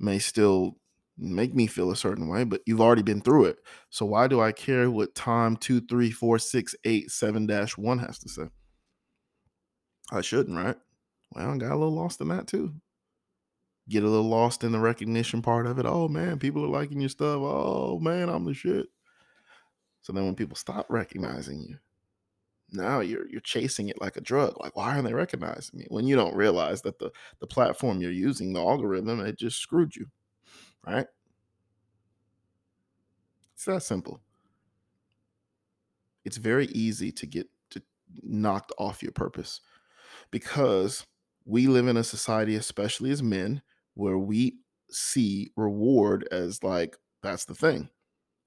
may 0.00 0.18
still 0.18 0.78
make 1.16 1.54
me 1.54 1.68
feel 1.68 1.92
a 1.92 1.96
certain 1.96 2.26
way, 2.28 2.42
but 2.42 2.60
you've 2.66 2.80
already 2.80 3.02
been 3.02 3.20
through 3.20 3.44
it. 3.44 3.58
So 3.88 4.04
why 4.04 4.26
do 4.26 4.40
I 4.40 4.50
care 4.50 4.90
what 4.90 5.14
time 5.14 5.56
two, 5.56 5.80
three, 5.82 6.10
four, 6.10 6.40
six, 6.40 6.74
eight, 6.84 7.12
seven 7.12 7.46
dash 7.46 7.78
one 7.78 8.00
has 8.00 8.18
to 8.18 8.28
say? 8.28 8.48
I 10.10 10.22
shouldn't, 10.22 10.58
right? 10.58 10.76
Well, 11.30 11.50
I 11.50 11.56
got 11.56 11.70
a 11.70 11.76
little 11.76 11.94
lost 11.94 12.20
in 12.20 12.28
that 12.28 12.48
too. 12.48 12.74
Get 13.88 14.02
a 14.02 14.08
little 14.08 14.28
lost 14.28 14.64
in 14.64 14.72
the 14.72 14.80
recognition 14.80 15.40
part 15.40 15.66
of 15.66 15.78
it. 15.78 15.86
Oh 15.86 16.08
man, 16.08 16.40
people 16.40 16.64
are 16.64 16.68
liking 16.68 17.00
your 17.00 17.10
stuff. 17.10 17.38
Oh 17.40 18.00
man, 18.00 18.28
I'm 18.28 18.44
the 18.44 18.54
shit. 18.54 18.86
So 20.02 20.12
then 20.12 20.24
when 20.24 20.34
people 20.34 20.56
stop 20.56 20.86
recognizing 20.88 21.60
you, 21.60 21.76
now 22.72 23.00
you're 23.00 23.28
you're 23.28 23.40
chasing 23.40 23.88
it 23.88 24.00
like 24.00 24.16
a 24.16 24.20
drug 24.20 24.54
like 24.60 24.76
why 24.76 24.90
aren't 24.92 25.06
they 25.06 25.14
recognizing 25.14 25.78
me? 25.78 25.86
When 25.88 26.06
you 26.06 26.16
don't 26.16 26.34
realize 26.36 26.82
that 26.82 26.98
the 26.98 27.10
the 27.40 27.46
platform 27.46 28.00
you're 28.00 28.10
using 28.10 28.52
the 28.52 28.60
algorithm 28.60 29.20
it 29.20 29.38
just 29.38 29.58
screwed 29.58 29.96
you 29.96 30.06
right? 30.86 31.06
It's 33.54 33.64
that 33.64 33.82
simple. 33.82 34.20
It's 36.24 36.36
very 36.36 36.66
easy 36.66 37.10
to 37.12 37.26
get 37.26 37.48
to 37.70 37.82
knocked 38.22 38.72
off 38.78 39.02
your 39.02 39.12
purpose 39.12 39.60
because 40.30 41.06
we 41.44 41.66
live 41.66 41.88
in 41.88 41.96
a 41.96 42.04
society 42.04 42.56
especially 42.56 43.10
as 43.10 43.22
men 43.22 43.62
where 43.94 44.18
we 44.18 44.58
see 44.90 45.50
reward 45.56 46.26
as 46.32 46.62
like 46.62 46.96
that's 47.22 47.44
the 47.46 47.54
thing. 47.54 47.88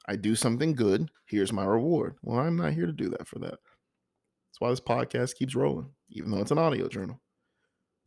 I 0.07 0.15
do 0.15 0.35
something 0.35 0.73
good 0.75 1.09
here's 1.25 1.53
my 1.53 1.65
reward. 1.65 2.15
Well 2.23 2.39
i'm 2.39 2.57
not 2.57 2.73
here 2.73 2.85
to 2.87 2.93
do 2.93 3.09
that 3.09 3.27
for 3.27 3.39
that 3.39 3.59
why 4.61 4.69
this 4.69 4.79
podcast 4.79 5.35
keeps 5.35 5.55
rolling, 5.55 5.89
even 6.11 6.29
though 6.29 6.39
it's 6.39 6.51
an 6.51 6.59
audio 6.59 6.87
journal. 6.87 7.19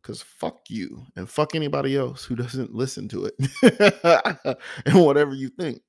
Because 0.01 0.21
fuck 0.21 0.61
you 0.69 1.03
and 1.17 1.29
fuck 1.29 1.53
anybody 1.53 1.97
else 1.97 2.23
who 2.23 2.35
doesn't 2.35 2.73
listen 2.73 3.09
to 3.09 3.25
it 3.25 4.57
and 4.85 5.03
whatever 5.03 5.33
you 5.33 5.49
think. 5.49 5.81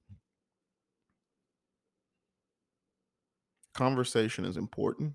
Conversation 3.74 4.44
is 4.44 4.56
important. 4.56 5.12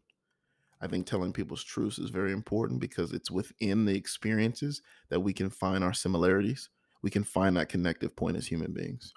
I 0.79 0.87
think 0.87 1.05
telling 1.05 1.33
people's 1.33 1.63
truths 1.63 1.99
is 1.99 2.11
very 2.11 2.31
important 2.31 2.79
because 2.79 3.11
it's 3.11 3.29
within 3.29 3.85
the 3.85 3.95
experiences 3.95 4.81
that 5.09 5.19
we 5.19 5.33
can 5.33 5.49
find 5.49 5.83
our 5.83 5.93
similarities. 5.93 6.69
We 7.01 7.09
can 7.09 7.23
find 7.23 7.57
that 7.57 7.69
connective 7.69 8.15
point 8.15 8.37
as 8.37 8.47
human 8.47 8.71
beings. 8.71 9.11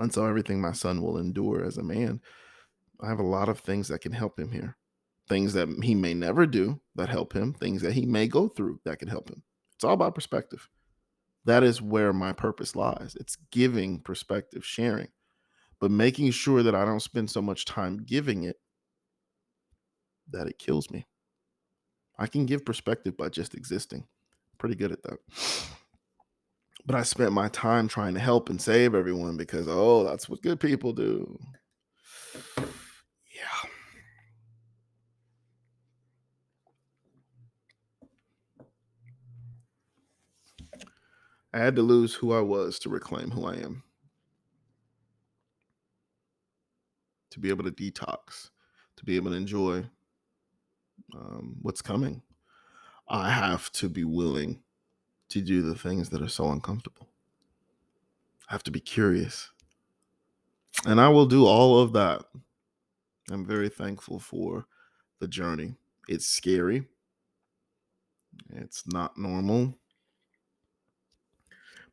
And 0.00 0.12
so 0.12 0.24
everything 0.24 0.60
my 0.60 0.72
son 0.72 1.02
will 1.02 1.18
endure 1.18 1.64
as 1.64 1.76
a 1.76 1.82
man 1.82 2.20
I 3.04 3.08
have 3.08 3.20
a 3.20 3.24
lot 3.24 3.48
of 3.48 3.60
things 3.60 3.88
that 3.88 4.00
can 4.00 4.12
help 4.12 4.38
him 4.38 4.50
here. 4.50 4.76
Things 5.28 5.52
that 5.54 5.68
he 5.82 5.94
may 5.94 6.14
never 6.14 6.46
do 6.46 6.80
that 6.96 7.08
help 7.08 7.32
him, 7.32 7.52
things 7.52 7.82
that 7.82 7.92
he 7.92 8.06
may 8.06 8.26
go 8.26 8.48
through 8.48 8.80
that 8.84 8.98
can 8.98 9.08
help 9.08 9.28
him. 9.30 9.42
It's 9.74 9.84
all 9.84 9.94
about 9.94 10.14
perspective. 10.14 10.68
That 11.44 11.62
is 11.62 11.82
where 11.82 12.12
my 12.12 12.32
purpose 12.32 12.74
lies. 12.74 13.16
It's 13.20 13.36
giving 13.50 14.00
perspective, 14.00 14.64
sharing, 14.64 15.08
but 15.80 15.90
making 15.90 16.30
sure 16.30 16.62
that 16.62 16.74
I 16.74 16.84
don't 16.84 17.00
spend 17.00 17.30
so 17.30 17.42
much 17.42 17.64
time 17.64 18.04
giving 18.04 18.44
it 18.44 18.56
that 20.30 20.46
it 20.46 20.58
kills 20.58 20.90
me. 20.90 21.06
I 22.18 22.26
can 22.26 22.46
give 22.46 22.64
perspective 22.64 23.16
by 23.16 23.28
just 23.28 23.54
existing. 23.54 24.06
Pretty 24.58 24.76
good 24.76 24.92
at 24.92 25.02
that. 25.02 25.18
But 26.86 26.96
I 26.96 27.02
spent 27.02 27.32
my 27.32 27.48
time 27.48 27.88
trying 27.88 28.14
to 28.14 28.20
help 28.20 28.48
and 28.50 28.60
save 28.60 28.94
everyone 28.94 29.36
because, 29.36 29.66
oh, 29.68 30.04
that's 30.04 30.28
what 30.28 30.42
good 30.42 30.60
people 30.60 30.92
do. 30.92 31.38
Yeah. 33.34 33.70
I 41.52 41.58
had 41.58 41.76
to 41.76 41.82
lose 41.82 42.14
who 42.14 42.32
I 42.32 42.40
was 42.40 42.78
to 42.80 42.88
reclaim 42.88 43.30
who 43.30 43.46
I 43.46 43.54
am. 43.56 43.84
To 47.30 47.40
be 47.40 47.48
able 47.48 47.64
to 47.64 47.70
detox, 47.70 48.50
to 48.96 49.04
be 49.04 49.16
able 49.16 49.30
to 49.30 49.36
enjoy 49.36 49.84
um, 51.14 51.56
what's 51.62 51.82
coming. 51.82 52.22
I 53.08 53.30
have 53.30 53.70
to 53.72 53.88
be 53.88 54.04
willing 54.04 54.62
to 55.28 55.40
do 55.40 55.62
the 55.62 55.74
things 55.74 56.10
that 56.10 56.22
are 56.22 56.28
so 56.28 56.50
uncomfortable. 56.50 57.08
I 58.48 58.52
have 58.52 58.64
to 58.64 58.70
be 58.70 58.80
curious. 58.80 59.50
And 60.86 61.00
I 61.00 61.08
will 61.08 61.26
do 61.26 61.46
all 61.46 61.80
of 61.80 61.92
that. 61.92 62.24
I'm 63.30 63.44
very 63.44 63.68
thankful 63.68 64.18
for 64.18 64.66
the 65.18 65.28
journey. 65.28 65.74
It's 66.08 66.26
scary. 66.26 66.84
It's 68.52 68.86
not 68.86 69.16
normal. 69.16 69.74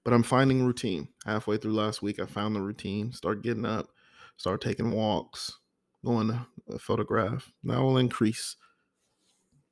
But 0.03 0.13
I'm 0.13 0.23
finding 0.23 0.65
routine. 0.65 1.09
Halfway 1.25 1.57
through 1.57 1.73
last 1.73 2.01
week, 2.01 2.19
I 2.19 2.25
found 2.25 2.55
the 2.55 2.61
routine. 2.61 3.13
Start 3.13 3.43
getting 3.43 3.65
up, 3.65 3.89
start 4.35 4.61
taking 4.61 4.91
walks, 4.91 5.59
going 6.03 6.27
to 6.29 6.79
photograph. 6.79 7.51
Now 7.63 7.85
we'll 7.85 7.97
increase. 7.97 8.55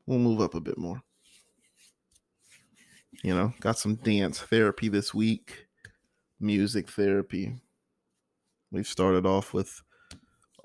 We'll 0.05 0.19
move 0.19 0.41
up 0.41 0.53
a 0.53 0.61
bit 0.61 0.77
more. 0.77 1.01
You 3.23 3.35
know, 3.35 3.53
got 3.59 3.77
some 3.77 3.95
dance 3.95 4.39
therapy 4.39 4.87
this 4.87 5.13
week, 5.13 5.67
music 6.39 6.89
therapy. 6.89 7.55
We've 8.71 8.87
started 8.87 9.25
off 9.25 9.53
with 9.53 9.81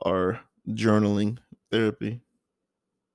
our 0.03 0.41
journaling 0.69 1.39
therapy. 1.71 2.21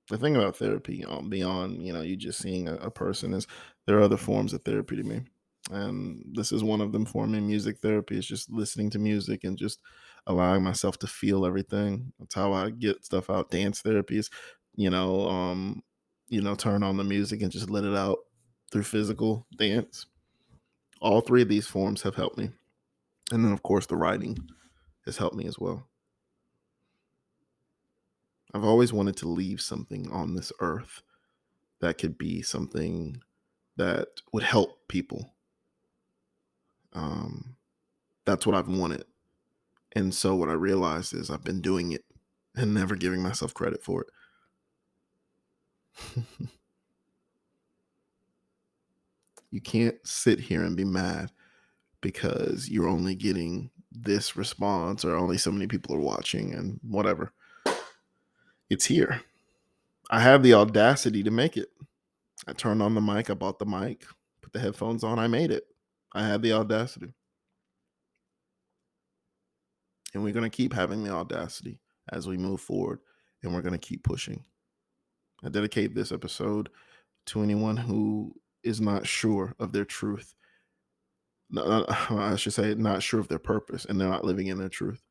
The 0.10 0.18
thing 0.18 0.36
about 0.36 0.56
therapy, 0.58 1.06
um, 1.06 1.30
beyond 1.30 1.86
you 1.86 1.94
know 1.94 2.02
you 2.02 2.16
just 2.16 2.40
seeing 2.42 2.68
a, 2.68 2.76
a 2.76 2.92
person, 2.92 3.34
is 3.34 3.46
there 3.86 3.98
are 4.00 4.02
other 4.04 4.18
forms 4.18 4.54
of 4.54 4.64
therapy 4.64 4.96
to 4.96 5.04
me, 5.04 5.22
and 5.72 6.24
this 6.34 6.52
is 6.52 6.64
one 6.64 6.82
of 6.82 6.92
them 6.92 7.06
for 7.06 7.28
me. 7.28 7.40
Music 7.40 7.78
therapy 7.80 8.18
is 8.18 8.26
just 8.26 8.50
listening 8.52 8.90
to 8.92 9.00
music 9.00 9.44
and 9.44 9.56
just 9.58 9.80
allowing 10.26 10.64
myself 10.64 10.98
to 11.00 11.08
feel 11.08 11.46
everything. 11.46 12.12
That's 12.20 12.34
how 12.34 12.54
I 12.54 12.72
get 12.72 13.06
stuff 13.06 13.30
out. 13.30 13.52
Dance 13.52 13.82
therapy 13.82 14.18
is, 14.18 14.32
you 14.76 14.90
know, 14.90 15.30
um, 15.30 15.84
you 16.28 16.42
know, 16.42 16.56
turn 16.56 16.82
on 16.82 16.98
the 16.98 17.04
music 17.04 17.42
and 17.44 17.52
just 17.52 17.70
let 17.70 17.84
it 17.84 17.96
out 17.96 18.18
through 18.72 18.84
physical 18.84 19.46
dance. 19.58 20.08
All 21.02 21.22
three 21.22 21.42
of 21.42 21.50
these 21.50 21.68
forms 21.68 22.02
have 22.04 22.16
helped 22.16 22.38
me. 22.38 22.52
And 23.32 23.44
then, 23.46 23.52
of 23.54 23.64
course, 23.64 23.88
the 23.88 23.98
writing 23.98 24.38
has 25.06 25.18
helped 25.18 25.36
me 25.36 25.48
as 25.48 25.60
well. 25.60 25.89
I've 28.54 28.64
always 28.64 28.94
wanted 28.94 29.18
to 29.18 29.28
leave 29.28 29.62
something 29.62 30.10
on 30.12 30.34
this 30.36 30.52
earth 30.60 31.02
that 31.82 31.98
could 31.98 32.18
be 32.18 32.42
something 32.42 33.22
that 33.78 34.08
would 34.34 34.44
help 34.44 34.88
people. 34.88 35.34
Um, 36.94 37.56
that's 38.26 38.46
what 38.48 38.56
I've 38.56 38.68
wanted. 38.70 39.06
And 39.94 40.14
so, 40.14 40.36
what 40.36 40.50
I 40.50 40.54
realized 40.54 41.14
is 41.14 41.30
I've 41.30 41.44
been 41.44 41.62
doing 41.62 41.92
it 41.94 42.06
and 42.56 42.74
never 42.74 42.96
giving 42.96 43.22
myself 43.24 43.54
credit 43.54 43.84
for 43.84 44.06
it. 45.96 46.24
You 49.52 49.62
can't 49.62 49.96
sit 50.06 50.40
here 50.40 50.64
and 50.64 50.76
be 50.76 50.86
mad 50.86 51.32
because 52.02 52.70
you're 52.70 52.88
only 52.88 53.16
getting 53.16 53.72
this 53.92 54.36
response 54.36 55.06
or 55.06 55.16
only 55.16 55.38
so 55.38 55.52
many 55.52 55.68
people 55.68 55.96
are 55.96 56.00
watching 56.02 56.54
and 56.54 56.80
whatever. 56.84 57.34
It's 58.70 58.86
here. 58.86 59.22
I 60.10 60.20
have 60.20 60.44
the 60.44 60.54
audacity 60.54 61.24
to 61.24 61.32
make 61.32 61.58
it. 61.58 61.70
I 62.48 62.54
turned 62.54 62.82
on 62.82 62.96
the 62.96 63.02
mic, 63.02 63.30
I 63.30 63.34
bought 63.34 63.60
the 63.60 63.66
mic, 63.66 64.06
put 64.42 64.54
the 64.54 64.60
headphones 64.60 65.04
on, 65.04 65.20
I 65.20 65.28
made 65.28 65.52
it. 65.52 65.66
I 66.14 66.26
had 66.26 66.42
the 66.42 66.54
audacity. 66.54 67.14
And 70.14 70.24
we're 70.24 70.34
going 70.34 70.50
to 70.50 70.56
keep 70.56 70.74
having 70.74 71.04
the 71.04 71.12
audacity 71.12 71.80
as 72.12 72.28
we 72.28 72.38
move 72.38 72.62
forward 72.62 73.00
and 73.44 73.54
we're 73.54 73.62
going 73.62 73.74
to 73.74 73.78
keep 73.78 74.04
pushing. 74.04 74.44
I 75.44 75.50
dedicate 75.50 75.94
this 75.94 76.12
episode 76.12 76.70
to 77.28 77.44
anyone 77.44 77.78
who 77.78 78.34
is 78.64 78.82
not 78.82 79.06
sure 79.06 79.56
of 79.60 79.72
their 79.72 79.86
truth. 79.86 80.34
I 81.58 82.36
should 82.38 82.54
say, 82.54 82.74
not 82.76 83.04
sure 83.04 83.20
of 83.20 83.28
their 83.28 83.40
purpose 83.40 83.86
and 83.86 84.00
they're 84.00 84.10
not 84.10 84.26
living 84.26 84.48
in 84.48 84.58
their 84.58 84.70
truth. 84.70 85.02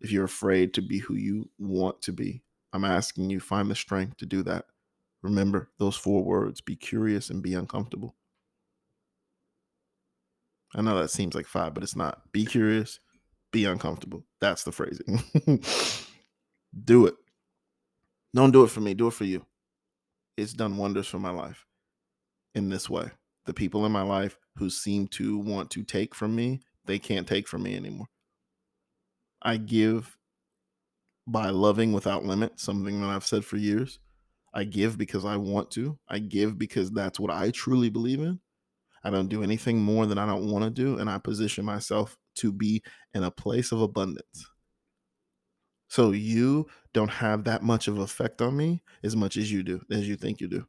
If 0.00 0.10
you're 0.10 0.24
afraid 0.24 0.74
to 0.74 0.82
be 0.82 0.98
who 0.98 1.14
you 1.14 1.48
want 1.58 2.02
to 2.02 2.12
be, 2.12 2.42
I'm 2.72 2.84
asking 2.84 3.30
you 3.30 3.40
find 3.40 3.70
the 3.70 3.74
strength 3.74 4.16
to 4.18 4.26
do 4.26 4.42
that. 4.44 4.66
Remember 5.22 5.70
those 5.78 5.96
four 5.96 6.24
words 6.24 6.60
be 6.60 6.74
curious 6.74 7.30
and 7.30 7.42
be 7.42 7.54
uncomfortable. 7.54 8.16
I 10.74 10.80
know 10.80 10.98
that 10.98 11.10
seems 11.10 11.34
like 11.34 11.46
five, 11.46 11.74
but 11.74 11.82
it's 11.82 11.96
not. 11.96 12.32
Be 12.32 12.46
curious, 12.46 12.98
be 13.52 13.66
uncomfortable. 13.66 14.24
That's 14.40 14.64
the 14.64 14.72
phrasing. 14.72 15.22
do 16.84 17.06
it. 17.06 17.14
Don't 18.34 18.52
do 18.52 18.64
it 18.64 18.70
for 18.70 18.80
me, 18.80 18.94
do 18.94 19.08
it 19.08 19.12
for 19.12 19.24
you. 19.24 19.44
It's 20.36 20.54
done 20.54 20.78
wonders 20.78 21.06
for 21.06 21.18
my 21.18 21.30
life 21.30 21.66
in 22.54 22.70
this 22.70 22.88
way. 22.88 23.10
The 23.44 23.52
people 23.54 23.84
in 23.84 23.92
my 23.92 24.02
life 24.02 24.38
who 24.56 24.70
seem 24.70 25.08
to 25.08 25.36
want 25.38 25.70
to 25.72 25.82
take 25.82 26.14
from 26.14 26.34
me, 26.34 26.60
they 26.86 26.98
can't 26.98 27.26
take 27.26 27.46
from 27.46 27.64
me 27.64 27.76
anymore. 27.76 28.06
I 29.42 29.56
give 29.58 30.16
by 31.32 31.48
loving 31.50 31.92
without 31.92 32.24
limit, 32.24 32.60
something 32.60 33.00
that 33.00 33.08
I've 33.08 33.26
said 33.26 33.44
for 33.44 33.56
years. 33.56 33.98
I 34.54 34.64
give 34.64 34.98
because 34.98 35.24
I 35.24 35.36
want 35.36 35.70
to. 35.72 35.98
I 36.08 36.18
give 36.18 36.58
because 36.58 36.90
that's 36.90 37.18
what 37.18 37.30
I 37.30 37.50
truly 37.50 37.88
believe 37.88 38.20
in. 38.20 38.38
I 39.02 39.10
don't 39.10 39.28
do 39.28 39.42
anything 39.42 39.80
more 39.80 40.06
than 40.06 40.18
I 40.18 40.26
don't 40.26 40.50
want 40.50 40.64
to 40.64 40.70
do. 40.70 40.98
And 40.98 41.08
I 41.08 41.18
position 41.18 41.64
myself 41.64 42.16
to 42.36 42.52
be 42.52 42.82
in 43.14 43.24
a 43.24 43.30
place 43.30 43.72
of 43.72 43.80
abundance. 43.80 44.46
So 45.88 46.12
you 46.12 46.66
don't 46.92 47.10
have 47.10 47.44
that 47.44 47.62
much 47.62 47.88
of 47.88 47.98
effect 47.98 48.40
on 48.40 48.56
me 48.56 48.82
as 49.02 49.16
much 49.16 49.36
as 49.36 49.50
you 49.50 49.62
do, 49.62 49.80
as 49.90 50.06
you 50.08 50.16
think 50.16 50.40
you 50.40 50.48
do. 50.48 50.66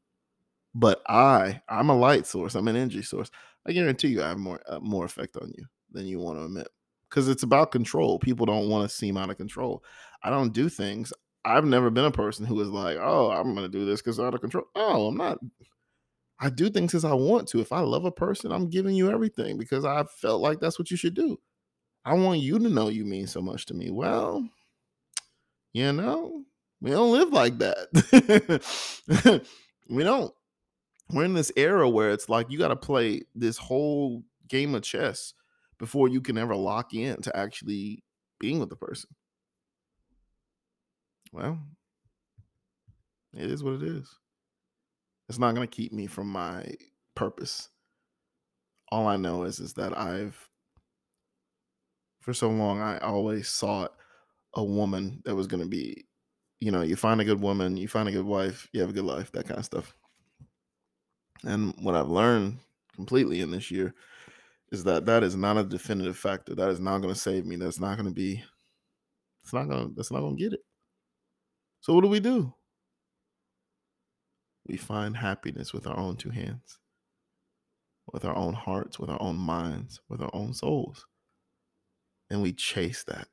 But 0.73 1.01
I, 1.07 1.61
I'm 1.69 1.89
a 1.89 1.95
light 1.95 2.25
source. 2.25 2.55
I'm 2.55 2.67
an 2.67 2.75
energy 2.75 3.03
source. 3.03 3.29
I 3.65 3.73
guarantee 3.73 4.09
you, 4.09 4.23
I 4.23 4.29
have 4.29 4.37
more 4.37 4.59
uh, 4.67 4.79
more 4.79 5.05
effect 5.05 5.37
on 5.37 5.51
you 5.55 5.65
than 5.91 6.05
you 6.05 6.19
want 6.19 6.39
to 6.39 6.45
admit. 6.45 6.67
Because 7.09 7.29
it's 7.29 7.43
about 7.43 7.71
control. 7.71 8.17
People 8.17 8.45
don't 8.45 8.69
want 8.69 8.89
to 8.89 8.95
seem 8.95 9.17
out 9.17 9.29
of 9.29 9.37
control. 9.37 9.83
I 10.23 10.29
don't 10.29 10.53
do 10.53 10.69
things. 10.69 11.13
I've 11.45 11.65
never 11.65 11.89
been 11.89 12.05
a 12.05 12.11
person 12.11 12.45
who 12.45 12.59
is 12.61 12.69
like, 12.69 12.97
"Oh, 12.99 13.29
I'm 13.31 13.53
going 13.53 13.69
to 13.69 13.77
do 13.77 13.85
this 13.85 14.01
because 14.01 14.19
out 14.19 14.33
of 14.33 14.41
control." 14.41 14.65
Oh, 14.75 15.07
I'm 15.07 15.17
not. 15.17 15.39
I 16.39 16.49
do 16.49 16.69
things 16.69 16.91
because 16.91 17.05
I 17.05 17.13
want 17.13 17.47
to. 17.49 17.59
If 17.59 17.71
I 17.71 17.81
love 17.81 18.05
a 18.05 18.11
person, 18.11 18.51
I'm 18.51 18.69
giving 18.69 18.95
you 18.95 19.11
everything 19.11 19.57
because 19.57 19.85
I 19.85 20.03
felt 20.03 20.41
like 20.41 20.59
that's 20.59 20.79
what 20.79 20.91
you 20.91 20.97
should 20.97 21.13
do. 21.13 21.39
I 22.05 22.13
want 22.13 22.41
you 22.41 22.59
to 22.59 22.69
know 22.69 22.89
you 22.89 23.05
mean 23.05 23.27
so 23.27 23.41
much 23.41 23.65
to 23.67 23.73
me. 23.73 23.89
Well, 23.91 24.47
you 25.73 25.91
know, 25.93 26.43
we 26.81 26.91
don't 26.91 27.11
live 27.11 27.31
like 27.31 27.57
that. 27.59 29.43
we 29.89 30.03
don't 30.03 30.33
we're 31.11 31.25
in 31.25 31.33
this 31.33 31.51
era 31.55 31.89
where 31.89 32.11
it's 32.11 32.29
like 32.29 32.49
you 32.49 32.57
got 32.57 32.69
to 32.69 32.75
play 32.75 33.21
this 33.35 33.57
whole 33.57 34.23
game 34.47 34.75
of 34.75 34.83
chess 34.83 35.33
before 35.77 36.07
you 36.07 36.21
can 36.21 36.37
ever 36.37 36.55
lock 36.55 36.93
in 36.93 37.21
to 37.21 37.35
actually 37.35 38.03
being 38.39 38.59
with 38.59 38.69
the 38.69 38.75
person. 38.75 39.09
Well, 41.33 41.57
it 43.33 43.49
is 43.49 43.63
what 43.63 43.73
it 43.73 43.83
is. 43.83 44.07
It's 45.27 45.39
not 45.39 45.55
going 45.55 45.67
to 45.67 45.75
keep 45.75 45.91
me 45.91 46.05
from 46.05 46.27
my 46.27 46.63
purpose. 47.15 47.69
All 48.91 49.07
I 49.07 49.17
know 49.17 49.43
is 49.43 49.59
is 49.59 49.73
that 49.73 49.97
I've 49.97 50.37
for 52.21 52.35
so 52.35 52.49
long 52.49 52.81
I 52.81 52.99
always 52.99 53.49
sought 53.49 53.93
a 54.53 54.63
woman 54.63 55.23
that 55.25 55.35
was 55.35 55.47
going 55.47 55.63
to 55.63 55.67
be, 55.67 56.05
you 56.59 56.71
know, 56.71 56.83
you 56.83 56.95
find 56.95 57.19
a 57.19 57.25
good 57.25 57.41
woman, 57.41 57.77
you 57.77 57.87
find 57.87 58.07
a 58.07 58.11
good 58.11 58.25
wife, 58.25 58.69
you 58.71 58.81
have 58.81 58.91
a 58.91 58.93
good 58.93 59.03
life, 59.03 59.31
that 59.31 59.47
kind 59.47 59.57
of 59.57 59.65
stuff. 59.65 59.95
And 61.43 61.73
what 61.81 61.95
I've 61.95 62.09
learned 62.09 62.59
completely 62.95 63.41
in 63.41 63.49
this 63.49 63.71
year 63.71 63.95
is 64.71 64.83
that 64.83 65.07
that 65.07 65.23
is 65.23 65.35
not 65.35 65.57
a 65.57 65.63
definitive 65.63 66.15
factor. 66.15 66.53
That 66.53 66.69
is 66.69 66.79
not 66.79 66.99
going 66.99 67.13
to 67.13 67.19
save 67.19 67.47
me. 67.47 67.55
That's 67.55 67.79
not 67.79 67.97
going 67.97 68.07
to 68.07 68.13
be. 68.13 68.43
It's 69.43 69.53
not 69.53 69.67
going. 69.67 69.93
That's 69.95 70.11
not 70.11 70.19
going 70.19 70.37
to 70.37 70.43
get 70.43 70.53
it. 70.53 70.59
So 71.83 71.93
what 71.93 72.01
do 72.01 72.07
we 72.07 72.21
do? 72.21 72.55
We 74.65 74.77
find 74.77 75.17
happiness 75.17 75.73
with 75.73 75.87
our 75.87 75.97
own 75.97 76.17
two 76.17 76.31
hands. 76.31 76.79
with 78.11 78.25
our 78.25 78.35
own 78.35 78.53
hearts, 78.53 78.99
with 78.99 79.09
our 79.09 79.21
own 79.21 79.37
minds, 79.37 80.01
with 80.09 80.21
our 80.21 80.29
own 80.33 80.53
souls. 80.53 81.05
And 82.29 82.41
we 82.41 82.53
chase 82.53 83.03
that 83.05 83.27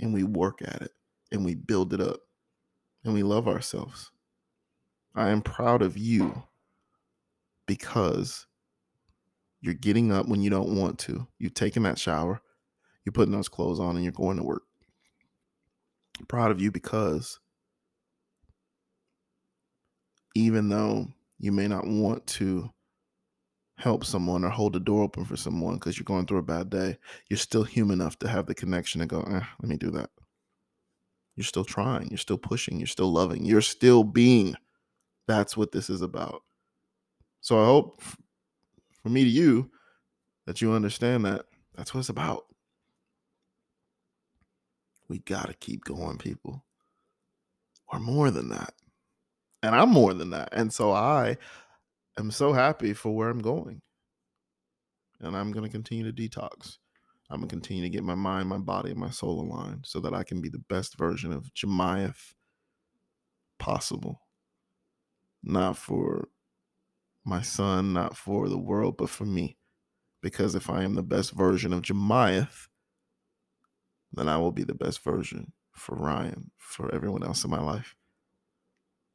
and 0.00 0.12
we 0.14 0.24
work 0.24 0.60
at 0.62 0.82
it 0.82 0.92
and 1.32 1.44
we 1.44 1.54
build 1.54 1.92
it 1.94 2.00
up 2.00 2.20
and 3.04 3.14
we 3.14 3.22
love 3.22 3.48
ourselves. 3.48 4.10
I 5.14 5.30
am 5.30 5.42
proud 5.42 5.82
of 5.82 5.96
you 5.96 6.44
because 7.66 8.46
you're 9.60 9.74
getting 9.74 10.12
up 10.12 10.28
when 10.28 10.42
you 10.42 10.50
don't 10.50 10.76
want 10.76 10.98
to. 11.00 11.26
You're 11.38 11.50
taking 11.50 11.84
that 11.84 11.98
shower, 11.98 12.40
you're 13.04 13.12
putting 13.12 13.32
those 13.32 13.48
clothes 13.48 13.80
on, 13.80 13.96
and 13.96 14.04
you're 14.04 14.12
going 14.12 14.38
to 14.38 14.44
work. 14.44 14.64
Proud 16.28 16.50
of 16.50 16.60
you 16.60 16.70
because 16.70 17.38
even 20.34 20.68
though 20.68 21.08
you 21.38 21.52
may 21.52 21.68
not 21.68 21.86
want 21.86 22.26
to 22.26 22.70
help 23.76 24.04
someone 24.04 24.44
or 24.44 24.50
hold 24.50 24.72
the 24.72 24.80
door 24.80 25.02
open 25.02 25.24
for 25.24 25.36
someone 25.36 25.74
because 25.74 25.98
you're 25.98 26.04
going 26.04 26.26
through 26.26 26.38
a 26.38 26.42
bad 26.42 26.70
day, 26.70 26.96
you're 27.28 27.36
still 27.38 27.64
human 27.64 28.00
enough 28.00 28.18
to 28.20 28.28
have 28.28 28.46
the 28.46 28.54
connection 28.54 29.00
and 29.00 29.10
go, 29.10 29.20
eh, 29.22 29.40
let 29.60 29.68
me 29.68 29.76
do 29.76 29.90
that. 29.90 30.10
You're 31.36 31.44
still 31.44 31.64
trying, 31.64 32.08
you're 32.10 32.18
still 32.18 32.38
pushing, 32.38 32.78
you're 32.78 32.86
still 32.86 33.12
loving, 33.12 33.44
you're 33.44 33.60
still 33.60 34.04
being. 34.04 34.54
That's 35.26 35.56
what 35.56 35.72
this 35.72 35.90
is 35.90 36.02
about. 36.02 36.42
So 37.40 37.60
I 37.60 37.64
hope 37.64 38.00
for 39.02 39.08
me 39.08 39.24
to 39.24 39.30
you 39.30 39.70
that 40.46 40.60
you 40.62 40.72
understand 40.72 41.24
that 41.24 41.46
that's 41.74 41.92
what 41.92 42.00
it's 42.00 42.08
about. 42.08 42.44
We 45.08 45.18
got 45.18 45.48
to 45.48 45.54
keep 45.54 45.84
going, 45.84 46.18
people. 46.18 46.64
Or 47.88 47.98
more 48.00 48.30
than 48.30 48.48
that. 48.48 48.74
And 49.62 49.74
I'm 49.74 49.90
more 49.90 50.14
than 50.14 50.30
that. 50.30 50.50
And 50.52 50.72
so 50.72 50.92
I 50.92 51.36
am 52.18 52.30
so 52.30 52.52
happy 52.52 52.92
for 52.92 53.14
where 53.14 53.28
I'm 53.28 53.42
going. 53.42 53.82
And 55.20 55.36
I'm 55.36 55.52
going 55.52 55.64
to 55.64 55.70
continue 55.70 56.10
to 56.10 56.12
detox. 56.12 56.78
I'm 57.30 57.38
going 57.38 57.48
to 57.48 57.54
continue 57.54 57.82
to 57.82 57.88
get 57.88 58.04
my 58.04 58.14
mind, 58.14 58.48
my 58.48 58.58
body, 58.58 58.90
and 58.90 59.00
my 59.00 59.10
soul 59.10 59.40
aligned 59.40 59.86
so 59.86 60.00
that 60.00 60.14
I 60.14 60.22
can 60.22 60.40
be 60.40 60.48
the 60.50 60.62
best 60.68 60.98
version 60.98 61.32
of 61.32 61.52
Jemiah 61.54 62.14
possible. 63.58 64.20
Not 65.42 65.76
for 65.76 66.28
my 67.24 67.40
son, 67.42 67.92
not 67.92 68.16
for 68.16 68.48
the 68.48 68.58
world, 68.58 68.96
but 68.98 69.08
for 69.10 69.24
me. 69.24 69.56
Because 70.22 70.54
if 70.54 70.68
I 70.68 70.82
am 70.84 70.94
the 70.94 71.02
best 71.02 71.32
version 71.32 71.72
of 71.72 71.82
Jemiah, 71.82 72.48
then 74.16 74.28
I 74.28 74.36
will 74.36 74.52
be 74.52 74.64
the 74.64 74.74
best 74.74 75.02
version 75.02 75.52
for 75.72 75.96
Ryan, 75.96 76.50
for 76.58 76.94
everyone 76.94 77.24
else 77.24 77.44
in 77.44 77.50
my 77.50 77.60
life. 77.60 77.96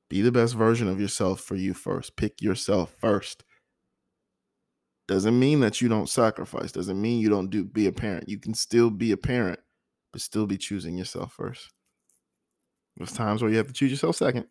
Be 0.10 0.22
the 0.22 0.32
best 0.32 0.56
version 0.56 0.88
of 0.88 1.00
yourself 1.00 1.40
for 1.40 1.56
you 1.56 1.74
first. 1.74 2.16
Pick 2.16 2.42
yourself 2.42 2.94
first. 3.00 3.44
Doesn't 5.08 5.40
mean 5.40 5.60
that 5.62 5.82
you 5.82 5.90
don't 5.90 6.10
sacrifice. 6.10 6.72
Doesn't 6.72 7.02
mean 7.02 7.20
you 7.20 7.30
don't 7.30 7.50
do 7.50 7.64
be 7.64 7.88
a 7.88 7.92
parent. 7.92 8.30
You 8.30 8.40
can 8.40 8.54
still 8.54 8.90
be 8.90 9.12
a 9.12 9.18
parent, 9.18 9.60
but 10.12 10.22
still 10.22 10.46
be 10.46 10.58
choosing 10.58 10.98
yourself 10.98 11.34
first. 11.34 11.72
There's 12.98 13.14
times 13.14 13.42
where 13.42 13.50
you 13.50 13.58
have 13.58 13.68
to 13.68 13.74
choose 13.74 13.92
yourself 13.92 14.16
second. 14.16 14.46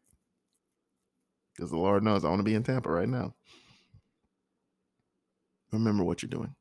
Because 1.55 1.71
the 1.71 1.77
Lord 1.77 2.03
knows 2.03 2.25
I 2.25 2.29
want 2.29 2.41
to 2.41 2.45
be 2.45 2.55
in 2.55 2.63
Tampa 2.63 2.91
right 2.91 3.09
now. 3.09 3.35
Remember 5.73 6.05
what 6.05 6.23
you're 6.23 6.31
doing. 6.31 6.55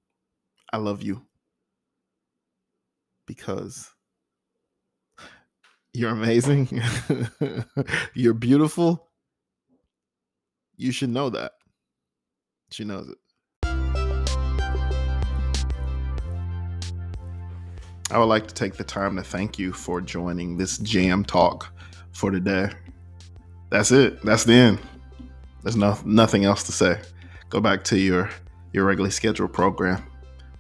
I 0.74 0.78
love 0.78 1.02
you 1.02 1.22
because 3.28 3.94
you're 5.94 6.12
amazing. 6.12 6.82
You're 8.14 8.34
beautiful. 8.36 9.10
You 10.76 10.92
should 10.92 11.10
know 11.10 11.32
that. 11.32 11.54
She 12.70 12.84
knows 12.84 13.10
it. 13.10 13.18
I 18.10 18.18
would 18.20 18.26
like 18.26 18.48
to 18.48 18.54
take 18.54 18.76
the 18.76 18.84
time 18.84 19.16
to 19.16 19.24
thank 19.24 19.58
you 19.58 19.74
for 19.74 20.00
joining 20.00 20.56
this 20.56 20.78
jam 20.78 21.26
talk 21.26 21.74
for 22.12 22.32
today. 22.32 22.70
That's 23.70 23.92
it. 23.92 24.22
That's 24.24 24.44
the 24.44 24.54
end. 24.54 24.80
There's 25.64 25.76
no, 25.76 25.98
nothing 26.06 26.46
else 26.46 26.64
to 26.64 26.72
say. 26.72 27.02
Go 27.50 27.60
back 27.60 27.84
to 27.86 27.98
your 27.98 28.30
your 28.72 28.86
regularly 28.86 29.12
scheduled 29.12 29.52
program. 29.52 30.04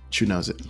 She 0.09 0.25
knows 0.25 0.49
it. 0.49 0.61